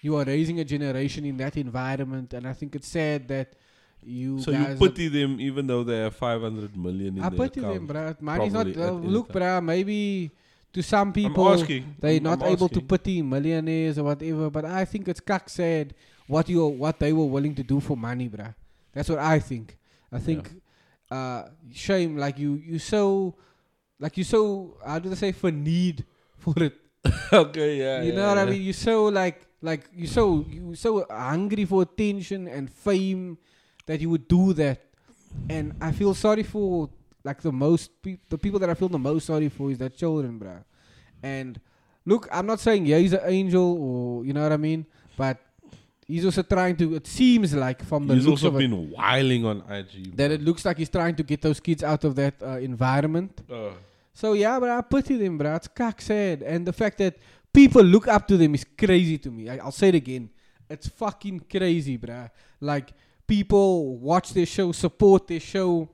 you 0.00 0.16
are 0.16 0.24
raising 0.24 0.60
a 0.60 0.64
generation 0.64 1.24
in 1.24 1.36
that 1.38 1.56
environment 1.56 2.32
and 2.34 2.46
I 2.46 2.52
think 2.52 2.74
it's 2.76 2.88
sad 2.88 3.28
that 3.28 3.48
you 4.02 4.40
So 4.40 4.50
you 4.50 4.76
pity 4.78 5.08
them 5.08 5.40
even 5.40 5.66
though 5.66 5.82
they 5.82 5.98
have 5.98 6.16
500 6.16 6.76
million 6.76 7.18
in 7.18 7.22
I 7.22 7.30
pity 7.30 7.60
them, 7.60 7.88
bruh. 7.88 8.20
Money's 8.20 8.52
not 8.52 8.66
uh, 8.76 8.90
look, 8.90 9.28
bruh, 9.28 9.62
maybe 9.64 10.30
to 10.74 10.82
some 10.82 11.12
people 11.12 11.56
they're 12.00 12.20
I'm- 12.20 12.22
not 12.22 12.42
I'm 12.42 12.52
able 12.52 12.68
to 12.68 12.80
asking. 12.82 12.88
pity 12.88 13.22
millionaires 13.22 13.98
or 13.98 14.04
whatever, 14.04 14.50
but 14.50 14.64
I 14.64 14.84
think 14.84 15.08
it's 15.08 15.20
cuck 15.20 15.48
sad 15.48 15.94
what 16.26 16.48
you 16.48 16.66
what 16.66 16.98
they 16.98 17.12
were 17.12 17.24
willing 17.36 17.54
to 17.54 17.62
do 17.62 17.80
for 17.80 17.96
money, 17.96 18.28
bruh. 18.28 18.54
That's 18.92 19.08
what 19.08 19.18
I 19.18 19.38
think. 19.38 19.76
I 20.12 20.18
think 20.18 20.50
uh 21.10 21.44
shame 21.72 22.16
like 22.16 22.38
you 22.38 22.54
you 22.64 22.78
so 22.78 23.34
like 23.98 24.16
you 24.16 24.24
so 24.24 24.76
how 24.84 24.98
do 24.98 25.08
they 25.08 25.16
say 25.16 25.32
for 25.32 25.50
need 25.50 26.04
for 26.36 26.54
it. 26.62 26.74
okay, 27.32 27.78
yeah. 27.78 28.02
you 28.02 28.12
yeah, 28.12 28.16
know 28.18 28.28
what 28.28 28.38
I 28.38 28.44
mean? 28.46 28.62
You 28.62 28.72
so 28.72 29.06
like 29.06 29.46
like 29.62 29.88
you 29.94 30.06
so 30.06 30.44
you 30.48 30.74
so 30.74 31.06
hungry 31.10 31.64
for 31.64 31.82
attention 31.82 32.48
and 32.48 32.70
fame 32.70 33.38
that 33.86 34.00
you 34.00 34.08
would 34.10 34.26
do 34.28 34.52
that. 34.54 34.80
And 35.50 35.74
I 35.80 35.92
feel 35.92 36.14
sorry 36.14 36.42
for 36.42 36.88
like 37.24 37.40
the 37.40 37.52
most 37.52 37.90
pe- 38.02 38.18
the 38.28 38.38
people 38.38 38.58
that 38.60 38.70
I 38.70 38.74
feel 38.74 38.88
the 38.88 38.98
most 38.98 39.26
sorry 39.26 39.48
for 39.48 39.70
is 39.70 39.78
their 39.78 39.88
children, 39.88 40.38
bruh. 40.38 40.62
And 41.22 41.58
look, 42.04 42.28
I'm 42.30 42.46
not 42.46 42.60
saying 42.60 42.86
yeah 42.86 42.98
he's 42.98 43.12
an 43.14 43.22
angel 43.24 43.68
or 43.86 44.24
you 44.24 44.32
know 44.32 44.42
what 44.42 44.52
I 44.52 44.56
mean, 44.58 44.86
but 45.16 45.38
he's 46.06 46.24
also 46.24 46.42
trying 46.42 46.76
to. 46.76 46.94
It 46.96 47.06
seems 47.06 47.54
like 47.54 47.82
from 47.84 48.06
the 48.06 48.14
He's 48.14 48.26
looks 48.26 48.42
also 48.44 48.48
of 48.48 48.56
it, 48.56 48.68
been 48.70 48.90
whiling 48.90 49.44
on 49.46 49.62
IG. 49.70 50.14
that 50.16 50.30
it 50.30 50.42
looks 50.42 50.64
like 50.64 50.76
he's 50.78 50.90
trying 50.90 51.14
to 51.16 51.22
get 51.22 51.40
those 51.40 51.60
kids 51.60 51.82
out 51.82 52.04
of 52.04 52.14
that 52.16 52.34
uh, 52.42 52.58
environment. 52.58 53.42
Uh, 53.50 53.70
So 54.16 54.34
yeah, 54.34 54.60
but 54.60 54.70
I 54.70 54.80
pity 54.82 55.16
them, 55.16 55.38
bro. 55.38 55.54
It's 55.56 55.66
cock 55.66 56.00
sad, 56.00 56.42
and 56.42 56.64
the 56.66 56.72
fact 56.72 56.98
that 56.98 57.16
people 57.52 57.82
look 57.82 58.06
up 58.06 58.28
to 58.28 58.36
them 58.36 58.54
is 58.54 58.64
crazy 58.78 59.18
to 59.18 59.30
me. 59.30 59.48
I, 59.48 59.56
I'll 59.64 59.72
say 59.72 59.88
it 59.88 59.96
again. 59.96 60.30
It's 60.70 60.86
fucking 60.88 61.40
crazy, 61.50 61.96
bruh. 61.98 62.30
Like 62.60 62.92
people 63.26 63.96
watch 63.98 64.32
their 64.32 64.46
show, 64.46 64.72
support 64.72 65.26
their 65.26 65.40
show. 65.40 65.88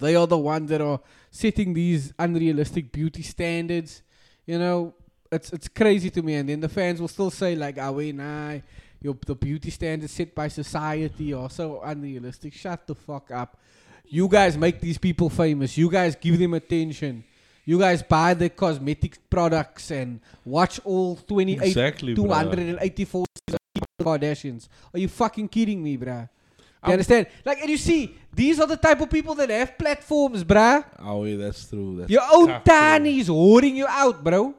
They 0.00 0.16
are 0.16 0.26
the 0.26 0.38
ones 0.38 0.70
that 0.70 0.80
are 0.80 1.00
setting 1.30 1.74
these 1.74 2.12
unrealistic 2.18 2.92
beauty 2.92 3.22
standards. 3.22 4.02
You 4.46 4.58
know, 4.58 4.94
it's 5.30 5.52
it's 5.52 5.68
crazy 5.68 6.10
to 6.10 6.22
me. 6.22 6.34
And 6.34 6.48
then 6.48 6.60
the 6.60 6.68
fans 6.68 7.00
will 7.00 7.08
still 7.08 7.30
say 7.30 7.54
like, 7.56 7.78
"Ah, 7.78 7.90
wait, 7.90 8.14
nah, 8.14 8.58
your 9.00 9.16
the 9.26 9.34
beauty 9.34 9.70
standards 9.70 10.12
set 10.12 10.34
by 10.34 10.48
society 10.48 11.32
are 11.32 11.50
so 11.50 11.80
unrealistic." 11.82 12.54
Shut 12.54 12.86
the 12.86 12.94
fuck 12.94 13.30
up. 13.30 13.58
You 14.06 14.28
guys 14.28 14.56
make 14.56 14.80
these 14.80 14.98
people 14.98 15.30
famous. 15.30 15.76
You 15.78 15.90
guys 15.90 16.14
give 16.14 16.38
them 16.38 16.54
attention. 16.54 17.24
You 17.64 17.78
guys 17.78 18.02
buy 18.02 18.34
the 18.34 18.50
cosmetic 18.50 19.18
products 19.30 19.90
and 19.90 20.20
watch 20.44 20.78
all 20.84 21.16
28, 21.16 21.66
Exactly, 21.66 22.14
284 22.14 23.24
Kardashians. 24.02 24.68
Are 24.92 24.98
you 24.98 25.08
fucking 25.08 25.48
kidding 25.48 25.82
me, 25.82 25.96
bruh? 25.96 26.28
You 26.86 26.92
understand? 26.92 27.26
Like, 27.44 27.60
and 27.60 27.70
you 27.70 27.76
see, 27.78 28.16
these 28.32 28.60
are 28.60 28.66
the 28.66 28.76
type 28.76 29.00
of 29.00 29.10
people 29.10 29.34
that 29.36 29.50
have 29.50 29.78
platforms, 29.78 30.44
bruh. 30.44 30.84
Oh 30.98 31.24
yeah, 31.24 31.36
that's 31.36 31.68
true. 31.68 31.96
That's 31.98 32.10
Your 32.10 32.22
own 32.32 32.48
cock, 32.48 32.64
bro. 32.64 32.74
Tani 32.74 33.20
is 33.20 33.28
hoarding 33.28 33.76
you 33.76 33.86
out, 33.86 34.22
bro. 34.22 34.54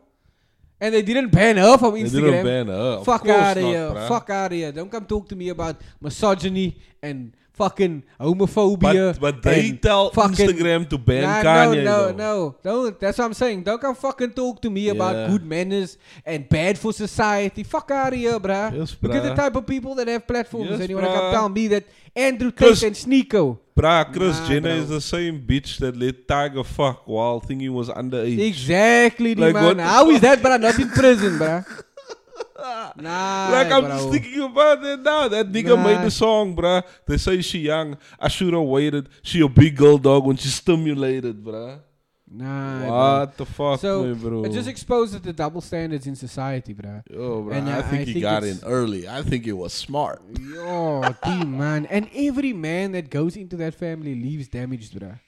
And 0.80 0.94
they 0.94 1.02
didn't 1.02 1.30
ban 1.30 1.58
her 1.58 1.78
from 1.78 1.94
Instagram. 1.94 2.12
They 2.12 2.22
didn't 2.22 2.46
ban 2.46 2.68
her. 2.68 3.04
Fuck 3.04 3.28
out 3.30 3.58
of 3.58 3.64
here. 3.64 3.94
Fuck 4.08 4.30
out 4.30 4.52
of 4.52 4.58
here. 4.58 4.72
Don't 4.72 4.92
come 4.92 5.06
talk 5.06 5.28
to 5.30 5.36
me 5.36 5.50
about 5.50 5.78
misogyny 6.02 6.78
and 7.02 7.34
fucking 7.56 8.04
homophobia. 8.20 9.18
But, 9.20 9.42
but 9.42 9.44
they 9.44 9.72
tell 9.72 10.12
fucking- 10.12 10.36
Instagram 10.48 10.90
to 10.90 10.98
ban 10.98 11.24
Nah, 11.24 11.42
Kanye. 11.44 11.84
no, 11.84 12.12
no, 12.12 12.12
no, 12.12 12.56
don't. 12.64 13.00
That's 13.00 13.18
what 13.18 13.26
I'm 13.26 13.34
saying. 13.34 13.64
Don't 13.64 13.82
come 13.82 13.96
fucking 13.96 14.32
talk 14.32 14.62
to 14.62 14.70
me 14.70 14.90
about 14.90 15.30
good 15.30 15.46
manners 15.46 15.98
and 16.26 16.48
bad 16.48 16.78
for 16.78 16.94
society. 16.94 17.64
Fuck 17.64 17.92
out 17.92 18.14
of 18.14 18.20
here, 18.20 18.40
bruh. 18.40 18.76
Yes, 18.78 18.96
Look 19.02 19.14
at 19.16 19.24
the 19.24 19.34
type 19.36 19.56
of 19.56 19.66
people 19.66 19.96
that 19.96 20.08
have 20.08 20.28
platforms, 20.28 20.70
Yes, 20.72 20.80
and 20.82 20.90
you 20.90 20.96
wanna 20.96 21.08
come 21.08 21.18
bruh. 21.18 21.32
tell 21.34 21.50
me 21.50 21.68
that 21.70 21.84
Andrew 22.16 22.52
Tate 22.52 22.84
and 22.84 22.96
Sneeko. 22.96 23.58
Bruh, 23.78 24.14
Chris 24.14 24.40
Nah, 24.40 24.48
Jenner 24.48 24.70
bro. 24.70 24.84
is 24.84 24.90
the 24.90 25.02
same 25.02 25.42
bitch 25.46 25.80
that 25.80 25.98
let 25.98 26.26
Tiger 26.30 26.64
fuck 26.64 27.02
while 27.08 27.42
thinking 27.42 27.60
he 27.60 27.70
was 27.70 27.90
underage. 27.90 28.40
Exactly, 28.40 29.36
Like, 29.36 29.54
man. 29.54 29.80
How 29.80 30.10
is 30.12 30.22
that, 30.22 30.40
bruh? 30.40 30.60
Not 30.62 30.80
in 30.80 30.90
prison, 30.90 31.38
bruh. 31.38 31.66
Nah, 32.98 33.50
like 33.52 33.72
I'm 33.72 33.84
bro. 33.84 33.90
just 33.98 34.10
thinking 34.12 34.42
about 34.42 34.82
that 34.82 35.02
now. 35.02 35.28
That 35.28 35.52
nigga 35.52 35.76
made 35.84 36.06
the 36.06 36.12
song, 36.12 36.56
bruh. 36.56 36.84
They 37.06 37.18
say 37.18 37.42
she 37.42 37.60
young. 37.60 37.98
I 38.20 38.28
should 38.30 38.54
have 38.54 38.64
waited. 38.64 39.10
She 39.24 39.42
a 39.42 39.48
big 39.50 39.76
girl 39.76 39.98
dog 39.98 40.26
when 40.26 40.38
she 40.38 40.48
stimulated, 40.48 41.44
bruh. 41.44 41.80
Nah, 42.28 42.80
bro. 42.80 42.90
what 43.20 43.38
the 43.38 43.46
fuck, 43.46 43.80
So 43.80 44.04
man, 44.04 44.16
bro? 44.16 44.44
it 44.46 44.52
just 44.52 44.68
exposes 44.68 45.22
the 45.22 45.32
double 45.32 45.62
standards 45.62 46.08
in 46.08 46.16
society, 46.16 46.74
bruh. 46.74 47.04
Yo, 47.10 47.44
bruh, 47.44 47.54
and, 47.54 47.70
I 47.70 47.80
uh, 47.80 47.82
think 47.84 48.02
I 48.02 48.06
he 48.06 48.14
think 48.14 48.24
got 48.24 48.44
in 48.44 48.60
early. 48.66 49.08
I 49.08 49.22
think 49.22 49.46
he 49.46 49.52
was 49.54 49.74
smart. 49.74 50.22
Yo, 50.40 51.04
damn, 51.24 51.58
man. 51.58 51.86
And 51.86 52.10
every 52.16 52.52
man 52.54 52.94
that 52.94 53.10
goes 53.10 53.36
into 53.38 53.56
that 53.58 53.76
family 53.76 54.16
leaves 54.16 54.48
damaged, 54.48 54.94
bruh. 55.00 55.20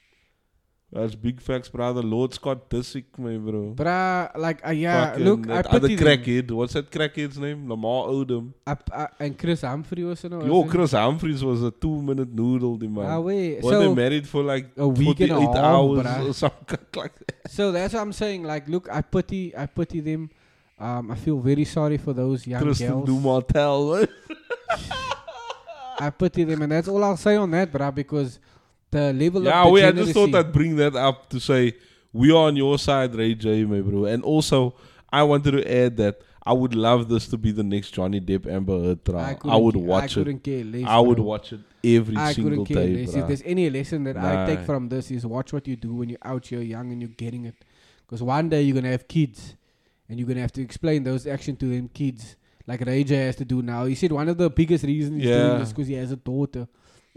That's 0.89 1.15
big 1.15 1.41
facts, 1.41 1.67
brother. 1.67 2.01
Lord 2.01 2.33
Scott 2.33 2.69
Disick, 2.69 3.03
man, 3.17 3.43
bro. 3.45 3.73
Bruh, 3.75 4.31
like, 4.37 4.65
uh, 4.65 4.71
yeah, 4.71 5.09
Fucking 5.11 5.25
look, 5.25 5.49
I 5.49 5.55
that 5.61 5.67
other 5.67 5.79
pity 5.89 5.95
them. 5.95 6.07
crackhead. 6.07 6.51
What's 6.51 6.73
that 6.73 6.89
crackhead's 6.89 7.37
name? 7.37 7.67
Lamar 7.69 8.07
Odom. 8.07 8.53
I, 8.65 8.77
I, 8.93 9.07
and 9.19 9.37
Kris 9.37 9.61
Humphrey 9.63 10.05
was 10.05 10.23
in 10.23 10.31
no. 10.31 10.45
Yo, 10.45 10.63
Kris 10.63 10.91
Humphries 10.93 11.43
was 11.43 11.61
a 11.61 11.71
two-minute 11.71 12.31
noodle, 12.33 12.77
the 12.77 12.87
man. 12.87 13.05
Ah, 13.05 13.19
wait. 13.19 13.61
Were 13.61 13.77
they 13.79 13.83
So, 13.83 13.95
married 13.95 14.27
for 14.29 14.43
like 14.43 14.67
a 14.77 14.87
week 14.87 15.19
and 15.19 15.31
a 15.31 15.35
48 15.35 15.55
half, 15.55 15.65
hours 15.65 15.99
bruh. 16.05 16.29
or 16.29 16.33
something 16.45 16.79
like 16.95 17.13
that? 17.19 17.51
so 17.51 17.71
that's 17.73 17.93
what 17.93 17.99
I'm 18.01 18.13
saying. 18.13 18.43
Like, 18.43 18.69
look, 18.69 18.87
I 18.89 19.01
pity, 19.01 19.53
I 19.57 19.65
pity 19.65 19.99
them. 19.99 20.29
Um, 20.79 21.11
I 21.11 21.15
feel 21.15 21.37
very 21.39 21.65
sorry 21.65 21.97
for 21.97 22.13
those 22.13 22.47
young 22.47 22.61
Kristen 22.61 23.03
girls. 23.03 23.09
Dumartel. 23.09 24.07
I 25.99 26.11
pity 26.11 26.43
them, 26.43 26.61
and 26.61 26.71
that's 26.71 26.87
all 26.87 27.03
I'll 27.03 27.17
say 27.17 27.35
on 27.35 27.51
that, 27.51 27.71
bruh, 27.73 27.93
because 27.93 28.39
the 28.91 29.13
level 29.13 29.43
yeah, 29.43 29.63
of 29.63 29.71
wait, 29.71 29.85
I 29.85 29.91
just 29.91 30.13
thought 30.13 30.33
I'd 30.33 30.51
bring 30.51 30.75
that 30.77 30.95
up 30.95 31.29
to 31.29 31.39
say 31.39 31.73
we 32.13 32.31
are 32.31 32.47
on 32.47 32.55
your 32.55 32.79
side, 32.79 33.15
Ray 33.15 33.35
J, 33.35 33.65
my 33.65 33.81
bro. 33.81 34.05
And 34.05 34.23
also, 34.23 34.75
I 35.11 35.23
wanted 35.23 35.51
to 35.51 35.71
add 35.71 35.97
that 35.97 36.21
I 36.45 36.53
would 36.53 36.73
love 36.73 37.09
this 37.09 37.27
to 37.27 37.37
be 37.37 37.51
the 37.51 37.63
next 37.63 37.91
Johnny 37.91 38.21
Depp 38.21 38.47
Amber 38.47 38.79
Heard 38.81 39.05
trial. 39.05 39.19
I, 39.19 39.33
couldn't 39.33 39.63
would 39.63 39.75
watch 39.75 40.03
I 40.03 40.05
it. 40.05 40.23
couldn't 40.23 40.39
care 40.39 40.63
less. 40.63 40.85
I 40.87 40.99
would 40.99 41.19
watch 41.19 41.51
it 41.53 41.59
every 41.83 42.15
I 42.15 42.31
single 42.31 42.65
couldn't 42.65 42.65
care 42.65 42.87
day, 42.87 43.05
less. 43.05 43.15
If 43.15 43.27
there's 43.27 43.43
any 43.45 43.69
lesson 43.69 44.05
that 44.05 44.17
I 44.17 44.45
take 44.45 44.65
from 44.65 44.87
this 44.87 45.11
is 45.11 45.25
watch 45.25 45.51
what 45.51 45.67
you 45.67 45.75
do 45.75 45.93
when 45.93 46.09
you're 46.09 46.19
out 46.23 46.47
here 46.47 46.61
young 46.61 46.91
and 46.91 47.01
you're 47.01 47.09
getting 47.09 47.45
it. 47.45 47.55
Because 48.05 48.23
one 48.23 48.47
day 48.47 48.61
you're 48.61 48.75
gonna 48.75 48.91
have 48.91 49.09
kids, 49.09 49.55
and 50.07 50.17
you're 50.17 50.27
gonna 50.27 50.39
have 50.39 50.53
to 50.53 50.61
explain 50.61 51.03
those 51.03 51.27
actions 51.27 51.59
to 51.59 51.65
them 51.65 51.89
kids, 51.89 52.37
like 52.65 52.79
Ray 52.79 53.03
J 53.03 53.15
has 53.25 53.35
to 53.37 53.45
do 53.45 53.61
now. 53.61 53.83
He 53.83 53.95
said 53.95 54.13
one 54.13 54.29
of 54.29 54.37
the 54.37 54.49
biggest 54.49 54.85
reasons 54.85 55.21
he's 55.21 55.31
doing 55.31 55.59
this 55.59 55.73
because 55.73 55.87
he 55.87 55.95
has 55.95 56.13
a 56.13 56.15
daughter, 56.15 56.67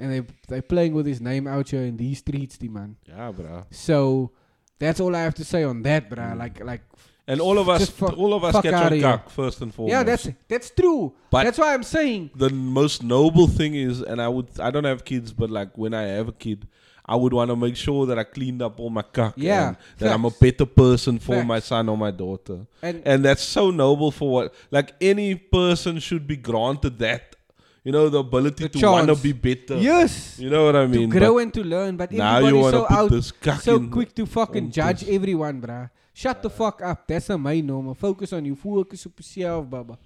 and 0.01 0.13
they 0.13 0.23
they're 0.49 0.63
playing 0.75 0.95
with 0.95 1.07
his 1.07 1.21
name 1.21 1.47
out 1.47 1.69
here 1.71 1.83
in 1.85 1.97
these 1.97 2.19
streets, 2.19 2.57
the 2.57 2.69
man. 2.69 2.97
Yeah, 3.09 3.31
bro. 3.33 3.65
So 3.71 4.31
that's 4.79 4.99
all 5.01 5.15
I 5.15 5.21
have 5.21 5.35
to 5.35 5.45
say 5.45 5.63
on 5.65 5.83
that, 5.83 6.09
bruh. 6.11 6.33
Mm. 6.35 6.39
Like 6.39 6.65
like 6.65 6.83
And 7.29 7.41
all 7.41 7.59
of 7.59 7.69
us, 7.69 7.89
fuck- 7.91 8.17
all 8.19 8.33
of 8.35 8.43
us 8.45 8.53
fuck 8.55 8.65
catch 8.65 8.75
outta 8.75 8.87
on 8.87 8.93
here. 8.93 9.03
cock 9.03 9.31
first 9.31 9.61
and 9.61 9.73
foremost. 9.75 9.93
yeah, 9.93 10.03
that's 10.03 10.29
that's 10.49 10.71
true. 10.71 11.13
But- 11.31 11.45
that's 11.45 11.59
why 11.59 11.75
I'm 11.75 11.85
saying. 11.85 12.31
the 12.35 12.51
most 12.51 13.03
noble 13.03 13.47
thing 13.47 13.75
is, 13.75 14.01
and 14.03 14.21
I 14.21 14.29
would, 14.29 14.49
I 14.59 14.71
don't 14.73 14.85
have 14.93 15.05
kids, 15.05 15.33
but 15.33 15.49
like 15.51 15.77
when 15.79 15.93
I 15.95 16.03
have 16.19 16.29
a 16.29 16.33
kid, 16.33 16.67
I 17.13 17.17
would 17.17 17.33
want 17.33 17.51
to 17.51 17.57
make 17.57 17.77
sure 17.77 18.07
that 18.07 18.19
I 18.19 18.25
cleaned 18.25 18.63
up 18.63 18.79
all 18.81 18.91
my 18.91 19.03
cock. 19.03 19.35
Yeah, 19.37 19.69
and 19.69 19.77
that 19.99 20.13
I'm 20.13 20.25
a 20.25 20.31
better 20.31 20.67
person 20.67 21.19
for 21.19 21.35
Facts. 21.37 21.47
my 21.55 21.61
son 21.61 21.89
or 21.89 21.97
my 21.97 22.11
daughter. 22.13 22.59
And 22.83 23.03
And 23.05 23.25
that's 23.25 23.43
so 23.43 23.71
noble 23.71 24.11
for 24.13 24.29
what, 24.35 24.55
like 24.71 24.95
any 25.01 25.35
person 25.35 25.99
should 26.01 26.27
be 26.27 26.37
granted 26.37 26.99
that, 27.01 27.37
you 27.85 27.93
know, 27.93 28.09
the 28.09 28.19
ability 28.19 28.65
The 28.69 28.79
to 28.81 28.87
want 28.87 29.09
to 29.09 29.17
be 29.17 29.33
better. 29.33 29.77
yes, 29.79 30.39
You 30.39 30.51
know 30.51 30.65
what 30.67 30.77
I 30.77 30.87
mean? 30.87 31.11
to 31.11 31.19
grow 31.19 31.35
But 31.35 31.43
and 31.43 31.55
to 31.55 31.63
learn. 31.65 31.97
But 31.97 32.13
you 32.13 32.21
everybody's 32.21 32.71
so 32.71 32.87
out 32.91 33.61
so 33.63 33.81
quick 33.89 34.15
to 34.17 34.27
fucking 34.27 34.71
judge 34.71 35.01
this. 35.01 35.09
everyone, 35.15 35.61
bruh. 35.61 35.91
Shut 36.13 36.43
the 36.43 36.51
fuck 36.51 36.83
up. 36.83 37.07
That's 37.09 37.29
not 37.31 37.41
my 37.41 37.61
normal. 37.61 37.95
Focus 37.95 38.33
on 38.33 38.45
you. 38.45 38.55
Focus 38.57 39.07
op 39.07 39.19
yourself, 39.19 39.71
baba. 39.71 39.97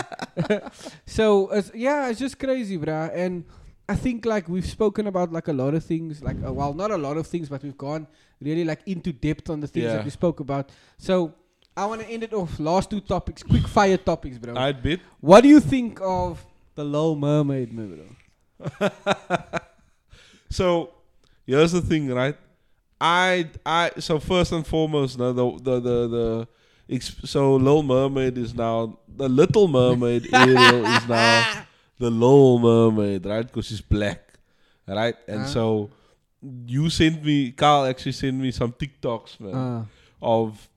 So 1.06 1.50
it's, 1.52 1.72
yeah, 1.74 2.10
it's 2.10 2.20
just 2.20 2.38
crazy, 2.40 2.78
bruh. 2.78 3.12
And 3.14 3.46
I 3.88 3.96
think 3.96 4.26
like 4.26 4.48
we've 4.50 4.66
spoken 4.66 5.08
about 5.08 5.32
like 5.32 5.48
a 5.48 5.54
lot 5.54 5.74
of 5.74 5.84
things, 5.84 6.22
like 6.22 6.38
uh, 6.46 6.52
well, 6.52 6.74
not 6.74 6.92
a 6.92 6.98
lot 6.98 7.18
of 7.18 7.28
things, 7.28 7.50
but 7.50 7.64
we've 7.64 7.78
gone 7.78 8.08
really 8.42 8.64
like 8.66 8.82
into 8.86 9.14
depth 9.14 9.50
on 9.50 9.60
the 9.60 9.68
things 9.68 9.86
Yeah. 9.86 9.96
that 9.98 10.04
we 10.06 10.10
spoke 10.12 10.40
about. 10.40 10.72
So 10.98 11.34
I 11.78 11.86
want 11.86 12.02
to 12.02 12.08
end 12.10 12.24
it 12.24 12.34
off. 12.34 12.60
Last 12.60 12.90
two 12.90 13.00
topics, 13.02 13.44
quick 13.44 13.68
fire 13.68 13.98
topics, 13.98 14.38
bro. 14.38 14.56
I'd 14.56 14.82
bet. 14.82 15.00
what 15.22 15.42
do 15.42 15.50
you 15.50 15.60
think 15.60 16.00
of 16.02 16.44
the 16.76 16.84
Little 16.84 17.16
Mermaid 17.16 17.74
movie, 17.74 18.02
bro? 18.02 18.90
So 20.50 20.92
here's 21.46 21.72
the 21.72 21.82
thing, 21.82 22.10
right? 22.14 22.38
I 23.02 23.50
I 23.66 23.92
so 24.00 24.20
first 24.20 24.52
and 24.52 24.66
foremost, 24.66 25.18
no, 25.18 25.34
the 25.34 25.46
the 25.64 25.80
the 25.80 26.08
the 26.08 26.48
exp- 26.96 27.28
so 27.28 27.56
Little 27.56 27.84
Mermaid 27.84 28.38
is 28.38 28.54
now 28.54 29.00
the 29.08 29.28
Little 29.28 29.68
Mermaid 29.68 30.30
Ariel 30.34 30.86
is 30.86 31.08
now 31.08 31.64
the 32.00 32.10
Little 32.10 32.60
Mermaid, 32.60 33.26
right? 33.26 33.46
Because 33.46 33.66
she's 33.68 33.82
black, 33.82 34.22
right? 34.88 35.16
And 35.28 35.42
Uh. 35.42 35.46
so 35.48 35.90
you 36.68 36.90
sent 36.92 37.24
me, 37.26 37.52
Kyle 37.52 37.86
actually 37.86 38.12
sent 38.12 38.38
me 38.38 38.52
some 38.52 38.72
TikToks, 38.72 39.40
man, 39.40 39.56
Uh, 39.56 39.86
of 40.22 40.70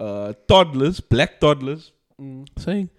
uh, 0.00 0.32
toddlers, 0.48 0.98
black 1.00 1.38
toddlers, 1.40 1.92
mm. 2.20 2.44
saying. 2.58 2.90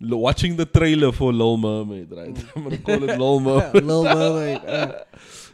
Watching 0.00 0.56
the 0.56 0.64
trailer 0.64 1.10
for 1.10 1.32
Little 1.32 1.56
Mermaid, 1.56 2.12
right? 2.12 2.44
I'm 2.56 2.64
gonna 2.64 2.78
call 2.78 2.94
it 2.94 3.00
Little 3.00 3.40
Mermaid. 3.40 3.74
Little 3.84 4.04
Mermaid. 4.04 5.04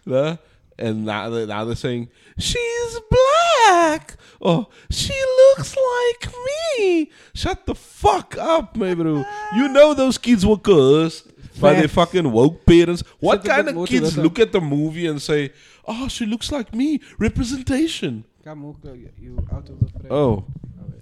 Uh? 0.06 0.36
And 0.76 1.04
now 1.04 1.30
they're, 1.30 1.46
now 1.46 1.64
they're 1.64 1.76
saying, 1.76 2.08
she's 2.36 3.00
black. 3.08 4.16
Oh, 4.42 4.66
she 4.90 5.12
looks 5.12 5.76
like 5.76 6.34
me. 6.76 7.12
Shut 7.32 7.64
the 7.64 7.76
fuck 7.76 8.36
up, 8.36 8.74
my 8.76 8.92
bro. 8.92 9.24
You 9.54 9.68
know 9.68 9.94
those 9.94 10.18
kids 10.18 10.44
were 10.44 10.56
cursed 10.56 11.28
by 11.60 11.74
their 11.74 11.86
fucking 11.86 12.30
woke 12.30 12.66
parents. 12.66 13.04
What 13.20 13.44
kind 13.44 13.68
of 13.68 13.86
kids 13.86 14.18
look 14.18 14.40
at 14.40 14.50
the 14.50 14.60
movie 14.60 15.06
and 15.06 15.22
say, 15.22 15.52
oh, 15.86 16.08
she 16.08 16.26
looks 16.26 16.50
like 16.50 16.74
me? 16.74 17.00
Representation. 17.18 18.24
Come 18.42 18.76
you 19.16 19.46
out 19.52 19.68
of 19.68 19.78
the 19.78 19.86
frame. 20.00 20.12
Oh. 20.12 20.44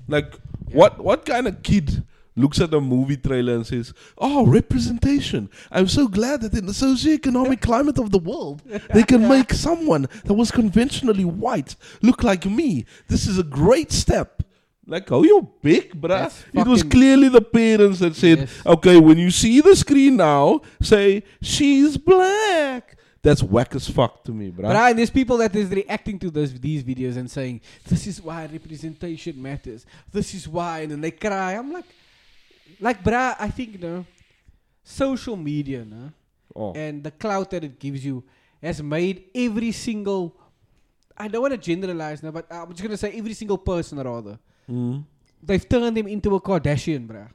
Like, 0.07 0.35
what, 0.71 1.03
what 1.03 1.25
kind 1.25 1.49
of 1.49 1.63
kid 1.63 2.05
looks 2.37 2.61
at 2.61 2.73
a 2.75 2.81
movie 2.81 3.17
trailer 3.17 3.55
and 3.55 3.67
says, 3.67 3.93
Oh, 4.19 4.47
representation. 4.47 5.51
I'm 5.71 5.89
so 5.89 6.09
glad 6.09 6.43
that 6.43 6.55
in 6.55 6.67
the 6.67 6.73
socioeconomic 6.73 7.61
climate 7.69 7.99
of 7.99 8.11
the 8.11 8.19
world, 8.19 8.63
they 8.93 9.03
can 9.03 9.29
make 9.29 9.53
someone 9.53 10.07
that 10.25 10.35
was 10.35 10.51
conventionally 10.51 11.25
white 11.25 11.77
look 12.01 12.23
like 12.23 12.47
me. 12.47 12.87
This 13.09 13.27
is 13.27 13.39
a 13.39 13.43
great 13.45 13.93
step. 13.93 14.43
Like, 14.87 15.13
oh, 15.13 15.23
you're 15.23 15.49
big, 15.63 16.01
bruh. 16.01 16.33
It 16.53 16.67
was 16.67 16.83
clearly 16.83 17.29
the 17.29 17.41
parents 17.41 18.01
that 18.01 18.17
said, 18.17 18.41
Yes. 18.41 18.63
Okay, 18.67 18.99
when 18.99 19.17
you 19.17 19.31
see 19.31 19.61
the 19.61 19.77
screen 19.77 20.17
now, 20.17 20.61
say, 20.81 21.23
She's 21.41 21.97
black. 21.97 22.99
That's 23.23 23.41
whack 23.41 23.77
as 23.77 23.89
fuck 23.89 24.25
to 24.25 24.33
me, 24.33 24.51
bruh. 24.51 24.63
But 24.63 24.77
I, 24.77 24.93
there's 24.93 25.11
people 25.11 25.37
that 25.37 25.55
is 25.55 25.71
reacting 25.71 26.19
to 26.19 26.31
those 26.31 26.53
these 26.59 26.83
videos 26.83 27.17
and 27.17 27.31
saying 27.31 27.61
this 27.87 28.09
is 28.09 28.21
why 28.21 28.47
representation 28.47 29.41
matters. 29.41 29.87
This 30.11 30.35
is 30.35 30.49
why, 30.49 30.81
and 30.81 30.91
then 30.91 31.01
they 31.01 31.13
cry. 31.13 31.53
I'm 31.53 31.73
like, 31.73 31.85
like, 32.83 33.03
bruh, 33.03 33.37
I 33.39 33.49
think 33.49 33.81
know, 33.81 34.05
social 34.83 35.37
media, 35.37 35.85
no, 35.85 36.11
oh. 36.55 36.73
and 36.75 37.03
the 37.03 37.13
clout 37.13 37.51
that 37.51 37.65
it 37.65 37.79
gives 37.79 38.05
you 38.05 38.23
has 38.61 38.83
made 38.83 39.25
every 39.35 39.73
single. 39.73 40.37
I 41.17 41.29
don't 41.29 41.43
want 41.43 41.53
to 41.53 41.59
generalize 41.59 42.23
now, 42.23 42.33
but 42.33 42.47
I'm 42.51 42.71
just 42.71 42.83
gonna 42.83 42.97
say 42.97 43.13
every 43.17 43.35
single 43.35 43.59
person 43.59 43.99
rather. 43.99 44.39
Mm. 44.69 45.05
They've 45.43 45.69
turned 45.69 45.97
him 45.97 46.07
into 46.09 46.35
a 46.35 46.41
Kardashian, 46.41 47.07
bruh. 47.07 47.29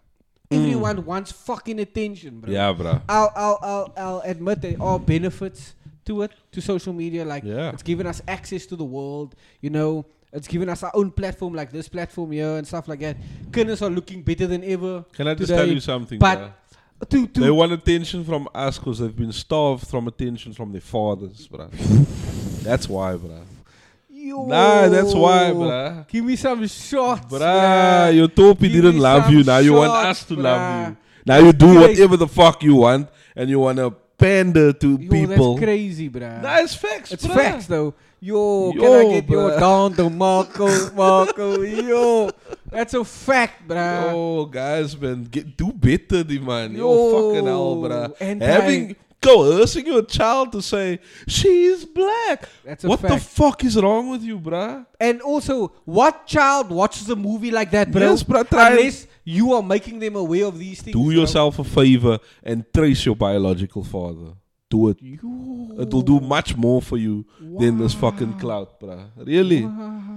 Everyone 0.49 1.03
wants 1.05 1.31
fucking 1.31 1.79
attention, 1.79 2.41
bruh. 2.41 2.51
Yeah, 2.51 2.73
bruh. 2.73 3.01
I'll, 3.07 3.31
I'll, 3.35 3.59
I'll, 3.61 3.93
I'll 3.97 4.21
admit 4.21 4.61
there 4.61 4.77
are 4.81 4.99
benefits 4.99 5.75
to 6.05 6.21
it, 6.23 6.31
to 6.53 6.61
social 6.61 6.93
media. 6.93 7.25
Like, 7.25 7.43
Yeah. 7.43 7.71
it's 7.71 7.83
given 7.83 8.07
us 8.07 8.21
access 8.27 8.65
to 8.67 8.75
the 8.75 8.85
world, 8.85 9.35
you 9.61 9.69
know. 9.69 10.05
It's 10.33 10.47
given 10.47 10.67
us 10.69 10.83
our 10.83 10.91
own 10.93 11.11
platform, 11.11 11.53
like 11.53 11.71
this 11.71 11.87
platform 11.87 12.31
here 12.31 12.57
and 12.57 12.67
stuff 12.67 12.87
like 12.87 12.99
that. 12.99 13.17
Kinders 13.51 13.81
are 13.81 13.89
looking 13.89 14.21
better 14.21 14.45
than 14.45 14.63
ever. 14.63 15.05
Can 15.13 15.27
I 15.27 15.33
just 15.33 15.49
today, 15.49 15.65
tell 15.65 15.73
you 15.73 15.79
something? 15.79 16.19
But 16.19 16.39
bruh? 16.99 17.09
to, 17.09 17.27
to 17.27 17.39
They 17.39 17.51
want 17.51 17.71
attention 17.71 18.25
from 18.25 18.49
us 18.53 18.77
because 18.77 18.99
they've 18.99 19.15
been 19.15 19.31
starved 19.31 19.87
from 19.87 20.07
attention 20.07 20.53
from 20.53 20.71
their 20.71 20.81
fathers, 20.81 21.47
bruh. 21.47 21.69
that's 22.63 22.89
why, 22.89 23.13
bruh. 23.13 23.43
Yo. 24.09 24.45
Nah, 24.45 24.89
that's 24.89 25.13
why, 25.13 25.51
bruh. 25.51 26.07
Give 26.09 26.25
me 26.25 26.35
some 26.35 26.67
shots, 26.67 27.33
Bruh, 27.33 28.13
your 28.13 28.27
topi 28.27 28.67
Give 28.67 28.83
didn't 28.83 28.99
love 28.99 29.31
you. 29.31 29.43
Now 29.43 29.59
you 29.59 29.73
want 29.73 29.93
us 29.93 30.25
to 30.25 30.35
bruh. 30.35 30.43
love 30.43 30.89
you. 30.89 30.97
Now 31.25 31.37
you 31.37 31.53
do 31.53 31.75
whatever 31.79 32.17
the 32.17 32.27
fuck 32.27 32.63
you 32.63 32.75
want 32.75 33.09
and 33.35 33.49
you 33.49 33.59
want 33.59 33.79
to 34.17 34.25
pander 34.25 34.73
to 34.73 34.89
Yo, 34.99 35.09
people. 35.09 35.55
that's 35.55 35.63
crazy, 35.63 36.09
bruh. 36.09 36.41
Nah, 36.41 36.57
it's 36.59 36.75
facts, 36.75 37.11
It's 37.11 37.25
bruh. 37.25 37.35
facts 37.35 37.67
though. 37.67 37.93
Yo, 38.19 38.71
can 38.73 38.81
I 38.83 39.03
get 39.21 39.29
your 39.29 39.51
bruh. 39.51 39.59
down 39.59 39.93
to 39.93 40.09
Marco? 40.09 40.91
Marco, 40.95 41.61
yo. 41.61 42.31
That's 42.71 42.93
a 42.95 43.03
fact, 43.05 43.67
bruh. 43.67 44.11
Oh, 44.13 44.45
guys, 44.45 44.99
man, 44.99 45.23
get 45.25 45.55
do 45.55 45.71
bitter, 45.71 46.23
the 46.23 46.39
man. 46.39 46.73
Yo, 46.73 46.79
Yo, 46.91 47.31
fucking 47.31 47.45
hell, 47.45 47.75
bruh. 47.77 48.13
anti- 48.19 48.95
Having 49.27 49.43
coercing 49.43 49.85
your 49.85 50.03
child 50.03 50.51
to 50.53 50.61
say 50.61 50.99
she's 51.27 51.85
black. 51.85 52.49
That's 52.63 52.83
a 52.83 52.87
what 52.87 53.01
the 53.01 53.17
fuck 53.17 53.63
is 53.63 53.75
wrong 53.75 54.09
with 54.09 54.23
you, 54.23 54.39
bruh? 54.39 54.85
And 54.99 55.21
also, 55.21 55.73
what 55.85 56.27
child 56.27 56.69
watches 56.69 57.09
a 57.09 57.15
movie 57.15 57.51
like 57.51 57.71
that, 57.71 57.91
bro? 57.91 58.01
Yes, 58.01 58.23
bruh, 58.23 58.47
Unless 58.51 59.07
you 59.23 59.53
are 59.53 59.63
making 59.63 59.99
them 59.99 60.15
aware 60.15 60.45
of 60.45 60.57
these 60.57 60.81
things. 60.81 60.95
Do 60.95 61.03
bro. 61.03 61.11
yourself 61.11 61.59
a 61.59 61.63
favor 61.63 62.19
and 62.43 62.65
trace 62.73 63.05
your 63.05 63.15
biological 63.15 63.83
father. 63.83 64.33
Do 64.69 64.89
it. 64.89 64.97
Yo. 65.01 65.77
It 65.79 65.93
will 65.93 66.01
do 66.01 66.19
much 66.19 66.55
more 66.57 66.81
for 66.81 66.97
you 66.97 67.25
than 67.39 67.77
this 67.77 67.93
fucking 67.93 68.37
clout, 68.39 68.79
bruh. 68.79 69.09
Really? 69.15 69.61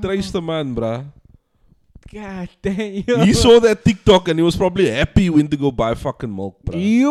Trace 0.03 0.31
the 0.31 0.43
man, 0.43 0.75
bruh. 0.75 1.07
God 2.13 2.49
damn. 2.63 3.05
Yo. 3.07 3.25
He 3.25 3.33
saw 3.33 3.61
that 3.61 3.85
TikTok 3.85 4.29
and 4.29 4.39
he 4.39 4.43
was 4.43 4.57
probably 4.57 4.91
happy 4.91 5.31
when 5.31 5.47
to 5.49 5.57
go 5.57 5.71
buy 5.71 5.95
fucking 5.95 6.35
milk, 6.35 6.57
bruh. 6.65 6.75
Yo. 6.75 7.07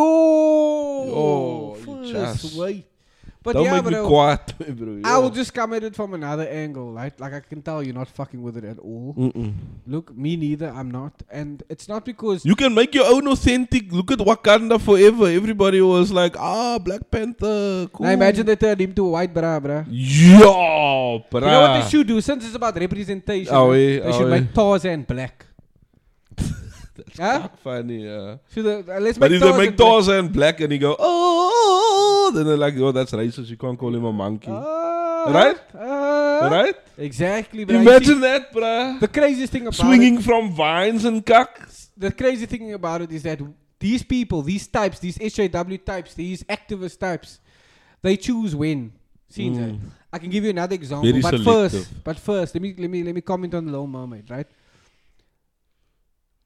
Yo, 1.05 1.77
you 2.03 2.11
just- 2.11 2.57
wait. 2.57 2.85
But 3.41 3.53
Don't 3.53 3.63
yeah, 3.63 3.79
make 3.79 3.85
bro. 3.85 4.03
me 4.03 4.07
quiet, 4.07 4.53
bro. 4.77 4.99
I 5.05 5.17
will 5.17 5.29
just 5.29 5.53
come 5.53 5.73
at 5.73 5.81
it 5.81 5.95
from 5.95 6.13
another 6.13 6.43
angle, 6.43 6.91
right? 6.91 7.17
Like 7.17 7.33
I 7.33 7.39
can 7.39 7.61
tell 7.61 7.81
you're 7.81 7.93
not 7.93 8.09
fucking 8.09 8.41
with 8.41 8.57
it 8.57 8.65
at 8.65 8.79
all. 8.79 9.15
Mm-mm. 9.17 9.53
Look, 9.87 10.13
me 10.15 10.35
neither. 10.35 10.69
I'm 10.69 10.91
not, 10.91 11.13
and 11.31 11.63
it's 11.69 11.87
not 11.87 12.03
because 12.03 12.43
You 12.43 12.53
can 12.53 12.73
make 12.73 12.93
your 12.93 13.05
own 13.05 13.25
authentic. 13.29 13.93
Look 13.93 14.11
at 14.11 14.19
Wakanda 14.19 14.79
forever. 14.81 15.27
Everybody 15.27 15.79
was 15.79 16.11
like, 16.11 16.35
ah, 16.37 16.77
Black 16.79 17.09
Panther. 17.09 17.87
Cool. 17.93 18.07
Now 18.07 18.11
imagine 18.11 18.45
they 18.45 18.57
turned 18.57 18.81
him 18.81 18.93
to 18.95 19.07
a 19.07 19.09
white 19.09 19.33
bra, 19.33 19.57
bra. 19.57 19.85
Yo, 19.87 21.23
bruh. 21.31 21.39
You 21.39 21.39
know 21.39 21.61
what 21.61 21.81
they 21.81 21.89
should 21.89 22.07
do? 22.07 22.19
Since 22.19 22.45
it's 22.45 22.55
about 22.55 22.75
representation, 22.75 23.55
eh, 23.55 23.99
they 24.03 24.11
should 24.11 24.27
eh. 24.27 24.39
make 24.39 24.53
Tarzan 24.53 25.03
black. 25.03 25.45
Huh? 27.17 27.47
Funny, 27.63 28.05
yeah. 28.05 28.37
Should 28.53 28.65
they, 28.65 28.93
uh, 28.93 28.99
let's 28.99 29.17
But 29.17 29.31
make 29.31 29.41
if 29.41 29.47
they 29.47 29.57
make 29.57 29.77
Tarzan 29.77 30.27
black 30.29 30.59
and 30.61 30.71
he 30.71 30.77
go, 30.77 30.95
oh, 30.99 32.31
then 32.33 32.45
they're 32.45 32.57
like, 32.57 32.75
oh, 32.77 32.91
that's 32.91 33.11
racist. 33.11 33.47
You 33.49 33.57
can't 33.57 33.77
call 33.77 33.93
him 33.95 34.05
a 34.05 34.11
monkey. 34.13 34.51
Uh, 34.51 34.87
Right? 35.31 35.57
uh, 35.75 36.49
right? 36.49 36.75
Exactly. 36.97 37.65
But 37.65 37.75
Imagine 37.75 38.15
see- 38.15 38.21
that, 38.21 38.53
bruh. 38.53 38.99
the 39.01 39.07
craziest 39.07 39.51
thing 39.51 39.63
about 39.63 39.75
Swinging 39.75 40.19
from 40.21 40.51
vines 40.53 41.03
and 41.05 41.25
cuck. 41.25 41.59
it, 41.61 41.87
the 41.97 42.11
crazy 42.11 42.45
thing 42.45 42.73
about 42.73 43.01
it 43.01 43.11
is 43.11 43.23
that 43.23 43.39
these 43.79 44.01
people, 44.01 44.41
these 44.41 44.65
types, 44.67 44.99
these 44.99 45.17
SJW 45.17 45.83
types, 45.83 46.13
these 46.13 46.43
activist 46.43 46.99
types, 46.99 47.39
they 48.01 48.15
choose 48.15 48.55
when. 48.55 48.93
See, 49.29 49.49
Mm. 49.49 49.79
I 50.11 50.17
can 50.17 50.29
give 50.31 50.43
you 50.45 50.49
another 50.51 50.73
example, 50.73 51.07
Very 51.09 51.21
but 51.21 51.29
selective. 51.37 51.53
first, 51.53 52.03
but 52.03 52.17
first, 52.17 52.55
let 52.55 52.61
me 52.63 52.73
let 52.77 52.89
me 52.89 53.03
let 53.03 53.13
me 53.13 53.21
comment 53.21 53.53
on 53.53 53.65
the 53.65 53.71
Little 53.71 53.85
Mermaid, 53.85 54.27
right? 54.29 54.47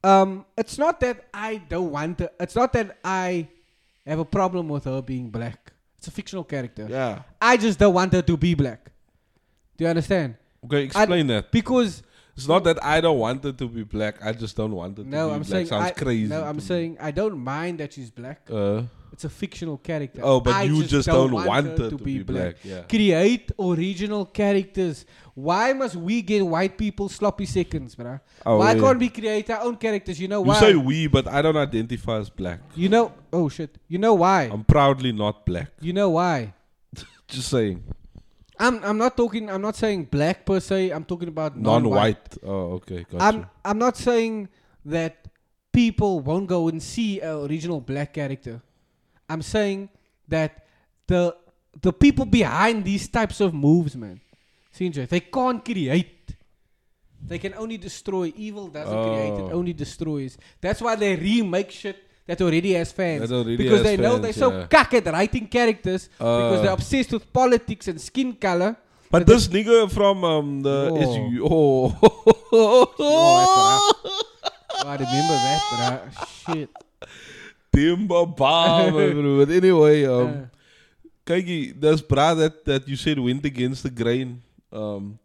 Um, 0.04 0.44
it's 0.56 0.76
not 0.78 1.00
that 1.00 1.24
I 1.32 1.56
don't 1.56 1.90
want 1.90 2.18
to. 2.18 2.30
It's 2.38 2.54
not 2.54 2.72
that 2.74 2.98
I 3.02 3.48
have 4.06 4.18
a 4.18 4.24
problem 4.24 4.68
with 4.68 4.84
her 4.84 5.00
being 5.00 5.30
black. 5.30 5.72
It's 5.98 6.06
a 6.06 6.10
fictional 6.10 6.44
character. 6.44 6.86
Yeah. 6.88 7.22
I 7.40 7.56
just 7.56 7.78
don't 7.78 7.94
want 7.94 8.12
her 8.12 8.20
to 8.22 8.36
be 8.36 8.54
black. 8.54 8.90
Do 9.76 9.84
you 9.84 9.88
understand? 9.90 10.36
Okay, 10.66 10.84
explain 10.84 11.26
that. 11.28 11.50
Because 11.50 12.02
It's 12.36 12.48
not 12.48 12.64
that 12.64 12.82
I 12.84 13.00
don't 13.00 13.18
want 13.18 13.44
her 13.44 13.52
to 13.52 13.68
be 13.68 13.84
black. 13.84 14.16
I 14.24 14.32
just 14.32 14.56
don't 14.56 14.72
want 14.72 14.96
to 14.96 15.04
no, 15.04 15.28
be 15.28 15.34
I'm 15.34 15.40
black. 15.40 15.50
saying 15.50 15.66
Sounds 15.66 15.86
I, 15.86 15.90
crazy. 15.92 16.28
No, 16.28 16.44
I'm 16.44 16.60
saying 16.60 16.98
I 17.00 17.10
don't 17.10 17.38
mind 17.38 17.78
that 17.80 17.92
she's 17.92 18.10
black. 18.10 18.40
Uh, 18.50 18.82
It's 19.14 19.24
a 19.24 19.30
fictional 19.30 19.78
character. 19.78 20.22
oh, 20.24 20.40
but 20.40 20.54
I 20.54 20.62
you 20.64 20.82
just, 20.82 21.06
don't, 21.06 21.30
want, 21.30 21.66
her 21.66 21.90
to, 21.90 21.96
be, 21.96 22.24
black. 22.24 22.56
Yeah. 22.64 22.82
Create 22.82 23.52
original 23.60 24.26
characters. 24.26 25.06
Why 25.34 25.72
must 25.72 25.94
we 25.94 26.20
get 26.20 26.44
white 26.44 26.76
people 26.76 27.08
sloppy 27.08 27.46
seconds, 27.46 27.94
bruh? 27.94 28.20
Oh, 28.44 28.58
why 28.58 28.72
yeah. 28.72 28.80
can't 28.80 28.98
we 28.98 29.08
create 29.08 29.48
our 29.50 29.62
own 29.62 29.76
characters? 29.76 30.18
You 30.18 30.26
know 30.26 30.40
why? 30.40 30.54
You 30.54 30.60
say 30.60 30.74
we, 30.74 31.06
but 31.06 31.28
I 31.28 31.42
don't 31.42 31.56
identify 31.56 32.18
as 32.18 32.28
black. 32.28 32.58
you 32.74 32.88
know. 32.88 33.12
Oh 33.32 33.48
shit. 33.48 33.78
You 33.86 33.98
know 33.98 34.14
why? 34.14 34.50
I'm 34.52 34.64
proudly 34.64 35.12
not 35.12 35.46
black. 35.46 35.70
you 35.80 35.92
know 35.92 36.10
why? 36.10 36.52
Just 37.28 37.50
saying. 37.50 37.84
I'm. 38.58 38.82
I'm 38.82 38.98
not 38.98 39.16
talking. 39.16 39.48
I'm 39.48 39.62
not 39.62 39.76
saying 39.76 40.06
black 40.10 40.44
per 40.44 40.58
se. 40.58 40.90
I'm 40.90 41.04
talking 41.04 41.28
about 41.28 41.56
non-white. 41.56 42.34
Non-white. 42.34 42.38
Oh, 42.42 42.82
okay. 42.82 43.06
Gotcha. 43.08 43.24
I'm. 43.24 43.46
I'm 43.64 43.78
not 43.78 43.96
saying 43.96 44.48
that 44.84 45.28
people 45.72 46.18
won't 46.18 46.48
go 46.48 46.66
and 46.66 46.82
see 46.82 47.20
a 47.20 47.38
original 47.42 47.80
black 47.80 48.14
character. 48.14 48.60
I'm 49.28 49.42
saying 49.42 49.88
that 50.28 50.66
the 51.06 51.34
the 51.80 51.92
people 51.92 52.24
behind 52.24 52.84
these 52.84 53.08
types 53.08 53.40
of 53.40 53.52
moves, 53.54 53.96
man, 53.96 54.20
Sinjay, 54.76 55.08
they 55.08 55.20
can't 55.20 55.64
create. 55.64 56.10
They 57.26 57.38
can 57.38 57.54
only 57.54 57.78
destroy. 57.78 58.32
Evil 58.36 58.68
doesn't 58.68 59.02
create; 59.08 59.32
it 59.32 59.48
Oh. 59.52 59.58
only 59.58 59.72
destroys. 59.72 60.36
That's 60.60 60.80
why 60.82 60.94
they 60.94 61.16
remake 61.16 61.70
shit 61.70 61.96
that 62.26 62.40
already 62.42 62.72
has 62.74 62.92
fans. 62.92 63.32
Already 63.32 63.56
because 63.56 63.78
has 63.80 63.82
they 63.82 63.96
know 63.96 64.12
fans, 64.12 64.22
they're 64.22 64.32
so 64.44 64.50
yeah. 64.52 64.66
cock 64.66 64.92
at 64.94 65.06
writing 65.06 65.46
characters 65.48 66.08
because 66.08 66.58
Uh. 66.58 66.62
they're 66.62 66.72
obsessed 66.72 67.12
with 67.12 67.32
politics 67.32 67.88
and 67.88 68.00
skin 68.00 68.34
color. 68.34 68.76
but 69.10 69.26
this 69.26 69.48
nigga 69.48 69.88
from 69.90 70.24
um 70.24 70.60
the 70.62 70.90
Oh. 70.92 71.00
is 71.02 71.16
you 71.32 71.48
oh, 71.50 71.96
Oh, 72.52 72.94
Oh, 72.98 74.86
I 74.86 74.96
remember 74.96 75.36
that, 75.46 75.60
but 75.70 76.28
shit. 76.28 76.70
Timber. 77.74 78.24
But 78.36 79.50
anyway, 79.50 80.04
um, 80.06 80.50
kykie, 81.26 81.74
this 81.78 82.00
bra 82.00 82.34
that 82.34 82.64
that 82.64 82.88
you 82.88 82.96
said 82.96 83.18
went 83.18 83.44
against 83.44 83.82
the 83.82 83.90
grain, 83.90 84.42
um, 84.72 85.18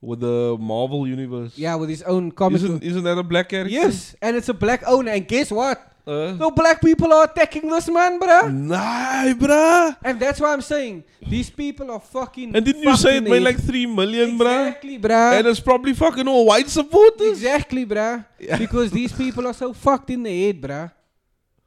with 0.00 0.20
the 0.20 0.56
Marvel 0.58 1.06
universe. 1.06 1.52
yeah, 1.56 1.74
with 1.76 1.88
his 1.90 2.02
own 2.02 2.30
comic. 2.32 2.62
Isn't 2.62 2.82
isn't 2.82 3.04
that 3.04 3.18
a 3.18 3.22
black 3.22 3.48
character? 3.50 3.72
Yes, 3.72 4.16
and 4.22 4.36
it's 4.36 4.48
a 4.48 4.54
black 4.56 4.82
owner. 4.86 5.12
And 5.12 5.26
guess 5.28 5.50
what? 5.52 5.78
Uh, 6.06 6.32
The 6.32 6.50
black 6.50 6.80
people 6.80 7.12
are 7.12 7.24
attacking 7.28 7.68
this 7.68 7.86
man, 7.86 8.18
bruh. 8.18 8.48
nah, 8.50 9.28
bruh. 9.36 9.94
And 10.02 10.18
that's 10.18 10.40
why 10.40 10.50
I'm 10.56 10.62
saying 10.64 11.04
these 11.28 11.50
people 11.52 11.90
are 11.92 12.00
fucking. 12.00 12.56
And 12.56 12.64
didn't 12.64 12.82
you 12.82 12.96
say 12.96 13.18
it 13.18 13.22
made 13.28 13.44
like 13.44 13.60
three 13.60 13.84
million, 13.84 14.38
bruh? 14.40 14.68
Exactly, 14.72 14.98
bruh. 14.98 15.38
And 15.38 15.46
it's 15.46 15.60
probably 15.60 15.92
fucking 15.92 16.26
all 16.26 16.46
white 16.46 16.68
supporters. 16.72 17.36
Exactly, 17.44 17.84
bruh. 17.84 18.24
Because 18.58 18.90
these 18.90 19.12
people 19.12 19.46
are 19.46 19.52
so 19.52 19.72
fucked 19.76 20.08
in 20.10 20.22
the 20.24 20.32
head, 20.46 20.56
bruh. 20.60 20.90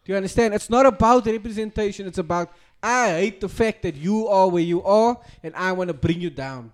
Do 0.06 0.12
you 0.12 0.18
understand? 0.18 0.54
It's 0.54 0.70
not 0.70 0.86
about 0.86 1.26
representation. 1.26 2.08
It's 2.08 2.18
about 2.18 2.52
I 2.82 3.12
hate 3.12 3.40
the 3.40 3.48
fact 3.48 3.84
that 3.84 3.96
you 3.96 4.28
are 4.28 4.50
where 4.50 4.64
you 4.64 4.84
are, 4.84 5.18
and 5.42 5.56
I 5.56 5.72
want 5.72 5.88
to 5.88 5.94
bring 5.94 6.20
you 6.20 6.30
down. 6.30 6.72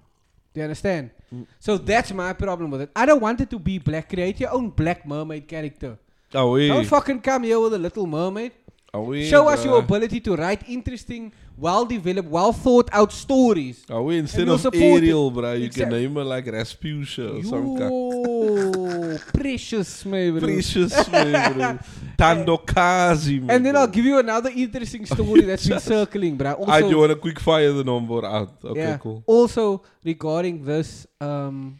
Do 0.53 0.59
you 0.59 0.63
understand? 0.63 1.11
Mm. 1.34 1.45
So 1.59 1.77
that's 1.77 2.11
my 2.11 2.34
problem 2.34 2.71
with 2.71 2.82
it. 2.82 2.89
I 2.95 3.05
don't 3.05 3.21
want 3.21 3.39
it 3.41 3.49
to 3.51 3.59
be 3.59 3.77
black. 3.77 4.09
Create 4.09 4.39
your 4.39 4.51
own 4.51 4.71
black 4.71 5.05
mermaid 5.05 5.47
character. 5.47 5.99
Oh, 6.34 6.55
yeah. 6.55 6.73
Don't 6.73 6.86
fucking 6.86 7.21
come 7.21 7.43
here 7.43 7.59
with 7.59 7.73
a 7.73 7.77
little 7.77 8.07
mermaid. 8.07 8.53
Oh, 8.91 9.01
we, 9.03 9.29
Show 9.29 9.47
us 9.47 9.63
your 9.63 9.77
ability 9.77 10.19
to 10.21 10.35
write 10.35 10.67
interesting, 10.67 11.31
well 11.55 11.85
developed, 11.85 12.27
well 12.27 12.51
thought 12.51 12.89
out 12.91 13.11
stories. 13.11 13.85
Oh, 13.87 14.01
we 14.01 14.17
instead 14.17 14.47
we'll 14.47 14.55
of. 14.55 14.73
Ariel, 14.73 15.29
bro, 15.29 15.53
you 15.53 15.69
can 15.69 15.89
name 15.89 16.15
her 16.15 16.23
like 16.23 16.45
Rasputia 16.45 17.37
or 17.37 17.43
some 17.43 17.77
kak. 17.77 17.91
Yo, 17.91 19.17
precious, 19.33 20.05
my 20.05 20.31
bro. 20.31 20.39
Precious, 20.39 21.07
man, 21.11 21.53
bro. 21.53 21.77
Tandokazi, 22.17 23.41
man. 23.45 23.51
And 23.57 23.65
then 23.65 23.73
bro. 23.73 23.81
I'll 23.81 23.87
give 23.87 24.05
you 24.05 24.17
another 24.17 24.49
interesting 24.55 25.05
story 25.05 25.41
that's 25.41 25.67
been 25.67 25.79
circling, 25.93 26.35
bruh. 26.35 26.55
Ah, 26.67 26.81
Also, 26.81 26.97
want 26.97 27.11
to 27.11 27.15
quick 27.15 27.39
fire 27.39 27.71
the 27.71 27.83
number 27.83 28.25
out? 28.25 28.57
Okay, 28.63 28.79
yeah, 28.79 28.97
cool. 28.97 29.21
also 29.27 29.83
regarding 30.03 30.65
this 30.65 31.05
um, 31.21 31.79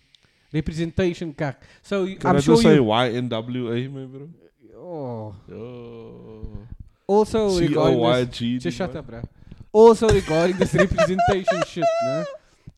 representation, 0.54 1.34
kak. 1.34 1.64
So 1.82 2.06
Can 2.06 2.18
I'm 2.30 2.36
I 2.38 2.40
sure 2.40 2.54
just 2.56 2.64
say. 2.70 2.78
YNWA, 2.78 3.92
man, 3.92 4.08
bro? 4.14 4.30
Oh, 4.78 5.36
Oh. 5.52 6.68
Also 7.16 7.40
regarding 7.60 8.02
this, 8.02 8.64
just 8.64 8.78
shut 8.78 8.96
up, 8.96 9.06
bruh. 9.10 9.24
Also 9.72 10.08
regarding 10.10 10.58
this 10.58 10.74
representation 10.74 11.60
shit, 11.72 11.86
nah? 12.06 12.24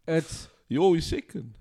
It's 0.07 0.47
You 0.67 0.79
always 0.83 1.05
second. 1.05 1.53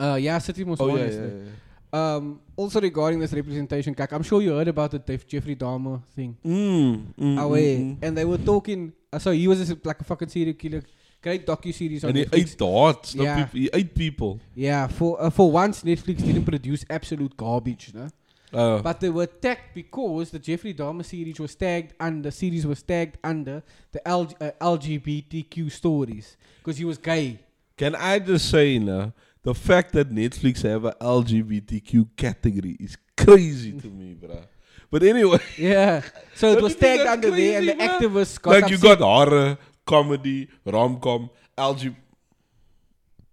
uh, 0.00 0.18
yeah, 0.26 0.38
City 0.38 0.64
most 0.64 0.80
Oh 0.80 0.88
yeah, 0.96 1.04
yeah, 1.10 1.26
yeah. 1.26 1.58
Um, 1.94 2.40
also 2.56 2.80
regarding 2.80 3.18
this 3.20 3.32
representation, 3.40 3.94
kak. 3.94 4.10
I'm 4.12 4.22
sure 4.22 4.40
you 4.40 4.52
heard 4.58 4.68
about 4.68 4.90
the 4.92 4.98
Def- 4.98 5.26
Jeffrey 5.26 5.56
Dahmer 5.56 6.00
thing. 6.16 6.36
Mm, 6.44 7.12
mm, 7.20 7.38
away, 7.46 7.76
mm, 7.78 7.84
mm. 7.96 7.98
and 8.04 8.16
they 8.16 8.24
were 8.24 8.38
talking. 8.52 8.92
Uh, 9.12 9.18
so 9.18 9.30
he 9.30 9.46
was 9.46 9.58
a, 9.70 9.76
like 9.84 10.00
a 10.00 10.04
fucking 10.04 10.28
serial 10.28 10.54
killer. 10.54 10.82
Great 11.22 11.46
docu 11.46 11.72
series 11.72 12.02
on 12.02 12.08
And 12.10 12.18
he 12.18 12.24
Netflix. 12.24 12.38
ate 12.52 12.58
the 12.58 12.70
hearts. 12.78 13.12
the 13.12 13.22
Yeah. 13.24 13.36
peop- 13.44 13.52
he 13.62 13.70
ate 13.80 13.94
people. 13.94 14.40
Yeah, 14.56 14.86
for 14.88 15.10
uh, 15.22 15.30
for 15.30 15.50
once 15.52 15.82
Netflix 15.84 16.24
didn't 16.28 16.44
produce 16.44 16.84
absolute 16.88 17.36
garbage, 17.36 17.92
no? 17.94 18.08
Uh, 18.52 18.82
But 18.82 19.00
they 19.00 19.08
were 19.10 19.26
tagged 19.26 19.74
because 19.74 20.30
the 20.30 20.38
Jeffrey 20.38 20.74
Dahmer 20.74 21.04
series 21.04 21.38
was 21.40 21.54
tagged 21.54 21.94
under 21.98 22.30
series 22.30 22.66
was 22.66 22.82
tagged 22.82 23.16
under 23.24 23.62
the 23.92 24.06
L- 24.06 24.34
uh, 24.40 24.50
LGBTQ 24.60 25.70
stories 25.72 26.36
because 26.58 26.76
he 26.78 26.84
was 26.84 26.98
gay. 26.98 27.38
can 27.76 27.94
I 27.96 28.18
just 28.18 28.50
say 28.50 28.78
now, 28.78 29.12
the 29.42 29.54
fact 29.54 29.92
that 29.92 30.10
Netflix 30.10 30.62
have 30.62 30.84
a 30.84 30.92
LGBTQ 31.00 32.08
category 32.16 32.76
is 32.78 32.96
crazy 33.16 33.72
to 33.72 33.88
me, 33.88 34.14
bruh. 34.20 34.44
But 34.90 35.02
anyway, 35.02 35.38
Yeah, 35.58 36.02
so 36.34 36.52
it 36.52 36.62
was 36.62 36.76
tagged 36.76 37.06
under 37.06 37.30
there, 37.30 37.58
and 37.58 37.68
the 37.68 37.74
crazy, 37.74 37.88
bruh? 37.88 37.98
activists 37.98 38.40
got 38.42 38.50
like 38.60 38.70
you 38.70 38.78
got 38.78 38.98
horror, 38.98 39.56
comedy, 39.86 40.48
rom-com, 40.64 41.30
LG. 41.56 41.96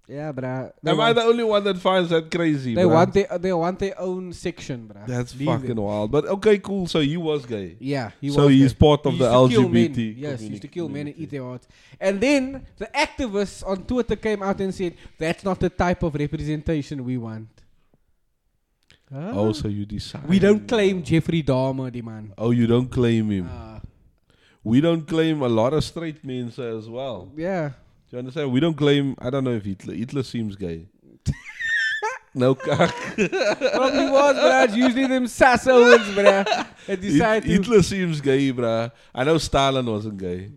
Yeah, 0.10 0.32
bruh. 0.34 0.72
They, 0.84 0.92
Am 0.92 1.00
I 1.00 1.14
the 1.14 1.22
only 1.22 1.44
one 1.44 1.64
that 1.66 1.78
finds 1.78 2.10
that 2.10 2.30
crazy? 2.32 2.74
they 2.76 2.82
bruh? 2.84 2.92
want 2.98 3.14
their 3.14 3.38
they 3.38 3.54
want 3.54 3.78
their 3.80 4.00
own 4.00 4.34
section, 4.34 4.88
bruh. 4.92 5.06
That's 5.08 5.36
Leave 5.36 5.48
fucking 5.48 5.76
them. 5.76 5.84
wild. 5.84 6.12
But 6.12 6.26
okay, 6.26 6.58
cool. 6.58 6.88
So 6.88 7.00
he 7.00 7.16
was 7.18 7.46
gay. 7.46 7.78
Yeah, 7.80 8.12
he 8.20 8.30
so 8.32 8.46
was 8.48 8.54
he's 8.56 8.74
gay. 8.74 8.80
part 8.80 9.06
of 9.06 9.14
He 9.14 9.20
the. 9.20 9.30
LGBT. 9.30 10.14
Yes, 10.18 10.42
he 10.42 10.48
used 10.48 10.62
to 10.64 10.68
kill 10.68 10.90
men 10.90 11.08
and 11.08 11.18
eat 11.18 11.30
their 11.30 11.44
hearts. 11.44 11.68
And 12.00 12.20
then 12.20 12.66
the 12.78 12.88
activists 12.88 13.66
on 13.66 13.84
Twitter 13.86 14.16
came 14.16 14.42
out 14.44 14.60
and 14.60 14.74
said, 14.74 14.96
that's 15.18 15.44
not 15.44 15.60
the 15.60 15.70
type 15.70 16.02
of 16.04 16.16
representation 16.16 17.04
we 17.06 17.18
want. 17.18 17.48
Huh? 19.14 19.32
Oh, 19.34 19.52
so 19.54 19.68
you 19.68 19.86
decide. 19.86 20.28
we 20.28 20.38
don't 20.40 20.68
claim 20.68 21.02
Jeffrey 21.04 21.42
Dahmer, 21.42 21.92
the 21.92 22.02
man. 22.04 22.34
Oh, 22.38 22.52
you 22.52 22.68
don't 22.68 22.90
claim 22.90 23.30
him. 23.32 23.50
Uh, 23.52 23.80
we 24.64 24.82
don't 24.82 25.08
claim 25.08 25.42
a 25.42 25.48
lot 25.50 25.74
of 25.74 25.84
straight 25.84 26.24
men 26.24 26.52
as 26.58 26.88
well. 26.88 27.32
yeah. 27.36 27.72
Do 28.10 28.18
you 28.18 28.20
understand? 28.20 28.52
We 28.52 28.60
don't 28.60 28.76
claim. 28.76 29.16
I 29.20 29.30
don't 29.30 29.44
know 29.44 29.54
if 29.54 29.66
Hitler. 29.66 29.94
Hitler 29.94 30.24
seems 30.24 30.56
gay. 30.56 30.88
no 32.34 32.56
cock. 32.56 32.96
Probably 33.16 34.10
was, 34.10 34.66
it's 34.66 34.76
usually 34.76 35.06
them 35.06 35.26
bruh. 35.26 36.68
That 36.88 37.02
decide 37.02 37.44
to. 37.44 37.50
Hitler 37.50 37.84
seems 37.84 38.20
gay, 38.20 38.52
bruh. 38.52 38.92
I 39.14 39.24
know 39.24 39.38
Stalin 39.38 39.86
wasn't 39.86 40.18
gay. 40.18 40.52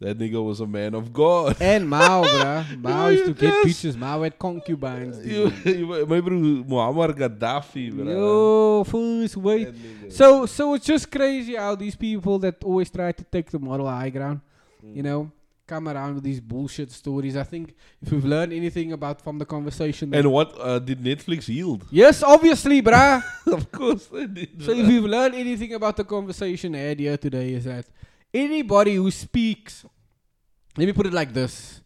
That 0.00 0.18
nigga 0.18 0.42
was 0.42 0.60
a 0.60 0.66
man 0.66 0.94
of 0.94 1.12
God. 1.12 1.60
And 1.60 1.90
Mao, 1.90 2.22
bruh. 2.22 2.78
Mao 2.82 3.08
used 3.08 3.26
to 3.26 3.34
get 3.34 3.52
bitches. 3.66 3.96
Mao 3.96 4.22
had 4.22 4.38
concubines. 4.38 5.18
You, 5.26 5.50
dude. 5.50 5.78
you, 5.78 5.86
my 6.06 6.20
bro, 6.22 6.38
Muammar 6.38 7.12
Gaddafi, 7.12 7.92
bruh. 7.92 8.08
Yo, 8.08 8.84
first 8.84 9.36
wait. 9.36 9.64
That 9.64 9.74
nigga. 9.74 10.10
So, 10.12 10.46
so 10.46 10.72
it's 10.72 10.86
just 10.86 11.10
crazy 11.10 11.54
how 11.54 11.74
these 11.74 11.96
people 11.96 12.38
that 12.38 12.64
always 12.64 12.90
try 12.90 13.12
to 13.12 13.24
take 13.24 13.50
the 13.50 13.58
moral 13.58 13.90
high 13.90 14.08
ground, 14.08 14.40
you 14.82 15.02
mm. 15.02 15.04
know, 15.04 15.32
come 15.66 15.88
around 15.88 16.14
with 16.16 16.24
these 16.24 16.40
bullshit 16.40 16.90
stories. 16.92 17.36
I 17.36 17.42
think 17.42 17.74
if 18.02 18.12
we've 18.12 18.24
learned 18.24 18.52
anything 18.52 18.92
about 18.92 19.22
from 19.22 19.38
the 19.38 19.46
conversation, 19.46 20.14
And 20.14 20.30
what 20.30 20.54
uh, 20.60 20.78
did 20.78 21.00
Netflix 21.00 21.48
yield? 21.48 21.86
yes, 21.90 22.22
obviously, 22.22 22.82
bruh. 22.82 23.22
of 23.46 23.70
course 23.72 24.06
they 24.06 24.26
did. 24.26 24.62
so 24.62 24.72
if 24.72 24.86
we've 24.86 25.04
learned 25.04 25.34
anything 25.34 25.72
about 25.74 25.96
the 25.96 26.04
conversation 26.04 26.74
I 26.74 26.78
had 26.78 27.00
here 27.00 27.16
today, 27.16 27.54
is 27.54 27.64
that 27.64 27.86
anybody 28.32 28.96
who 28.96 29.10
speaks, 29.10 29.84
let 30.76 30.86
me 30.86 30.92
put 30.92 31.06
it 31.06 31.12
like 31.12 31.32
this: 31.32 31.80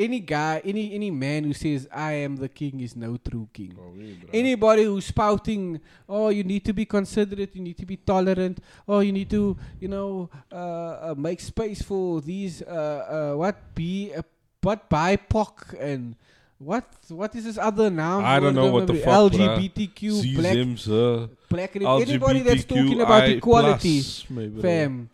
any 0.00 0.20
guy, 0.20 0.62
any 0.64 0.94
any 0.94 1.10
man 1.10 1.44
who 1.44 1.52
says 1.52 1.86
I 1.92 2.12
am 2.24 2.36
the 2.36 2.48
king 2.48 2.80
is 2.80 2.96
no 2.96 3.18
true 3.18 3.48
king. 3.52 3.76
Oh, 3.78 3.92
bruh. 3.92 4.30
Anybody 4.32 4.84
who's 4.84 5.06
spouting, 5.06 5.80
oh, 6.08 6.30
you 6.30 6.42
need 6.42 6.64
to 6.64 6.72
be 6.72 6.86
considerate, 6.86 7.54
you 7.54 7.62
need 7.62 7.76
to 7.76 7.86
be 7.86 7.96
tolerant, 7.96 8.58
oh, 8.88 9.00
you 9.00 9.12
need 9.12 9.28
to, 9.30 9.56
you 9.78 9.88
know, 9.88 10.30
uh, 10.50 11.12
uh, 11.12 11.14
make 11.16 11.40
space 11.40 11.82
for 11.82 12.20
these, 12.22 12.62
uh, 12.62 13.32
uh, 13.32 13.36
what, 13.36 13.74
be, 13.74 14.12
uh, 14.16 14.22
what, 14.62 14.88
BIPOC 14.88 15.78
and 15.78 16.16
what, 16.58 16.84
what 17.08 17.34
is 17.34 17.44
this 17.44 17.58
other 17.58 17.90
noun? 17.90 18.24
I 18.24 18.40
don't 18.40 18.54
know 18.54 18.72
what 18.72 18.86
the 18.86 18.94
fuck. 18.94 19.32
LGBTQ, 19.32 20.36
black, 21.48 21.70
black, 21.72 21.76
anybody 21.76 22.40
that's 22.40 22.64
talking 22.64 23.00
about 23.00 23.28
equality, 23.28 24.02
maybe, 24.30 24.60
fam. 24.62 25.10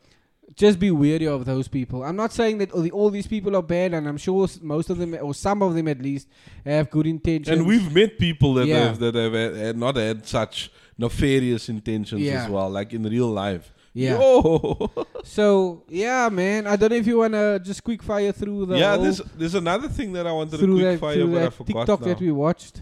Just 0.57 0.79
be 0.79 0.91
wary 0.91 1.27
of 1.27 1.45
those 1.45 1.69
people. 1.69 2.03
I'm 2.03 2.17
not 2.17 2.33
saying 2.33 2.59
that 2.59 2.73
all, 2.73 2.81
the, 2.81 2.91
all 2.91 3.11
these 3.11 3.27
people 3.27 3.55
are 3.57 3.63
bad, 3.63 3.93
and 3.93 4.09
I'm 4.09 4.17
sure 4.17 4.49
most 4.63 4.89
of 4.89 4.97
them, 4.97 5.15
or 5.21 5.35
some 5.35 5.63
of 5.63 5.75
them 5.75 5.87
at 5.87 6.01
least, 6.01 6.29
have 6.65 6.91
good 6.91 7.07
intentions. 7.07 7.49
And 7.59 7.67
we've 7.67 7.93
met 7.95 8.19
people 8.19 8.55
that 8.55 8.67
Yeah. 8.67 8.79
have 8.87 8.99
that 9.01 9.15
have 9.15 9.35
had, 9.35 9.55
had 9.55 9.77
not 9.77 9.97
had 9.97 10.27
such 10.27 10.71
nefarious 10.99 11.69
intentions 11.69 12.23
Yeah. 12.23 12.45
as 12.45 12.49
well, 12.51 12.71
like 12.71 12.95
in 12.95 13.03
real 13.03 13.29
life. 13.29 13.71
Yeah. 13.93 14.19
Yo. 14.19 14.91
So 15.25 15.83
yeah, 15.89 16.29
man. 16.31 16.67
I 16.67 16.77
don't 16.77 16.91
know 16.91 16.97
if 16.97 17.07
you 17.07 17.19
wanna 17.19 17.59
just 17.59 17.83
quick 17.83 18.03
fire 18.03 18.31
through 18.33 18.67
the 18.67 18.79
yeah, 18.79 18.97
there's 18.97 19.19
there's 19.37 19.57
another 19.57 19.89
thing 19.89 20.13
that 20.13 20.25
I 20.27 20.33
wanted 20.33 20.59
to 20.61 20.67
quick 20.67 20.83
that, 20.85 21.01
fire, 21.01 21.27
but 21.27 21.43
I 21.43 21.51
forgot 21.51 21.67
TikTok 21.81 22.01
now. 22.01 22.07
that 22.07 22.21
we 22.21 22.31
watched 22.31 22.81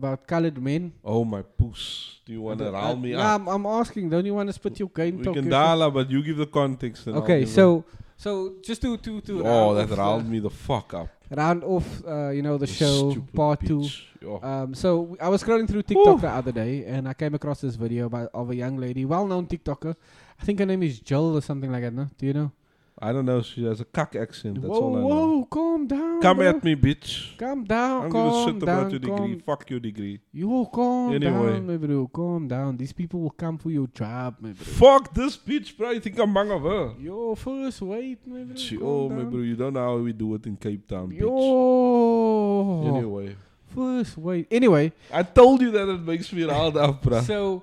about 0.00 0.26
colored 0.32 0.58
men. 0.70 0.92
oh 1.04 1.24
my 1.24 1.42
puss! 1.42 2.20
Do 2.26 2.32
you 2.36 2.42
want 2.46 2.58
to 2.60 2.68
Uh, 2.68 2.72
rile 2.78 2.96
me 2.96 3.10
nah, 3.12 3.22
up? 3.34 3.40
I'm, 3.40 3.48
I'm 3.54 3.66
asking. 3.80 4.04
Don't 4.12 4.26
you 4.30 4.34
want 4.38 4.48
to 4.48 4.52
spit 4.60 4.78
your 4.82 4.88
game 5.00 5.18
We 5.18 5.24
talk? 5.24 5.34
can 5.34 5.48
dial, 5.48 5.90
but 5.90 6.10
you 6.10 6.22
give 6.28 6.36
the 6.44 6.46
context. 6.60 7.06
And 7.08 7.16
Okay, 7.22 7.40
so 7.46 7.84
so 8.24 8.30
just 8.68 8.80
to 8.82 8.96
to 9.06 9.20
to 9.28 9.32
oh, 9.46 9.74
round 9.74 9.90
that 9.90 9.96
riled 9.98 10.26
me 10.34 10.38
the 10.48 10.54
fuck 10.66 10.88
up. 11.00 11.08
round 11.42 11.60
off. 11.64 11.88
Uh, 12.06 12.30
you 12.36 12.42
know 12.46 12.56
the 12.64 12.66
You 12.70 12.78
show 12.80 12.96
part 13.34 13.60
two. 13.70 13.80
bitch. 13.80 14.02
Yo. 14.22 14.40
Um, 14.50 14.68
so 14.74 14.88
w- 15.02 15.18
I 15.20 15.28
was 15.28 15.42
scrolling 15.44 15.68
through 15.70 15.82
TikTok 15.90 16.18
Ooh. 16.18 16.26
the 16.26 16.32
other 16.40 16.52
day, 16.62 16.72
and 16.94 17.02
I 17.08 17.14
came 17.22 17.34
across 17.34 17.60
this 17.66 17.76
video 17.76 18.06
about 18.06 18.30
of 18.32 18.50
a 18.50 18.56
young 18.56 18.76
lady, 18.86 19.04
well-known 19.04 19.44
TikToker. 19.46 19.94
I 20.40 20.42
think 20.44 20.58
her 20.62 20.66
name 20.72 20.82
is 20.82 20.98
Jill 21.00 21.36
or 21.38 21.42
something 21.50 21.70
like 21.70 21.82
that. 21.86 21.92
No, 21.92 22.06
do 22.18 22.24
you 22.26 22.32
know? 22.38 22.50
I 22.98 23.12
don't 23.12 23.26
know. 23.26 23.42
She 23.42 23.62
has 23.66 23.80
a 23.80 23.84
cock 23.84 24.16
accent. 24.16 24.54
That's 24.62 24.68
whoa, 24.68 24.80
all 24.80 24.96
I 24.96 25.00
know. 25.00 25.06
whoa, 25.06 25.44
calm 25.44 25.86
down. 25.86 26.22
Come 26.22 26.38
bro. 26.38 26.48
at 26.48 26.64
me, 26.64 26.74
bitch. 26.74 27.36
Calm 27.36 27.64
down. 27.64 28.04
I'm 28.04 28.10
calm 28.12 28.30
gonna 28.30 28.44
shit 28.52 28.64
down. 28.64 28.78
about 28.78 28.90
your 28.90 29.00
degree. 29.00 29.16
calm 29.16 29.40
Fuck 29.40 29.70
your 29.70 29.80
degree. 29.80 30.20
Yo, 30.32 30.64
calm 30.66 31.12
Anyway. 31.14 31.52
down, 31.52 31.66
my 31.66 31.76
bro. 31.76 32.06
Calm 32.08 32.48
down. 32.48 32.76
These 32.78 32.94
people 32.94 33.20
will 33.20 33.30
come 33.30 33.58
for 33.58 33.70
your 33.70 33.86
job, 33.88 34.36
my 34.40 34.52
bro. 34.52 34.64
Fuck 34.64 35.12
this 35.12 35.36
bitch, 35.36 35.76
bro. 35.76 35.90
You 35.90 36.00
think 36.00 36.18
I'm 36.18 36.32
bang 36.32 36.50
of 36.50 36.62
her? 36.62 36.94
Yo, 36.98 37.34
first 37.34 37.82
wait, 37.82 38.26
my 38.26 38.44
bro. 38.44 38.56
She, 38.56 38.78
calm 38.78 38.86
oh, 38.86 39.08
my 39.10 39.24
bro, 39.24 39.40
you 39.40 39.56
don't 39.56 39.74
know 39.74 39.84
how 39.84 39.96
we 39.98 40.14
do 40.14 40.34
it 40.34 40.46
in 40.46 40.56
Cape 40.56 40.88
Town, 40.88 41.10
bitch. 41.10 41.20
Yo. 41.20 42.96
Anyway, 42.96 43.36
First 43.74 44.16
wait. 44.16 44.46
Anyway, 44.50 44.92
I 45.12 45.22
told 45.22 45.60
you 45.60 45.70
that 45.72 45.86
it 45.86 46.00
makes 46.00 46.32
me 46.32 46.44
riled 46.44 46.78
up, 46.78 47.02
bro. 47.02 47.20
so 47.20 47.62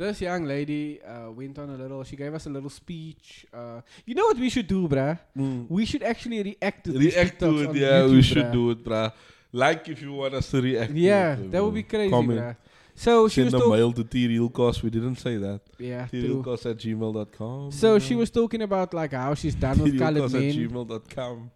this 0.00 0.20
young 0.22 0.44
lady 0.44 1.00
uh, 1.02 1.30
went 1.30 1.58
on 1.58 1.68
a 1.70 1.76
little. 1.76 2.02
She 2.04 2.16
gave 2.16 2.32
us 2.34 2.46
a 2.46 2.50
little 2.50 2.70
speech. 2.70 3.46
Uh, 3.52 3.82
you 4.06 4.14
know 4.14 4.24
what 4.24 4.38
we 4.38 4.48
should 4.48 4.66
do, 4.66 4.88
bruh? 4.88 5.18
Mm. 5.36 5.66
We 5.68 5.84
should 5.84 6.02
actually 6.02 6.42
react 6.42 6.84
to 6.86 6.92
React 6.98 7.38
to 7.40 7.50
it, 7.62 7.76
yeah, 7.76 8.06
we 8.06 8.22
should 8.22 8.46
bruh. 8.46 8.52
do 8.52 8.70
it, 8.70 8.84
bruh. 8.84 9.12
Like 9.52 9.88
if 9.88 10.00
you 10.00 10.12
want 10.12 10.34
us 10.34 10.50
to 10.52 10.62
react. 10.62 10.92
Yeah, 10.92 11.36
to 11.36 11.42
it, 11.42 11.50
that 11.50 11.62
would 11.62 11.74
be 11.74 11.82
crazy, 11.82 12.10
Comment. 12.10 12.40
bruh. 12.40 12.56
So 12.94 13.28
she 13.28 13.42
Send 13.42 13.54
was 13.54 13.62
a 13.62 13.68
mail 13.68 13.92
to 13.92 14.04
T-Realcast. 14.04 14.82
We 14.82 14.90
didn't 14.90 15.16
say 15.16 15.36
that. 15.38 15.60
Yeah. 15.78 16.02
At 16.02 16.10
gmail.com. 16.10 17.72
So 17.72 17.98
she 17.98 18.14
was 18.14 18.30
talking 18.30 18.60
about 18.62 18.92
like 18.92 19.12
how 19.12 19.32
she's 19.34 19.54
done 19.54 19.78
with 19.78 19.98
colored 19.98 20.30
T-Realcast 20.30 20.34
at 20.34 20.56
men 20.56 20.68
gmail.com. 20.68 21.50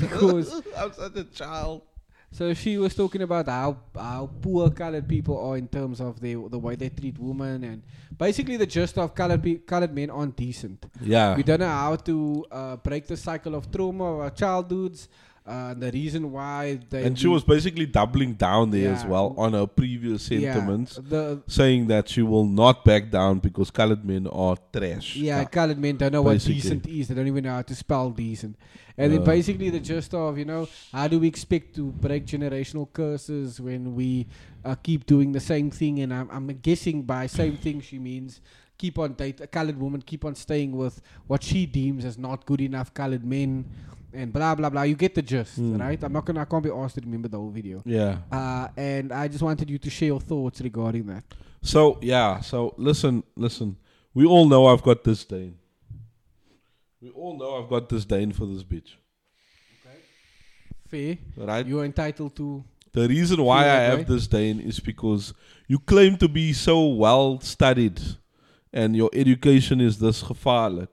because 0.00 0.62
I'm 0.76 0.92
such 0.92 1.16
a 1.16 1.24
child. 1.24 1.82
So 2.32 2.54
she 2.54 2.78
was 2.78 2.94
talking 2.94 3.20
about 3.22 3.46
how 3.46 3.76
how 3.94 4.30
poor 4.40 4.70
colored 4.70 5.06
people 5.06 5.36
are 5.38 5.58
in 5.58 5.68
terms 5.68 6.00
of 6.00 6.18
the 6.18 6.34
the 6.48 6.58
way 6.58 6.74
they 6.76 6.88
treat 6.88 7.18
women 7.18 7.62
and 7.62 7.82
basically 8.16 8.56
the 8.56 8.66
gist 8.66 8.96
of 8.96 9.14
colored 9.14 9.42
pe- 9.42 9.58
colored 9.58 9.94
men 9.94 10.08
aren't 10.08 10.34
decent. 10.34 10.86
Yeah. 11.02 11.36
We 11.36 11.42
don't 11.42 11.60
know 11.60 11.68
how 11.68 11.96
to 11.96 12.16
uh, 12.50 12.76
break 12.76 13.06
the 13.06 13.18
cycle 13.18 13.54
of 13.54 13.70
trauma 13.70 14.04
of 14.14 14.20
our 14.20 14.30
childhoods. 14.30 15.08
Uh, 15.44 15.74
the 15.74 15.90
reason 15.90 16.30
why 16.30 16.78
they 16.88 17.02
and 17.02 17.18
she 17.18 17.26
was 17.26 17.42
basically 17.42 17.84
doubling 17.84 18.32
down 18.34 18.70
there 18.70 18.92
as 18.92 19.04
well 19.04 19.34
on 19.36 19.54
her 19.54 19.66
previous 19.66 20.30
yeah, 20.30 20.54
sentiments, 20.54 21.00
the 21.02 21.42
saying 21.48 21.88
that 21.88 22.08
she 22.08 22.22
will 22.22 22.44
not 22.46 22.84
back 22.84 23.10
down 23.10 23.40
because 23.40 23.68
colored 23.68 24.04
men 24.04 24.28
are 24.28 24.56
trash. 24.72 25.16
Yeah, 25.16 25.42
colored 25.44 25.78
men 25.78 25.96
don't 25.96 26.12
know 26.12 26.22
Basically. 26.22 26.54
what 26.54 26.62
decent 26.62 26.86
is. 26.86 27.08
They 27.08 27.14
don't 27.16 27.26
even 27.26 27.42
know 27.42 27.54
how 27.54 27.62
to 27.62 27.74
spell 27.74 28.10
decent. 28.10 28.56
And 28.96 29.12
then 29.12 29.20
Yeah. 29.20 29.26
basically 29.26 29.70
the 29.70 29.80
gist 29.80 30.14
of, 30.14 30.38
you 30.38 30.44
know, 30.44 30.68
how 30.92 31.08
do 31.08 31.18
we 31.18 31.26
expect 31.26 31.74
to 31.74 31.90
break 31.90 32.24
generational 32.24 32.86
curses 32.92 33.60
when 33.60 33.96
we 33.96 34.28
uh, 34.64 34.76
keep 34.76 35.06
doing 35.06 35.32
the 35.32 35.40
same 35.40 35.72
thing? 35.72 35.98
And 36.00 36.14
I'm, 36.14 36.28
I'm 36.30 36.46
guessing 36.62 37.02
by 37.02 37.26
same 37.26 37.56
thing 37.56 37.80
she 37.80 37.98
means 37.98 38.40
keep 38.78 38.98
on 38.98 39.14
date 39.14 39.40
a 39.40 39.46
colored 39.46 39.78
woman, 39.80 40.02
keep 40.02 40.24
on 40.24 40.34
staying 40.34 40.72
with 40.76 41.00
what 41.26 41.42
she 41.42 41.66
deems 41.66 42.04
as 42.04 42.16
not 42.18 42.46
good 42.46 42.60
enough 42.60 42.92
colored 42.94 43.24
men, 43.24 43.64
and 44.14 44.32
blah 44.32 44.54
blah 44.54 44.70
blah. 44.70 44.82
You 44.82 44.94
get 44.96 45.14
the 45.14 45.22
gist, 45.22 45.56
Hmm. 45.56 45.76
right? 45.76 46.02
I'm 46.02 46.12
not 46.12 46.24
gonna, 46.24 46.40
I 46.40 46.44
can't 46.44 46.62
be 46.64 46.70
asked 46.70 46.94
to 46.96 47.00
remember 47.00 47.28
the 47.28 47.38
whole 47.38 47.50
video. 47.50 47.82
Yeah. 47.84 48.18
Uh, 48.30 48.68
and 48.76 49.12
I 49.12 49.28
just 49.28 49.42
wanted 49.42 49.68
you 49.70 49.78
to 49.78 49.90
share 49.90 50.08
your 50.08 50.20
thoughts 50.20 50.60
regarding 50.60 51.06
that. 51.06 51.24
So 51.62 51.98
yeah. 52.02 52.40
So 52.40 52.74
listen, 52.76 53.22
listen. 53.36 53.76
We 54.14 54.26
all 54.26 54.46
know 54.46 54.66
I've 54.66 54.82
got 54.82 55.02
this 55.04 55.20
disdain. 55.24 55.54
We 57.00 57.10
all 57.10 57.36
know 57.38 57.62
I've 57.62 57.68
got 57.68 57.88
this 57.88 58.04
disdain 58.04 58.32
for 58.32 58.46
this 58.46 58.62
bitch, 58.62 58.90
Okay. 59.80 59.98
Fair, 61.36 61.46
right? 61.46 61.66
you're 61.66 61.84
entitled 61.84 62.36
to. 62.36 62.62
The 62.92 63.08
reason 63.08 63.42
why 63.42 63.60
I 63.62 63.80
have 63.88 63.98
way? 64.00 64.04
disdain 64.04 64.60
is 64.60 64.78
because 64.78 65.32
you 65.66 65.78
claim 65.78 66.16
to 66.18 66.28
be 66.28 66.52
so 66.52 66.86
well 66.88 67.40
studied 67.40 67.98
and 68.72 68.94
your 68.94 69.08
education 69.14 69.80
is 69.80 69.98
this 69.98 70.22
gevaarlijk, 70.22 70.88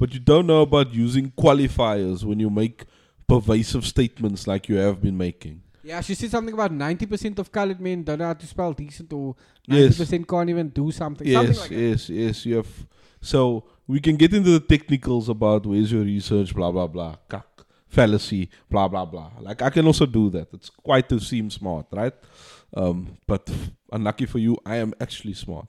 but 0.00 0.12
you 0.14 0.18
don't 0.18 0.46
know 0.46 0.62
about 0.62 0.92
using 0.92 1.30
qualifiers 1.30 2.24
when 2.24 2.40
you 2.40 2.50
make 2.50 2.84
pervasive 3.28 3.86
statements 3.86 4.46
like 4.46 4.68
you 4.68 4.76
have 4.76 5.00
been 5.00 5.16
making. 5.16 5.62
Yeah, 5.82 6.00
she 6.00 6.14
said 6.14 6.30
something 6.30 6.52
about 6.54 6.72
90% 6.72 7.38
of 7.38 7.50
colored 7.52 7.80
men 7.80 8.02
don't 8.02 8.18
know 8.18 8.26
how 8.26 8.34
to 8.34 8.46
spell 8.46 8.72
decent 8.72 9.12
or 9.12 9.34
90% 9.68 9.98
Yes. 10.20 10.28
can't 10.28 10.50
even 10.50 10.68
do 10.68 10.90
something. 10.90 11.30
something 11.32 11.54
Yes, 11.54 11.68
that. 11.68 11.70
yes, 11.70 12.08
yes. 12.08 12.46
You 12.46 12.56
have. 12.56 12.86
So 13.20 13.64
we 13.86 14.00
can 14.00 14.16
get 14.16 14.32
into 14.34 14.50
the 14.50 14.60
technicals 14.60 15.28
about 15.28 15.66
where's 15.66 15.90
your 15.92 16.02
research, 16.04 16.54
blah 16.54 16.70
blah 16.72 16.86
blah, 16.86 17.16
kak, 17.28 17.46
fallacy, 17.88 18.48
blah 18.70 18.88
blah 18.88 19.04
blah. 19.06 19.30
Like 19.40 19.62
I 19.62 19.70
can 19.70 19.86
also 19.86 20.06
do 20.06 20.28
that. 20.30 20.48
It's 20.52 20.70
quite 20.70 21.08
to 21.10 21.20
seem 21.20 21.50
smart, 21.50 21.86
right? 21.92 22.14
Um, 22.74 23.16
but 23.26 23.50
unlucky 23.92 24.26
for 24.26 24.38
you, 24.38 24.56
I 24.64 24.76
am 24.76 24.92
actually 25.00 25.34
smart. 25.34 25.66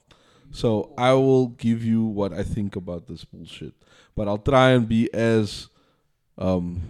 So 0.52 0.92
I 0.98 1.14
will 1.14 1.48
give 1.48 1.82
you 1.82 2.04
what 2.04 2.34
I 2.34 2.42
think 2.42 2.76
about 2.76 3.08
this 3.08 3.24
bullshit. 3.24 3.72
But 4.14 4.28
I'll 4.28 4.38
try 4.38 4.70
and 4.70 4.86
be 4.86 5.12
as 5.12 5.68
um 6.36 6.80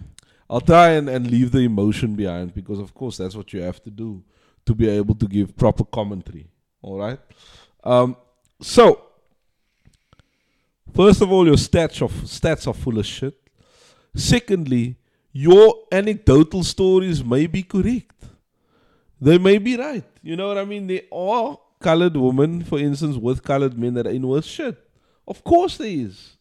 I'll 0.49 0.61
try 0.61 0.89
and, 0.91 1.09
and 1.09 1.31
leave 1.31 1.51
the 1.51 1.59
emotion 1.59 2.15
behind 2.15 2.53
because 2.53 2.77
of 2.79 2.93
course 2.93 3.17
that's 3.17 3.35
what 3.35 3.53
you 3.53 3.61
have 3.61 3.81
to 3.83 3.89
do 3.89 4.21
to 4.65 4.75
be 4.75 4.89
able 4.89 5.15
to 5.15 5.27
give 5.27 5.55
proper 5.55 5.85
commentary. 5.85 6.47
All 6.81 6.97
right. 6.97 7.19
Um 7.83 8.17
so 8.61 9.01
first 10.93 11.21
of 11.21 11.31
all 11.31 11.45
your 11.45 11.55
stats 11.55 12.01
of 12.01 12.11
stats 12.11 12.67
are 12.67 12.73
full 12.73 12.99
of 12.99 13.05
shit. 13.05 13.39
Secondly, 14.13 14.97
your 15.31 15.73
anecdotal 15.91 16.63
stories 16.63 17.23
may 17.23 17.47
be 17.47 17.63
correct. 17.63 18.25
They 19.19 19.37
may 19.37 19.57
be 19.57 19.77
right. 19.77 20.03
You 20.21 20.35
know 20.35 20.49
what 20.49 20.57
I 20.57 20.65
mean? 20.65 20.85
They 20.85 21.07
are 21.11 21.57
colored 21.83 22.17
women, 22.17 22.63
for 22.63 22.79
instance, 22.79 23.17
with 23.17 23.43
colored 23.43 23.77
men 23.77 23.93
that 23.93 24.07
are 24.07 24.17
in 24.17 24.27
worse 24.27 24.47
shit. 24.47 24.77
Of 25.27 25.43
course 25.43 25.77
there 25.77 25.87
is. 25.87 26.37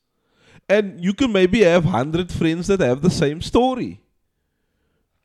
And 0.68 1.04
you 1.04 1.12
can 1.12 1.32
maybe 1.32 1.62
have 1.64 1.84
100 1.84 2.32
friends 2.32 2.68
that 2.68 2.80
have 2.80 3.02
the 3.02 3.10
same 3.10 3.42
story. 3.42 4.00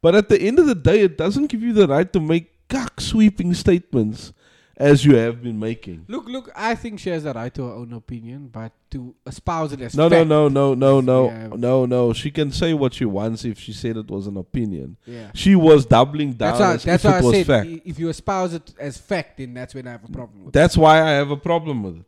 But 0.02 0.16
at 0.16 0.30
the 0.30 0.42
end 0.42 0.60
of 0.60 0.66
the 0.66 0.76
day, 0.76 1.02
it 1.02 1.18
doesn't 1.18 1.48
give 1.48 1.62
you 1.64 1.74
the 1.74 1.88
right 1.88 2.12
to 2.12 2.20
make 2.20 2.68
cock 2.68 3.00
sweeping 3.00 3.54
statements 3.54 4.34
as 4.80 5.04
you 5.04 5.16
have 5.16 5.42
been 5.42 5.58
making. 5.60 6.06
Look, 6.08 6.28
look, 6.28 6.52
I 6.56 6.76
think 6.76 7.00
she 7.00 7.10
has 7.10 7.26
a 7.26 7.34
right 7.34 7.52
to 7.56 7.64
her 7.66 7.74
own 7.74 7.94
opinion, 7.94 8.48
but 8.52 8.72
to 8.92 9.16
espouse 9.26 9.74
it 9.74 9.82
as 9.82 9.96
No, 9.96 10.08
no, 10.08 10.18
fact. 10.18 10.30
no, 10.30 10.48
no, 10.48 10.74
no, 10.76 11.02
no, 11.02 11.26
Yeah. 11.26 11.48
no, 11.58 11.86
no. 11.88 12.14
She 12.14 12.30
can 12.30 12.52
say 12.52 12.74
what 12.76 12.94
she 12.94 13.04
wants 13.06 13.44
if 13.44 13.60
she 13.60 13.74
said 13.74 13.98
it 13.98 14.08
was 14.10 14.28
an 14.28 14.38
opinion. 14.38 14.96
Yeah. 15.06 15.32
She 15.34 15.56
was 15.56 15.86
doubling 15.86 16.34
down 16.34 16.60
That's 16.60 16.86
why, 16.86 16.92
that's 16.92 17.04
if 17.06 17.12
why 17.12 17.18
it 17.18 17.22
I 17.22 17.26
was 17.26 17.36
said 17.36 17.46
fact. 17.48 17.70
if 17.86 18.00
you 18.00 18.10
espouse 18.10 18.54
it 18.54 18.74
as 18.80 18.98
fact, 18.98 19.38
then 19.40 19.54
that's 19.56 19.74
when 19.74 19.88
I 19.88 19.92
have 19.92 20.04
a 20.04 20.12
problem 20.12 20.46
with 20.46 20.50
it. 20.50 20.54
That's 20.60 20.78
why 20.78 21.02
I 21.02 21.10
have 21.10 21.32
a 21.32 21.38
problem 21.38 21.84
with 21.84 21.96
it. 21.98 22.06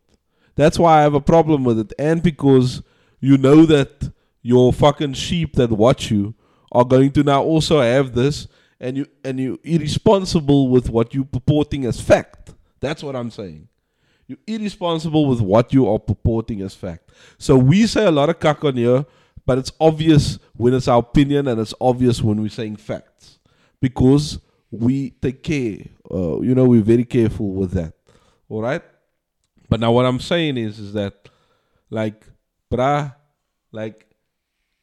That's 0.55 0.77
why 0.77 0.99
I 0.99 1.01
have 1.01 1.15
a 1.15 1.21
problem 1.21 1.63
with 1.63 1.79
it. 1.79 1.93
And 1.97 2.21
because 2.21 2.83
you 3.19 3.37
know 3.37 3.65
that 3.65 4.11
your 4.43 4.71
fucking 4.71 5.13
sheep 5.13 5.55
that 5.55 5.71
watch 5.71 6.11
you 6.11 6.35
are 6.71 6.85
going 6.85 7.11
to 7.13 7.23
now 7.23 7.41
also 7.41 7.81
have 7.81 8.13
this 8.13 8.47
and 8.79 8.95
you 8.95 9.07
and 9.25 9.39
you 9.39 9.59
irresponsible 9.63 10.69
with 10.69 10.89
what 10.89 11.13
you 11.13 11.25
purporting 11.25 11.85
as 11.85 11.99
fact. 11.99 12.53
That's 12.79 13.03
what 13.03 13.15
I'm 13.15 13.31
saying. 13.31 13.67
You're 14.27 14.37
irresponsible 14.45 15.27
with 15.27 15.41
what 15.41 15.73
you 15.73 15.89
are 15.89 15.97
purporting 15.99 16.61
as 16.61 16.75
fact. 16.75 17.11
So 17.37 17.57
we 17.57 17.87
say 17.87 18.05
a 18.05 18.11
lot 18.11 18.29
of 18.29 18.39
cuck 18.39 18.63
on 18.63 18.75
here, 18.75 19.05
but 19.45 19.57
it's 19.57 19.71
obvious 19.79 20.37
when 20.55 20.73
it's 20.73 20.87
our 20.87 20.99
opinion 20.99 21.47
and 21.47 21.59
it's 21.59 21.73
obvious 21.81 22.21
when 22.21 22.41
we're 22.41 22.49
saying 22.49 22.75
facts. 22.75 23.39
Because 23.81 24.39
we 24.69 25.11
take 25.11 25.41
care. 25.41 25.79
Uh, 26.11 26.41
you 26.41 26.53
know, 26.53 26.65
we're 26.65 26.83
very 26.83 27.05
careful 27.05 27.53
with 27.53 27.71
that. 27.71 27.93
All 28.49 28.61
right? 28.61 28.83
But 29.67 29.79
now 29.79 29.91
what 29.91 30.05
I'm 30.05 30.19
saying 30.19 30.57
is, 30.57 30.79
is 30.79 30.93
that, 30.93 31.29
like, 31.89 32.25
bruh, 32.71 33.15
like, 33.71 34.05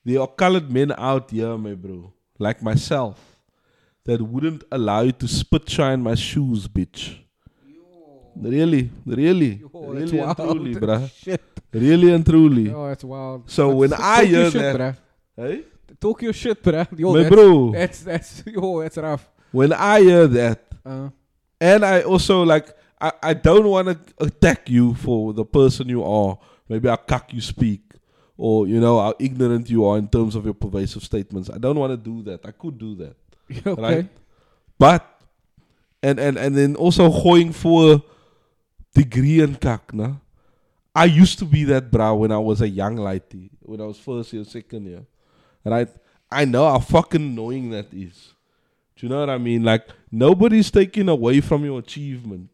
there 0.05 0.21
are 0.21 0.29
colored 0.29 0.71
men 0.71 0.93
out 0.97 1.31
here, 1.31 1.57
my 1.57 1.75
bro, 1.75 2.13
like 2.39 2.63
myself, 2.63 3.37
that 4.05 4.23
wouldn't 4.23 4.65
allow 4.71 5.03
you 5.03 5.13
to 5.13 5.29
spit 5.29 5.69
shine 5.69 6.03
my 6.03 6.15
shoes, 6.15 6.69
bitch. 6.69 7.19
Really, 8.41 8.91
really, 9.07 9.55
that's 9.55 10.13
really 10.13 10.19
and 10.21 10.37
truly, 10.37 10.75
bruh. 10.83 11.11
Shit. 11.13 11.43
Really 11.73 12.13
and 12.13 12.25
truly. 12.25 12.73
Oh, 12.73 12.87
that's 12.89 13.05
wild. 13.05 13.51
So 13.51 13.69
But 13.71 13.77
when 13.77 13.93
I 13.95 14.25
hear 14.25 14.51
shit, 14.51 14.61
that- 14.63 14.77
bruh. 14.77 14.97
Hey? 15.37 15.65
Talk 16.01 16.23
your 16.23 16.33
shit, 16.33 16.63
bruh. 16.63 16.87
Yo, 16.99 17.13
my 17.13 17.23
that's, 17.23 17.35
bro, 17.35 17.73
That's, 17.73 18.01
that's, 18.03 18.43
yo, 18.47 18.81
that's 18.83 18.97
rough. 18.99 19.29
when 19.53 19.73
I 19.73 20.01
hear 20.01 20.27
that, 20.27 20.63
Uh, 20.85 21.09
And 21.61 21.85
I 21.85 22.03
also 22.03 22.43
like 22.45 22.69
I, 23.01 23.13
I 23.23 23.35
don't 23.35 23.67
want 23.69 23.89
to 23.89 23.97
attack 24.25 24.69
you 24.71 24.95
for 24.95 25.33
the 25.33 25.45
person 25.45 25.89
you 25.89 26.03
are. 26.05 26.39
Maybe 26.69 26.89
how 26.89 26.97
cock 26.97 27.33
you 27.33 27.41
speak, 27.41 27.81
or 28.37 28.67
you 28.69 28.81
know 28.81 29.01
how 29.01 29.15
ignorant 29.19 29.69
you 29.71 29.85
are 29.87 29.97
in 29.99 30.09
terms 30.09 30.35
of 30.35 30.45
your 30.45 30.55
pervasive 30.55 31.03
statements. 31.03 31.49
I 31.49 31.59
don't 31.59 31.79
want 31.79 31.93
to 31.93 31.97
do 31.97 32.23
that. 32.25 32.45
I 32.45 32.51
could 32.53 32.77
do 32.79 32.95
that, 32.97 33.17
okay. 33.67 33.83
right? 33.83 34.09
But 34.79 35.03
and 36.03 36.19
and 36.21 36.37
and 36.37 36.55
then 36.57 36.77
also 36.77 37.09
going 37.09 37.53
for 37.53 38.03
degree 38.97 39.41
and 39.41 39.61
kak, 39.61 39.93
nah? 39.93 40.15
I 40.95 41.05
used 41.05 41.39
to 41.41 41.45
be 41.45 41.65
that 41.65 41.91
bra 41.91 42.15
when 42.15 42.33
I 42.33 42.39
was 42.39 42.63
a 42.63 42.69
young 42.69 42.97
lighty, 42.97 43.51
when 43.61 43.81
I 43.81 43.85
was 43.85 43.99
first 43.99 44.33
year, 44.33 44.45
second 44.45 44.87
year, 44.87 45.05
right? 45.65 45.89
I 46.31 46.47
know 46.47 46.65
how 46.65 46.79
fucking 46.79 47.21
annoying 47.21 47.71
that 47.71 47.93
is. 47.93 48.33
Do 48.97 49.07
you 49.07 49.09
know 49.11 49.21
what 49.21 49.29
I 49.29 49.37
mean? 49.37 49.63
Like 49.63 49.89
nobody's 50.11 50.71
taking 50.71 51.09
away 51.11 51.43
from 51.43 51.65
your 51.65 51.81
achievement, 51.81 52.49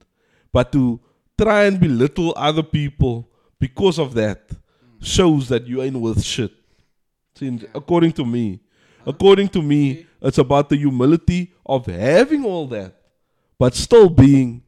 but 0.53 0.73
to 0.73 1.01
try 1.41 1.65
and 1.65 1.79
belittle 1.79 2.35
other 2.37 2.65
people 2.65 3.29
because 3.61 4.01
of 4.01 4.15
that 4.15 4.51
shows 5.01 5.49
that 5.49 5.67
you 5.69 5.81
ain't 5.81 5.97
worth 5.97 6.23
shit. 6.23 6.53
Since, 7.37 7.65
according 7.75 8.13
to 8.15 8.25
me, 8.25 8.61
according 9.07 9.49
to 9.51 9.63
me, 9.63 10.07
it's 10.21 10.39
about 10.39 10.69
the 10.69 10.77
humility 10.77 11.53
of 11.65 11.87
having 11.87 12.45
all 12.45 12.67
that, 12.69 12.95
but 13.59 13.75
still 13.75 14.09
being 14.09 14.63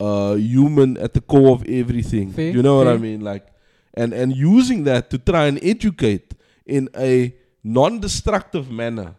uh, 0.00 0.34
human 0.34 0.96
at 0.98 1.12
the 1.14 1.20
core 1.20 1.52
of 1.52 1.64
everything. 1.68 2.32
Fair, 2.32 2.50
you 2.50 2.62
know 2.62 2.76
what 2.78 2.88
I 2.88 2.96
mean? 2.96 3.20
Like, 3.20 3.46
and 3.94 4.12
and 4.12 4.34
using 4.36 4.84
that 4.84 5.10
to 5.10 5.18
try 5.18 5.46
and 5.46 5.58
educate 5.62 6.34
in 6.66 6.88
a 6.96 7.34
non-destructive 7.64 8.70
manner. 8.70 9.14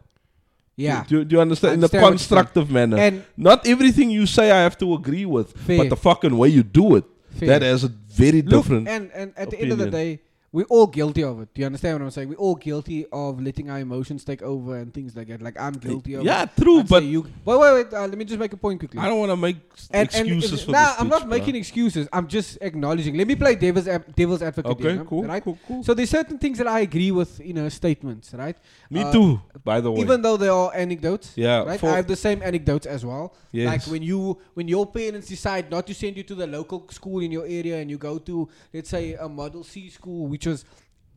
Yeah. 0.75 1.03
Do, 1.07 1.25
do 1.25 1.35
you 1.35 1.41
understand? 1.41 1.73
In 1.73 1.79
a 1.79 1.83
Understand 1.83 2.01
what 2.03 2.07
you're 2.07 2.17
constructive 2.17 2.71
manner. 2.71 2.97
And 2.97 3.25
Not 3.35 3.67
everything 3.67 4.09
you 4.09 4.25
say 4.25 4.49
I 4.49 4.61
have 4.63 4.77
to 4.77 4.93
agree 4.93 5.25
with, 5.25 5.51
Fair. 5.57 5.77
but 5.79 5.89
the 5.89 5.97
fucking 5.97 6.37
way 6.37 6.47
you 6.49 6.63
do 6.63 6.95
it, 6.95 7.03
that 7.41 7.61
has 7.61 7.83
a 7.83 7.89
very 7.89 8.41
look, 8.41 8.63
different. 8.63 8.87
and, 8.87 9.11
and 9.13 9.33
at 9.35 9.49
the 9.49 9.59
end 9.59 9.71
of 9.73 9.77
the 9.77 9.89
day, 9.89 10.21
we're 10.51 10.65
all 10.65 10.87
guilty 10.87 11.23
of 11.23 11.39
it. 11.41 11.53
Do 11.53 11.61
you 11.61 11.65
understand 11.67 11.99
what 11.99 12.05
I'm 12.05 12.11
saying? 12.11 12.29
We're 12.29 12.35
all 12.35 12.55
guilty 12.55 13.05
of 13.11 13.39
letting 13.41 13.69
our 13.69 13.79
emotions 13.79 14.23
take 14.23 14.41
over 14.41 14.77
and 14.77 14.93
things 14.93 15.15
like 15.15 15.27
that. 15.27 15.41
Like 15.41 15.59
I'm 15.59 15.73
guilty 15.73 16.15
of 16.15 16.21
it. 16.21 16.25
yeah, 16.25 16.43
it. 16.43 16.49
true, 16.59 16.79
I'd 16.79 16.87
but 16.89 17.03
you. 17.03 17.21
Wait, 17.45 17.59
wait, 17.59 17.73
wait. 17.73 17.93
Uh, 17.93 18.07
let 18.07 18.17
me 18.17 18.25
just 18.25 18.39
make 18.39 18.51
a 18.53 18.57
point 18.57 18.79
quickly. 18.79 18.99
I 18.99 19.07
don't 19.07 19.19
want 19.19 19.31
to 19.31 19.37
make 19.37 19.57
And, 19.91 20.09
and 20.13 20.27
excuses 20.27 20.59
if- 20.61 20.65
for 20.65 20.71
nah, 20.71 20.87
this. 20.89 20.95
I'm 21.01 21.07
not 21.07 21.23
bruh. 21.23 21.29
making 21.29 21.55
excuses. 21.55 22.07
I'm 22.11 22.27
just 22.27 22.57
acknowledging. 22.61 23.15
Let 23.15 23.27
me 23.27 23.35
play 23.35 23.55
devil's 23.55 23.85
devil's 24.15 24.41
advocate. 24.41 24.71
Okay, 24.71 24.93
here, 24.95 25.03
cool, 25.05 25.23
Right. 25.23 25.43
cool, 25.43 25.57
cool. 25.67 25.83
So 25.83 25.93
there's 25.93 26.09
certain 26.09 26.37
things 26.39 26.57
that 26.57 26.67
I 26.67 26.79
agree 26.79 27.11
with 27.11 27.39
in 27.41 27.57
her 27.57 27.69
statements. 27.69 28.33
Right. 28.33 28.55
Me 28.89 29.01
Uh, 29.01 29.11
too, 29.11 29.41
by 29.63 29.81
the 29.81 29.91
way. 29.91 30.01
Even 30.01 30.21
though 30.21 30.37
they 30.37 30.47
are 30.49 30.71
anecdotes. 30.75 31.33
Yeah, 31.35 31.63
Right. 31.63 31.83
I 31.83 31.95
have 31.97 32.07
the 32.07 32.15
same 32.15 32.41
anecdotes 32.41 32.87
as 32.87 33.05
well. 33.05 33.33
Yes. 33.51 33.67
Like 33.67 33.81
when 33.93 34.01
you 34.01 34.37
when 34.55 34.67
your 34.67 34.85
parents 34.87 35.27
decide 35.27 35.69
not 35.69 35.85
to 35.87 35.93
send 35.93 36.17
you 36.17 36.23
to 36.23 36.35
the 36.35 36.47
local 36.47 36.85
school 36.89 37.19
in 37.19 37.31
your 37.31 37.45
area 37.45 37.77
and 37.79 37.89
you 37.89 37.97
go 37.97 38.17
to 38.19 38.49
let's 38.73 38.89
say 38.89 39.13
a 39.13 39.29
model 39.29 39.63
C 39.63 39.89
school, 39.89 40.27
which 40.39 40.47
was 40.47 40.65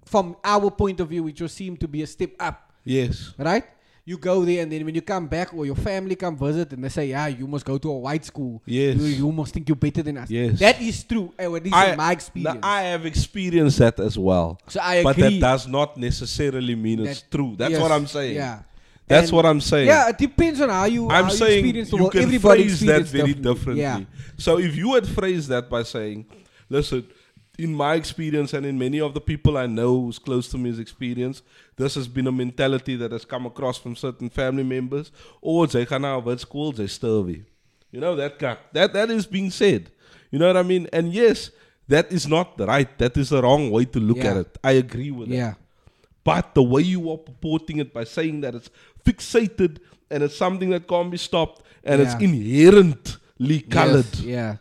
from 0.05 0.37
our 0.43 0.68
point 0.70 0.99
of 0.99 1.09
view, 1.09 1.23
which 1.23 1.41
was 1.41 1.53
seemed 1.53 1.79
to 1.81 1.87
be 1.87 2.03
a 2.03 2.07
step 2.07 2.31
up 2.41 2.73
yes. 2.85 3.33
right? 3.39 3.64
You 4.05 4.18
go 4.18 4.45
there, 4.45 4.64
and 4.64 4.73
then 4.73 4.85
when 4.85 4.97
you 4.97 5.01
come 5.01 5.29
back, 5.29 5.55
or 5.55 5.64
your 5.64 5.77
family 5.77 6.16
come 6.16 6.37
visit, 6.37 6.73
and 6.73 6.83
they 6.83 6.89
say, 6.89 7.07
"Yeah, 7.11 7.29
you 7.29 7.47
must 7.47 7.64
go 7.64 7.79
to 7.79 7.89
a 7.89 7.99
white 7.99 8.25
school. 8.25 8.61
Yes. 8.66 8.97
you, 8.97 9.05
you 9.05 9.31
must 9.31 9.55
think 9.55 9.68
you're 9.68 9.77
better 9.77 10.03
than 10.03 10.18
us." 10.18 10.29
Yes. 10.29 10.59
that 10.59 10.81
is 10.83 11.05
true. 11.05 11.33
At 11.39 11.53
least 11.53 11.73
I- 11.73 11.93
in 11.93 11.97
my 11.97 12.11
experience. 12.11 12.59
I 12.64 12.83
have 12.83 13.07
experienced 13.07 13.79
that 13.79 14.01
as 14.01 14.18
well. 14.18 14.59
so 14.66 14.81
I 14.81 14.95
agree, 14.97 15.05
But 15.05 15.16
that 15.18 15.41
does 15.41 15.68
not 15.68 15.97
necessarily 15.97 16.75
mean 16.75 17.07
it's 17.07 17.23
true. 17.23 17.55
That's 17.57 17.70
yes, 17.70 17.81
what 17.81 17.93
I'm 17.93 18.09
saying. 18.09 18.35
Yeah, 18.35 18.62
That's 19.07 19.29
And- 19.29 19.37
what 19.37 19.47
I'm 19.47 19.61
saying. 19.61 19.87
Yeah, 19.87 20.09
it 20.09 20.18
depends 20.18 20.61
on 20.61 20.70
how 20.70 20.87
you. 20.87 21.09
I'm 21.09 21.27
how 21.27 21.31
saying 21.31 21.64
you, 21.66 21.85
you 21.85 22.11
can 22.11 22.23
Everybody 22.23 22.64
phrase 22.64 22.81
that 22.81 23.05
very 23.05 23.35
differently. 23.35 23.55
differently. 23.55 23.83
Yeah. 23.83 24.01
So 24.37 24.59
if 24.59 24.75
you 24.75 24.95
had 24.95 25.07
phrased 25.07 25.49
that 25.51 25.70
by 25.70 25.85
saying, 25.85 26.27
listen, 26.68 27.07
in 27.63 27.73
my 27.75 27.95
experience 27.95 28.53
and 28.55 28.67
in 28.67 28.77
many 28.79 29.01
of 29.01 29.15
the 29.15 29.21
people 29.21 29.57
I 29.57 29.67
know 29.67 30.01
who's 30.01 30.19
close 30.19 30.49
to 30.49 30.59
me's 30.59 30.79
experience, 30.79 31.43
this 31.77 31.95
has 31.95 32.09
been 32.09 32.27
a 32.27 32.33
mentality 32.33 32.97
that 32.97 33.13
has 33.13 33.25
come 33.25 33.47
across 33.47 33.79
from 33.79 33.95
certain 33.95 34.29
family 34.31 34.65
members. 34.65 35.13
Oh, 35.43 35.61
or 35.61 35.67
they 35.67 35.87
gaan 35.87 36.03
na 36.03 36.19
wat 36.19 36.41
school, 36.41 36.73
they 36.73 36.87
sturvy. 36.87 37.45
You 37.93 38.01
know 38.01 38.17
that 38.17 38.39
guy. 38.39 38.57
That 38.73 38.93
that 38.95 39.11
is 39.11 39.27
being 39.27 39.51
said. 39.51 39.91
You 40.31 40.39
know 40.39 40.47
what 40.49 40.57
I 40.57 40.63
mean? 40.63 40.89
And 40.93 41.13
yes, 41.13 41.51
that 41.89 42.11
is 42.11 42.27
not 42.27 42.57
the 42.57 42.67
right. 42.67 42.91
That 42.99 43.17
is 43.17 43.29
the 43.29 43.43
wrong 43.43 43.71
way 43.71 43.85
to 43.85 44.01
look 44.01 44.19
Yeah. 44.19 44.31
at 44.31 44.37
it. 44.39 44.59
I 44.65 44.73
agree 44.73 45.11
with 45.11 45.29
that. 45.29 45.35
Yeah. 45.37 45.55
But 46.25 46.55
the 46.55 46.63
way 46.63 46.83
you 46.83 47.11
are 47.13 47.19
purporting 47.19 47.79
it 47.79 47.93
by 47.93 48.05
saying 48.05 48.41
that 48.43 48.55
it's 48.55 48.71
fixated 49.05 49.79
and 50.11 50.23
it's 50.23 50.37
something 50.37 50.71
that 50.71 50.87
can't 50.89 51.11
be 51.11 51.19
stopped 51.19 51.63
and 51.85 52.01
it's 52.01 52.15
inherently 52.15 53.61
colored, 53.69 54.07
Yes, 54.15 54.21
yeah. 54.23 54.57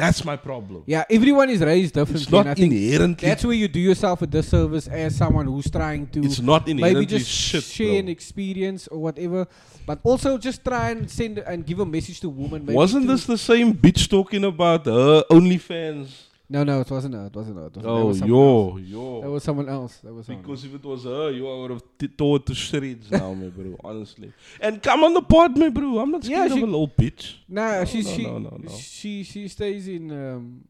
That's 0.00 0.24
my 0.24 0.36
problem. 0.36 0.82
Yeah. 0.86 1.04
Everyone 1.10 1.48
is 1.50 1.60
raised 1.60 1.94
differently. 1.94 2.22
It's 2.22 2.30
not 2.32 2.40
and 2.40 2.48
I 2.50 2.54
think 2.54 2.72
inherently. 2.72 3.28
That's 3.28 3.44
where 3.44 3.54
you 3.54 3.68
do 3.68 3.80
yourself 3.80 4.22
a 4.22 4.26
disservice 4.26 4.86
as 4.88 5.14
someone 5.16 5.46
who's 5.46 5.70
trying 5.70 6.06
to 6.14 6.20
It's 6.24 6.40
not 6.40 6.68
inherently 6.68 6.94
maybe 7.00 7.06
just 7.06 7.28
shit. 7.30 7.62
share 7.64 7.98
an 8.00 8.08
experience 8.08 8.88
or 8.88 8.98
whatever, 8.98 9.46
but 9.86 9.98
also 10.02 10.38
just 10.38 10.64
try 10.64 10.90
and 10.90 11.10
send 11.10 11.38
and 11.38 11.64
give 11.66 11.78
a 11.80 11.86
message 11.86 12.20
to 12.20 12.28
women. 12.28 12.66
Wasn't 12.66 13.04
to- 13.06 13.12
this 13.12 13.26
the 13.26 13.38
same 13.38 13.74
bitch 13.74 14.08
talking 14.08 14.44
about 14.44 14.86
her 14.86 15.22
OnlyFans? 15.30 16.08
No, 16.52 16.64
no, 16.64 16.80
it 16.80 16.90
wasn't 16.90 17.14
her. 17.14 17.26
It 17.26 17.36
wasn't 17.36 17.56
her. 17.58 17.66
It 17.66 17.76
was, 17.76 18.20
that 18.20 18.28
Oh, 18.28 18.70
else. 18.76 18.80
yo, 18.82 19.20
That 19.22 19.30
was 19.30 19.44
someone 19.44 19.68
else. 19.68 19.98
That 19.98 20.12
was 20.12 20.26
Because 20.26 20.64
if 20.64 20.74
it 20.74 20.84
was 20.84 21.04
her, 21.04 21.30
you 21.30 21.44
would 21.44 21.70
have 21.70 21.82
t- 21.96 22.08
tore 22.08 22.40
to 22.40 22.54
shreds 22.54 23.08
now, 23.10 23.32
my 23.34 23.48
bro. 23.48 23.76
Honestly. 23.84 24.32
And 24.60 24.82
come 24.82 25.04
on 25.04 25.14
the 25.14 25.22
pod, 25.22 25.56
my 25.56 25.68
bro. 25.68 26.00
I'm 26.00 26.10
not 26.10 26.24
Yeah, 26.24 26.38
scared 26.46 26.52
she- 26.52 26.58
of 26.58 26.68
a 26.68 26.72
little 26.72 26.88
bitch. 26.88 27.34
Nah, 27.48 27.78
No, 27.78 27.84
she's 27.84 28.06
no, 28.08 28.14
she, 28.16 28.24
no, 28.24 28.60
she 28.78 29.22
she 29.22 29.46
stays 29.48 29.86
in 29.86 30.10
um 30.10 30.64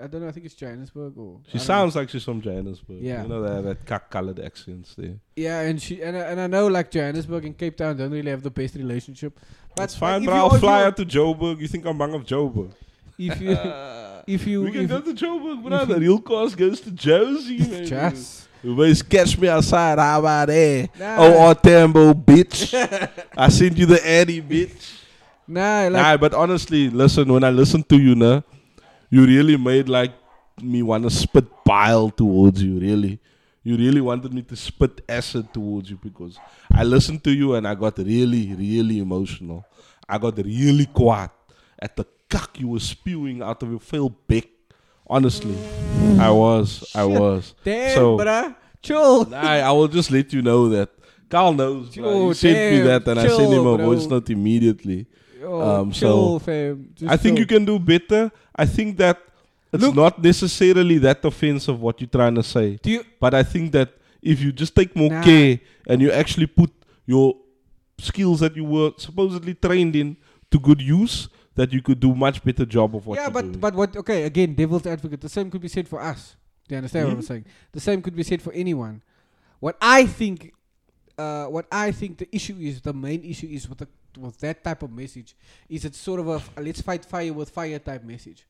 I 0.00 0.06
don't 0.06 0.22
know 0.22 0.28
I 0.28 0.32
think 0.32 0.46
it's 0.46 0.54
Johannesburg 0.54 1.18
or 1.18 1.40
She 1.48 1.58
sounds 1.58 1.94
like 1.96 2.08
she's 2.10 2.24
from 2.24 2.40
Johannesburg. 2.40 3.02
Yeah. 3.02 3.22
You 3.24 3.28
know, 3.28 3.42
they 3.42 3.54
have 3.54 3.64
that 3.64 3.84
cock 3.84 4.08
colored 4.10 4.38
accents 4.40 4.94
there. 4.94 5.16
yeah 5.36 5.60
and 5.62 5.82
she 5.82 6.00
and 6.00 6.16
I, 6.16 6.20
and 6.20 6.40
I 6.40 6.46
know 6.46 6.68
like 6.68 6.90
Johannesburg 6.92 7.44
and 7.44 7.58
Cape 7.58 7.76
Town 7.76 7.96
don't 7.96 8.12
really 8.12 8.30
have 8.30 8.42
the 8.42 8.50
best 8.50 8.76
relationship 8.76 9.32
but 9.68 9.76
That's 9.76 9.96
fine, 9.96 10.24
bro. 10.24 10.34
I'll 10.34 10.50
fly 10.58 10.84
out 10.84 10.96
to 10.98 11.04
Joburg. 11.04 11.60
You 11.60 11.66
think 11.68 11.84
I'm 11.86 11.98
bang 11.98 12.14
of 12.14 12.24
Joburg? 12.24 12.72
if 13.18 13.40
you 13.40 13.50
if 14.28 14.46
you 14.46 14.62
we 14.62 14.72
can 14.72 14.82
if 14.82 14.90
go 14.90 15.00
to 15.00 15.14
Joburg, 15.14 15.62
brother. 15.62 15.98
Realcast 15.98 16.56
goes 16.56 16.80
to 16.82 16.90
Jozi, 16.90 17.58
man. 17.70 17.86
just 17.86 18.48
You 18.62 18.72
always 18.72 19.02
catch 19.02 19.38
me 19.38 19.48
outside. 19.48 19.98
How 19.98 20.18
about 20.18 20.48
that? 20.48 20.90
Nah. 20.98 21.16
Oh, 21.18 21.48
oh 21.48 21.54
Tambo, 21.54 22.12
bitch. 22.12 22.74
I 23.36 23.48
sent 23.48 23.78
you 23.78 23.86
the 23.86 24.06
Eddie, 24.06 24.42
bitch. 24.42 25.00
nah 25.46 25.84
like 25.84 25.92
nah, 25.92 26.16
but 26.18 26.34
honestly, 26.34 26.90
listen, 26.90 27.32
when 27.32 27.42
I 27.42 27.50
listen 27.50 27.82
to 27.84 27.98
you, 27.98 28.14
nah, 28.14 28.42
you 29.08 29.24
really 29.24 29.56
made 29.56 29.88
like 29.88 30.12
me 30.60 30.82
want 30.82 31.04
to 31.04 31.10
spit 31.10 31.46
bile 31.64 32.10
towards 32.10 32.62
you, 32.62 32.78
really. 32.78 33.18
You 33.62 33.76
really 33.76 34.00
wanted 34.00 34.32
me 34.32 34.42
to 34.42 34.56
spit 34.56 35.00
acid 35.08 35.52
towards 35.52 35.90
you 35.90 35.98
because 36.02 36.38
I 36.72 36.84
listened 36.84 37.24
to 37.24 37.30
you 37.30 37.54
and 37.54 37.66
I 37.66 37.74
got 37.74 37.98
really, 37.98 38.54
really 38.54 38.98
emotional. 38.98 39.64
I 40.08 40.18
got 40.18 40.36
really 40.38 40.86
quiet 40.86 41.30
at 41.78 41.96
the 41.96 42.06
cuck 42.28 42.58
you 42.60 42.68
were 42.68 42.80
spewing 42.80 43.42
out 43.42 43.62
of 43.62 43.70
your 43.70 43.80
failed 43.80 44.14
beck. 44.26 44.46
Honestly, 45.10 45.56
I 46.18 46.30
was, 46.30 46.84
I 46.94 47.08
Shit. 47.08 47.20
was. 47.20 47.54
damn 47.64 47.94
so- 47.94 48.18
bruh 48.18 48.54
chill 48.82 49.24
Nah, 49.24 49.38
I 49.40 49.72
will 49.72 49.88
just 49.88 50.10
let 50.10 50.32
you 50.32 50.42
know 50.42 50.68
that 50.68 50.90
Kyle 51.30 51.52
knows. 51.52 51.94
Bro. 51.96 52.04
Oh, 52.08 52.28
He 52.28 52.34
sent 52.34 52.74
me 52.74 52.80
that 52.82 53.08
and 53.08 53.18
I 53.20 53.26
sent 53.28 53.52
him 53.52 53.66
a 53.66 53.76
bro. 53.76 53.86
voice 53.86 54.06
note 54.06 54.28
immediately. 54.30 55.06
oh, 55.42 55.80
um, 55.80 55.90
chill 55.92 56.38
fam 56.38 56.90
Just 56.94 57.10
I 57.10 57.16
think 57.16 57.36
chill. 57.36 57.40
you 57.40 57.46
can 57.46 57.64
do 57.64 57.78
better. 57.78 58.30
I 58.54 58.66
think 58.66 58.96
that 58.98 59.18
it's 59.72 59.82
Look- 59.82 59.94
not 59.94 60.22
necessarily 60.22 60.98
that 60.98 61.24
offensive 61.24 61.80
what 61.80 62.00
you're 62.00 62.08
trying 62.08 62.34
to 62.34 62.42
say. 62.42 62.78
do 62.82 62.90
you 62.90 63.04
But 63.18 63.32
I 63.34 63.42
think 63.42 63.72
that 63.72 63.88
if 64.22 64.40
you 64.42 64.52
just 64.52 64.74
take 64.76 64.94
more 64.94 65.10
Nah. 65.10 65.22
care 65.22 65.58
and 65.86 66.00
you 66.02 66.10
actually 66.12 66.46
put 66.46 66.70
your 67.06 67.34
skills 67.98 68.40
that 68.40 68.54
you 68.56 68.64
were 68.64 68.92
supposedly 68.98 69.54
trained 69.54 69.96
in 69.96 70.16
to 70.50 70.58
good 70.58 70.80
use, 70.80 71.28
that 71.58 71.72
you 71.74 71.80
could 71.86 72.00
do 72.06 72.10
much 72.26 72.36
better 72.48 72.64
job 72.76 72.94
of 72.96 73.02
what 73.06 73.16
yeah 73.18 73.24
you're 73.24 73.36
but 73.38 73.46
doing. 73.48 73.60
but 73.64 73.74
what 73.80 73.90
okay 74.02 74.20
again 74.30 74.50
devil's 74.62 74.86
advocate 74.94 75.20
the 75.28 75.28
same 75.38 75.50
could 75.52 75.60
be 75.68 75.72
said 75.76 75.86
for 75.92 76.00
us 76.12 76.20
do 76.66 76.74
you 76.74 76.78
understand 76.80 77.06
what 77.08 77.14
i'm 77.16 77.22
Mhm. 77.22 77.26
saying 77.32 77.44
the 77.78 77.80
same 77.88 77.98
could 78.04 78.16
be 78.22 78.26
said 78.30 78.40
for 78.46 78.52
anyone 78.64 78.96
what 79.66 79.76
i 79.98 80.00
think 80.06 80.38
uh, 81.18 81.46
what 81.46 81.66
I 81.72 81.90
think 82.00 82.12
the 82.18 82.28
issue 82.38 82.54
is, 82.60 82.80
the 82.80 82.92
main 82.92 83.24
issue 83.24 83.48
is 83.50 83.68
with 83.68 83.78
the, 83.78 83.88
with 84.24 84.38
that 84.38 84.62
type 84.62 84.84
of 84.84 84.92
message, 84.92 85.34
is 85.68 85.84
it's 85.84 85.98
sort 85.98 86.20
of 86.20 86.28
a, 86.28 86.34
f- 86.34 86.50
a 86.56 86.60
let's 86.62 86.80
fight 86.80 87.04
fire 87.04 87.32
with 87.32 87.50
fire 87.50 87.80
type 87.80 88.04
message. 88.04 88.46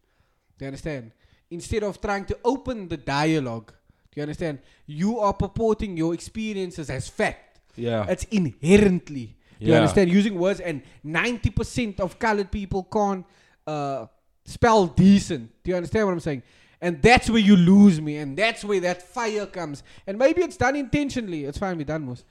Do 0.59 0.67
you 0.67 0.69
understand? 0.73 1.13
Instead 1.51 1.83
of 1.85 1.99
trying 1.99 2.27
to 2.27 2.37
open 2.45 2.87
the 2.93 2.99
dialogue, 2.99 3.73
do 4.13 4.15
you 4.17 4.23
understand? 4.23 4.59
You 4.85 5.19
are 5.19 5.33
purporting 5.33 5.97
your 5.97 6.13
experiences 6.13 6.91
as 6.91 7.09
fact. 7.09 7.59
yeah. 7.75 8.05
It's 8.07 8.25
inherently. 8.25 9.38
Do 9.61 9.67
you 9.67 9.75
understand? 9.75 10.11
Using 10.11 10.39
words, 10.39 10.61
and 10.61 10.83
90% 11.05 12.01
of 12.01 12.19
colored 12.19 12.51
people 12.51 12.85
can't 12.85 13.25
uh, 13.67 14.07
spell 14.45 14.87
decent. 14.87 15.51
Do 15.65 15.71
you 15.71 15.77
understand 15.77 16.07
what 16.07 16.13
I'm 16.13 16.21
saying? 16.21 16.43
And 16.81 17.03
that's 17.03 17.29
where 17.29 17.41
you 17.41 17.57
lose 17.57 18.01
me, 18.01 18.19
and 18.19 18.37
that's 18.37 18.65
where 18.65 18.81
that 18.81 19.03
fire 19.03 19.47
comes. 19.47 19.83
And 20.07 20.17
maybe 20.17 20.43
it's 20.43 20.57
done 20.57 20.77
intentionally. 20.77 21.45
It's 21.45 21.59
fine, 21.59 21.77
we 21.77 21.85
done, 21.85 22.05
Moose. 22.05 22.25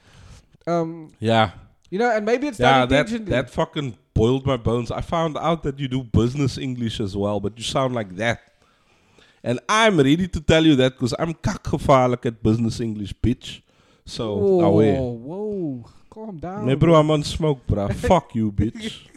Um, 0.66 1.12
yeah. 1.20 1.52
you 1.90 2.00
know, 2.00 2.10
and 2.16 2.26
maybe 2.26 2.48
it's 2.48 2.60
Yeah, 2.60 2.80
done 2.80 2.90
that, 2.90 3.00
intentionally. 3.00 3.32
that 3.32 3.50
fucking 3.50 3.98
boiled 4.14 4.46
my 4.46 4.56
bones. 4.58 4.90
I 4.90 5.02
found 5.02 5.38
out 5.38 5.64
that 5.64 5.80
you 5.80 5.88
do 5.90 6.02
business 6.04 6.58
English 6.58 7.00
as 7.02 7.16
well, 7.18 7.40
but 7.42 7.58
you 7.58 7.64
sound 7.64 7.94
like 7.94 8.16
that. 8.16 8.40
And 9.44 9.60
I'm 9.70 9.98
ready 9.98 10.28
to 10.30 10.42
tell 10.42 10.66
you 10.66 10.76
that 10.78 10.94
because 10.94 11.14
I'm 11.20 11.34
kakgevaarlijk 11.34 12.26
at 12.26 12.42
business 12.42 12.80
English, 12.80 13.14
bitch. 13.22 13.62
So, 14.06 14.24
oh, 14.42 14.62
away. 14.62 14.96
whoa, 14.96 15.86
calm 16.18 16.38
down. 16.40 16.66
Nee, 16.66 16.76
bro, 16.76 16.96
I'm 16.96 17.12
on 17.12 17.24
smoke, 17.24 17.66
bro. 17.68 17.88
Fuck 18.10 18.36
you, 18.36 18.52
bitch. 18.52 19.02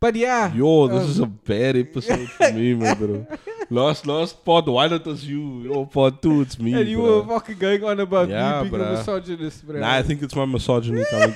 But 0.00 0.16
yeah, 0.16 0.52
Yo, 0.52 0.86
this 0.88 1.04
um, 1.04 1.10
is 1.10 1.18
a 1.20 1.26
bad 1.26 1.76
episode 1.76 2.28
for 2.28 2.52
me, 2.52 2.74
my 2.74 2.92
bro. 2.92 3.26
Last, 3.70 4.06
last 4.06 4.44
part 4.44 4.66
one, 4.66 4.92
it 4.92 5.06
was 5.06 5.26
you. 5.26 5.62
Yo, 5.62 5.86
part 5.86 6.20
two, 6.20 6.42
it's 6.42 6.58
me, 6.58 6.74
and 6.74 6.86
you 6.86 6.98
bro. 6.98 7.22
were 7.22 7.28
fucking 7.38 7.56
going 7.58 7.82
on 7.84 7.98
about 8.00 8.28
Yeah, 8.28 8.62
me 8.62 8.68
being 8.68 8.82
a 8.82 8.84
bruh. 8.84 8.98
misogynist, 8.98 9.66
bro. 9.66 9.80
Nah, 9.80 9.94
I 9.94 10.02
think 10.02 10.20
it's 10.22 10.36
my 10.36 10.44
misogyny 10.44 11.04
coming. 11.10 11.32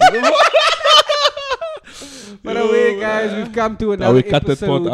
By 2.43 2.55
the 2.55 2.67
way, 2.67 3.01
guys, 3.01 3.35
we've 3.35 3.55
come 3.55 3.77
to 3.79 3.93
another 3.93 4.15
we 4.15 4.23
cut 4.23 4.45
that 4.45 4.63
episode. 4.63 4.87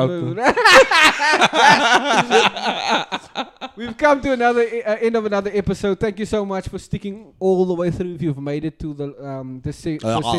part 3.12 3.30
we've 3.76 3.96
come 3.96 4.20
to 4.22 4.32
another 4.32 4.62
uh, 4.62 4.96
end 5.00 5.16
of 5.16 5.26
another 5.26 5.50
episode. 5.54 6.00
Thank 6.00 6.18
you 6.18 6.26
so 6.26 6.44
much 6.44 6.68
for 6.68 6.78
sticking 6.78 7.32
all 7.38 7.64
the 7.64 7.74
way 7.74 7.90
through. 7.90 8.14
If 8.14 8.22
you've 8.22 8.38
made 8.38 8.64
it 8.64 8.78
to 8.80 8.94
the 8.94 9.26
um 9.26 9.60
the, 9.62 9.72
se- 9.72 9.98
the 9.98 10.20
se- 10.32 10.38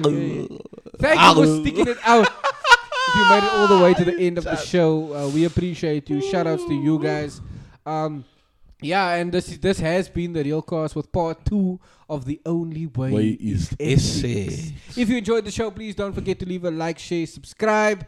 yeah. 0.51 0.59
Thank 0.99 1.21
you 1.21 1.35
for 1.35 1.61
sticking 1.61 1.89
it 1.89 1.99
out. 2.05 2.27
if 2.29 3.15
you 3.17 3.29
made 3.31 3.45
it 3.45 3.53
all 3.53 3.67
the 3.69 3.83
way 3.83 3.95
to 3.95 4.05
the 4.05 4.19
end 4.19 4.39
of 4.39 4.45
the 4.45 4.57
show, 4.57 5.15
uh, 5.15 5.29
we 5.29 5.45
appreciate 5.45 6.09
you. 6.11 6.21
Shout 6.23 6.47
outs 6.47 6.65
to 6.67 6.75
you 6.75 6.99
guys. 6.99 7.41
Um, 7.85 8.25
yeah, 8.81 9.15
and 9.15 9.31
this 9.31 9.49
is, 9.49 9.59
this 9.61 9.79
has 9.79 10.09
been 10.09 10.33
the 10.33 10.43
Realcast 10.43 10.95
with 10.97 11.11
part 11.13 11.45
two 11.45 11.79
of 12.09 12.25
the 12.25 12.41
only 12.45 12.87
way, 12.87 13.13
Way 13.13 13.29
is 13.41 13.75
Essex. 13.79 14.73
If 14.97 15.09
you 15.09 15.17
enjoyed 15.19 15.45
the 15.45 15.51
show, 15.53 15.71
please 15.71 15.95
don't 15.95 16.13
forget 16.13 16.39
to 16.41 16.47
leave 16.47 16.65
a 16.65 16.71
like, 16.71 16.99
share, 16.99 17.27
subscribe, 17.27 18.07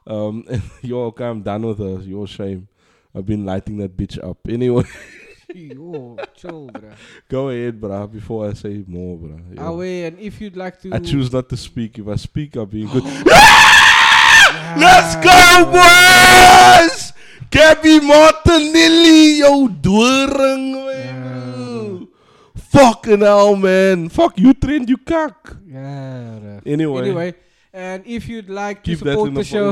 Um, 0.06 0.44
yo, 0.82 1.02
okay, 1.06 1.24
I'm 1.24 1.42
done 1.42 1.66
with 1.66 1.78
her. 1.78 2.02
Your 2.02 2.26
shame. 2.26 2.68
I've 3.14 3.26
been 3.26 3.44
lighting 3.44 3.76
that 3.78 3.96
bitch 3.96 4.22
up. 4.24 4.38
Anyway, 4.48 4.84
Yo, 5.54 6.16
chill, 6.34 6.70
go 7.28 7.50
ahead, 7.50 7.78
bruh, 7.78 8.10
before 8.10 8.48
I 8.48 8.54
say 8.54 8.82
more, 8.86 9.18
bruh. 9.18 9.54
Yeah. 9.54 9.66
Ah, 9.66 9.72
wait, 9.72 10.06
and 10.06 10.18
if 10.18 10.40
you'd 10.40 10.56
like 10.56 10.80
to, 10.80 10.94
I 10.94 10.98
choose 10.98 11.30
not 11.30 11.50
to 11.50 11.58
speak. 11.58 11.98
If 11.98 12.08
I 12.08 12.16
speak, 12.16 12.56
I'll 12.56 12.64
be 12.64 12.86
good. 12.86 13.04
Let's 14.78 15.16
go, 15.16 15.66
boys! 15.72 17.12
Gabby 17.50 18.00
Martinelli, 18.00 19.38
yo, 19.38 19.68
doring, 19.68 20.72
man. 20.72 22.08
Fucking 22.56 23.20
hell, 23.20 23.56
man. 23.56 24.08
Fuck 24.08 24.38
you, 24.38 24.54
trend, 24.54 24.88
you 24.88 24.96
cock. 24.96 25.56
Yeah. 25.66 26.60
Anyway. 26.64 27.02
Anyway, 27.02 27.34
and 27.72 28.02
if 28.06 28.28
you'd 28.28 28.48
like 28.48 28.82
to 28.84 28.90
Keep 28.90 28.98
support 29.00 29.34
the, 29.34 29.40
the 29.40 29.44
show, 29.44 29.70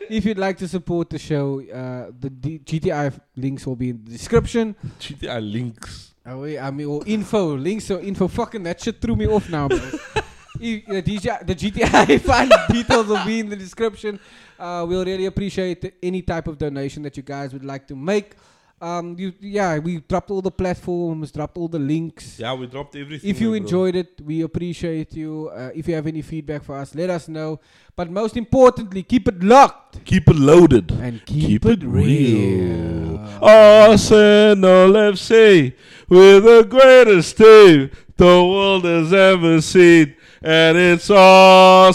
if 0.10 0.24
you'd 0.24 0.38
like 0.38 0.58
to 0.58 0.66
support 0.68 1.10
the 1.10 1.18
show, 1.18 1.60
uh, 1.60 2.10
the 2.18 2.30
D- 2.30 2.58
GTI 2.58 3.18
links 3.36 3.66
will 3.66 3.76
be 3.76 3.90
in 3.90 4.04
the 4.04 4.10
description. 4.10 4.74
GTI 4.98 5.52
links. 5.52 6.14
Oh, 6.26 6.40
wait, 6.40 6.58
I 6.58 6.70
mean, 6.70 6.86
or 6.86 7.02
info 7.06 7.56
links 7.56 7.90
or 7.90 8.00
info. 8.00 8.28
Fucking 8.28 8.62
that 8.64 8.80
shit 8.80 9.00
threw 9.00 9.16
me 9.16 9.26
off 9.26 9.48
now, 9.48 9.68
bro. 9.68 9.78
I- 10.60 10.84
the, 10.86 11.02
DJ, 11.02 11.46
the 11.46 11.54
GTI 11.54 12.20
fund 12.20 12.52
details 12.70 13.06
will 13.06 13.24
be 13.24 13.40
in 13.40 13.48
the 13.48 13.56
description. 13.56 14.20
Uh, 14.58 14.84
we'll 14.88 15.04
really 15.04 15.26
appreciate 15.26 15.94
any 16.02 16.22
type 16.22 16.46
of 16.46 16.58
donation 16.58 17.02
that 17.02 17.16
you 17.16 17.22
guys 17.22 17.52
would 17.52 17.64
like 17.64 17.86
to 17.88 17.96
make. 17.96 18.34
Um, 18.80 19.14
you, 19.16 19.32
yeah, 19.40 19.78
we 19.78 20.00
dropped 20.00 20.28
all 20.32 20.42
the 20.42 20.50
platforms, 20.50 21.30
dropped 21.30 21.56
all 21.56 21.68
the 21.68 21.78
links. 21.78 22.40
Yeah, 22.40 22.52
we 22.54 22.66
dropped 22.66 22.96
everything. 22.96 23.30
If 23.30 23.40
you 23.40 23.50
bro. 23.50 23.56
enjoyed 23.56 23.94
it, 23.94 24.20
we 24.24 24.42
appreciate 24.42 25.14
you. 25.14 25.50
Uh, 25.54 25.70
if 25.72 25.86
you 25.86 25.94
have 25.94 26.08
any 26.08 26.20
feedback 26.20 26.64
for 26.64 26.74
us, 26.76 26.92
let 26.92 27.08
us 27.08 27.28
know. 27.28 27.60
But 27.94 28.10
most 28.10 28.36
importantly, 28.36 29.04
keep 29.04 29.28
it 29.28 29.40
locked 29.40 30.04
Keep 30.04 30.30
it 30.30 30.36
loaded. 30.36 30.90
and 30.90 31.24
keep, 31.26 31.64
it 31.64 31.80
real. 31.84 33.18
Arsenal 33.40 34.92
FC 34.92 35.74
with 36.08 36.42
the 36.44 36.66
greatest 36.68 37.36
team 37.36 37.88
the 38.16 38.24
world 38.26 38.84
has 38.84 39.12
ever 39.12 39.60
seen, 39.60 40.14
and 40.44 40.76
it's 40.78 41.08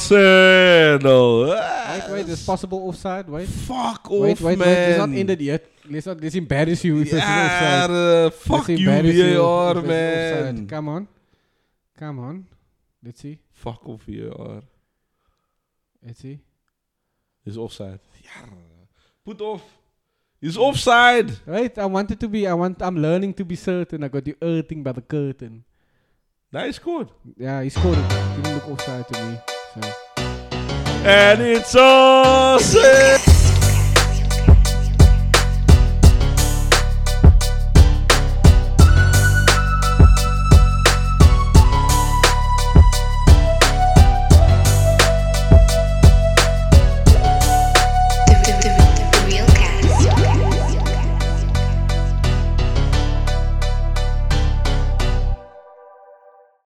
Arsenal. 0.07 1.47
Wait, 1.49 2.03
wait, 2.09 2.25
there's 2.25 2.45
possible 2.45 2.87
offside. 2.87 3.27
Wait, 3.29 3.47
Fuck 3.47 4.09
off, 4.11 4.19
wait, 4.21 4.41
wait, 4.41 4.57
man. 4.59 4.67
wait. 4.67 4.89
It's 4.89 4.97
not 4.99 5.09
ended 5.09 5.41
yet. 5.41 5.65
Let's 5.89 6.05
not. 6.05 6.19
Let's 6.21 6.35
embarrass 6.35 6.83
you. 6.83 6.99
If 7.01 7.07
it's 7.07 7.13
Yeah, 7.13 7.83
offside. 7.85 7.91
uh, 7.91 8.29
fuck 8.31 8.67
Let's 8.67 8.79
you, 8.81 8.89
you 8.91 9.33
VAR, 9.37 9.77
offside. 9.77 9.85
man. 9.87 10.67
Come 10.67 10.89
on, 10.89 11.07
come 11.97 12.19
on. 12.19 12.45
Let's 13.03 13.21
see. 13.21 13.39
Fuck 13.53 13.87
off, 13.87 14.01
VAR. 14.07 14.61
Let's 16.05 16.19
see. 16.19 16.39
He's 17.45 17.57
offside. 17.57 17.99
Yeah. 18.23 18.45
Put 19.25 19.39
off. 19.41 19.63
He's 20.41 20.57
offside. 20.57 21.31
Wait, 21.47 21.77
I 21.79 21.85
wanted 21.85 22.19
to 22.19 22.27
be. 22.27 22.45
I 22.47 22.53
want. 22.53 22.81
I'm 22.81 22.97
learning 22.97 23.33
to 23.35 23.45
be 23.45 23.55
certain. 23.55 24.03
I 24.03 24.07
got 24.09 24.27
you 24.27 24.35
earthing 24.41 24.83
by 24.83 24.91
the 24.91 25.01
curtain. 25.01 25.63
Nice 26.53 26.77
scored. 26.77 27.09
Yeah, 27.35 27.61
he 27.61 27.69
scored 27.69 27.97
it. 27.97 28.09
Didn't 28.37 28.53
look 28.55 28.69
offside 28.69 29.05
to 29.09 29.25
me. 29.25 29.37
So. 29.73 29.81
And 31.03 31.41
it's 31.41 31.75
Arsenal. 31.75 33.36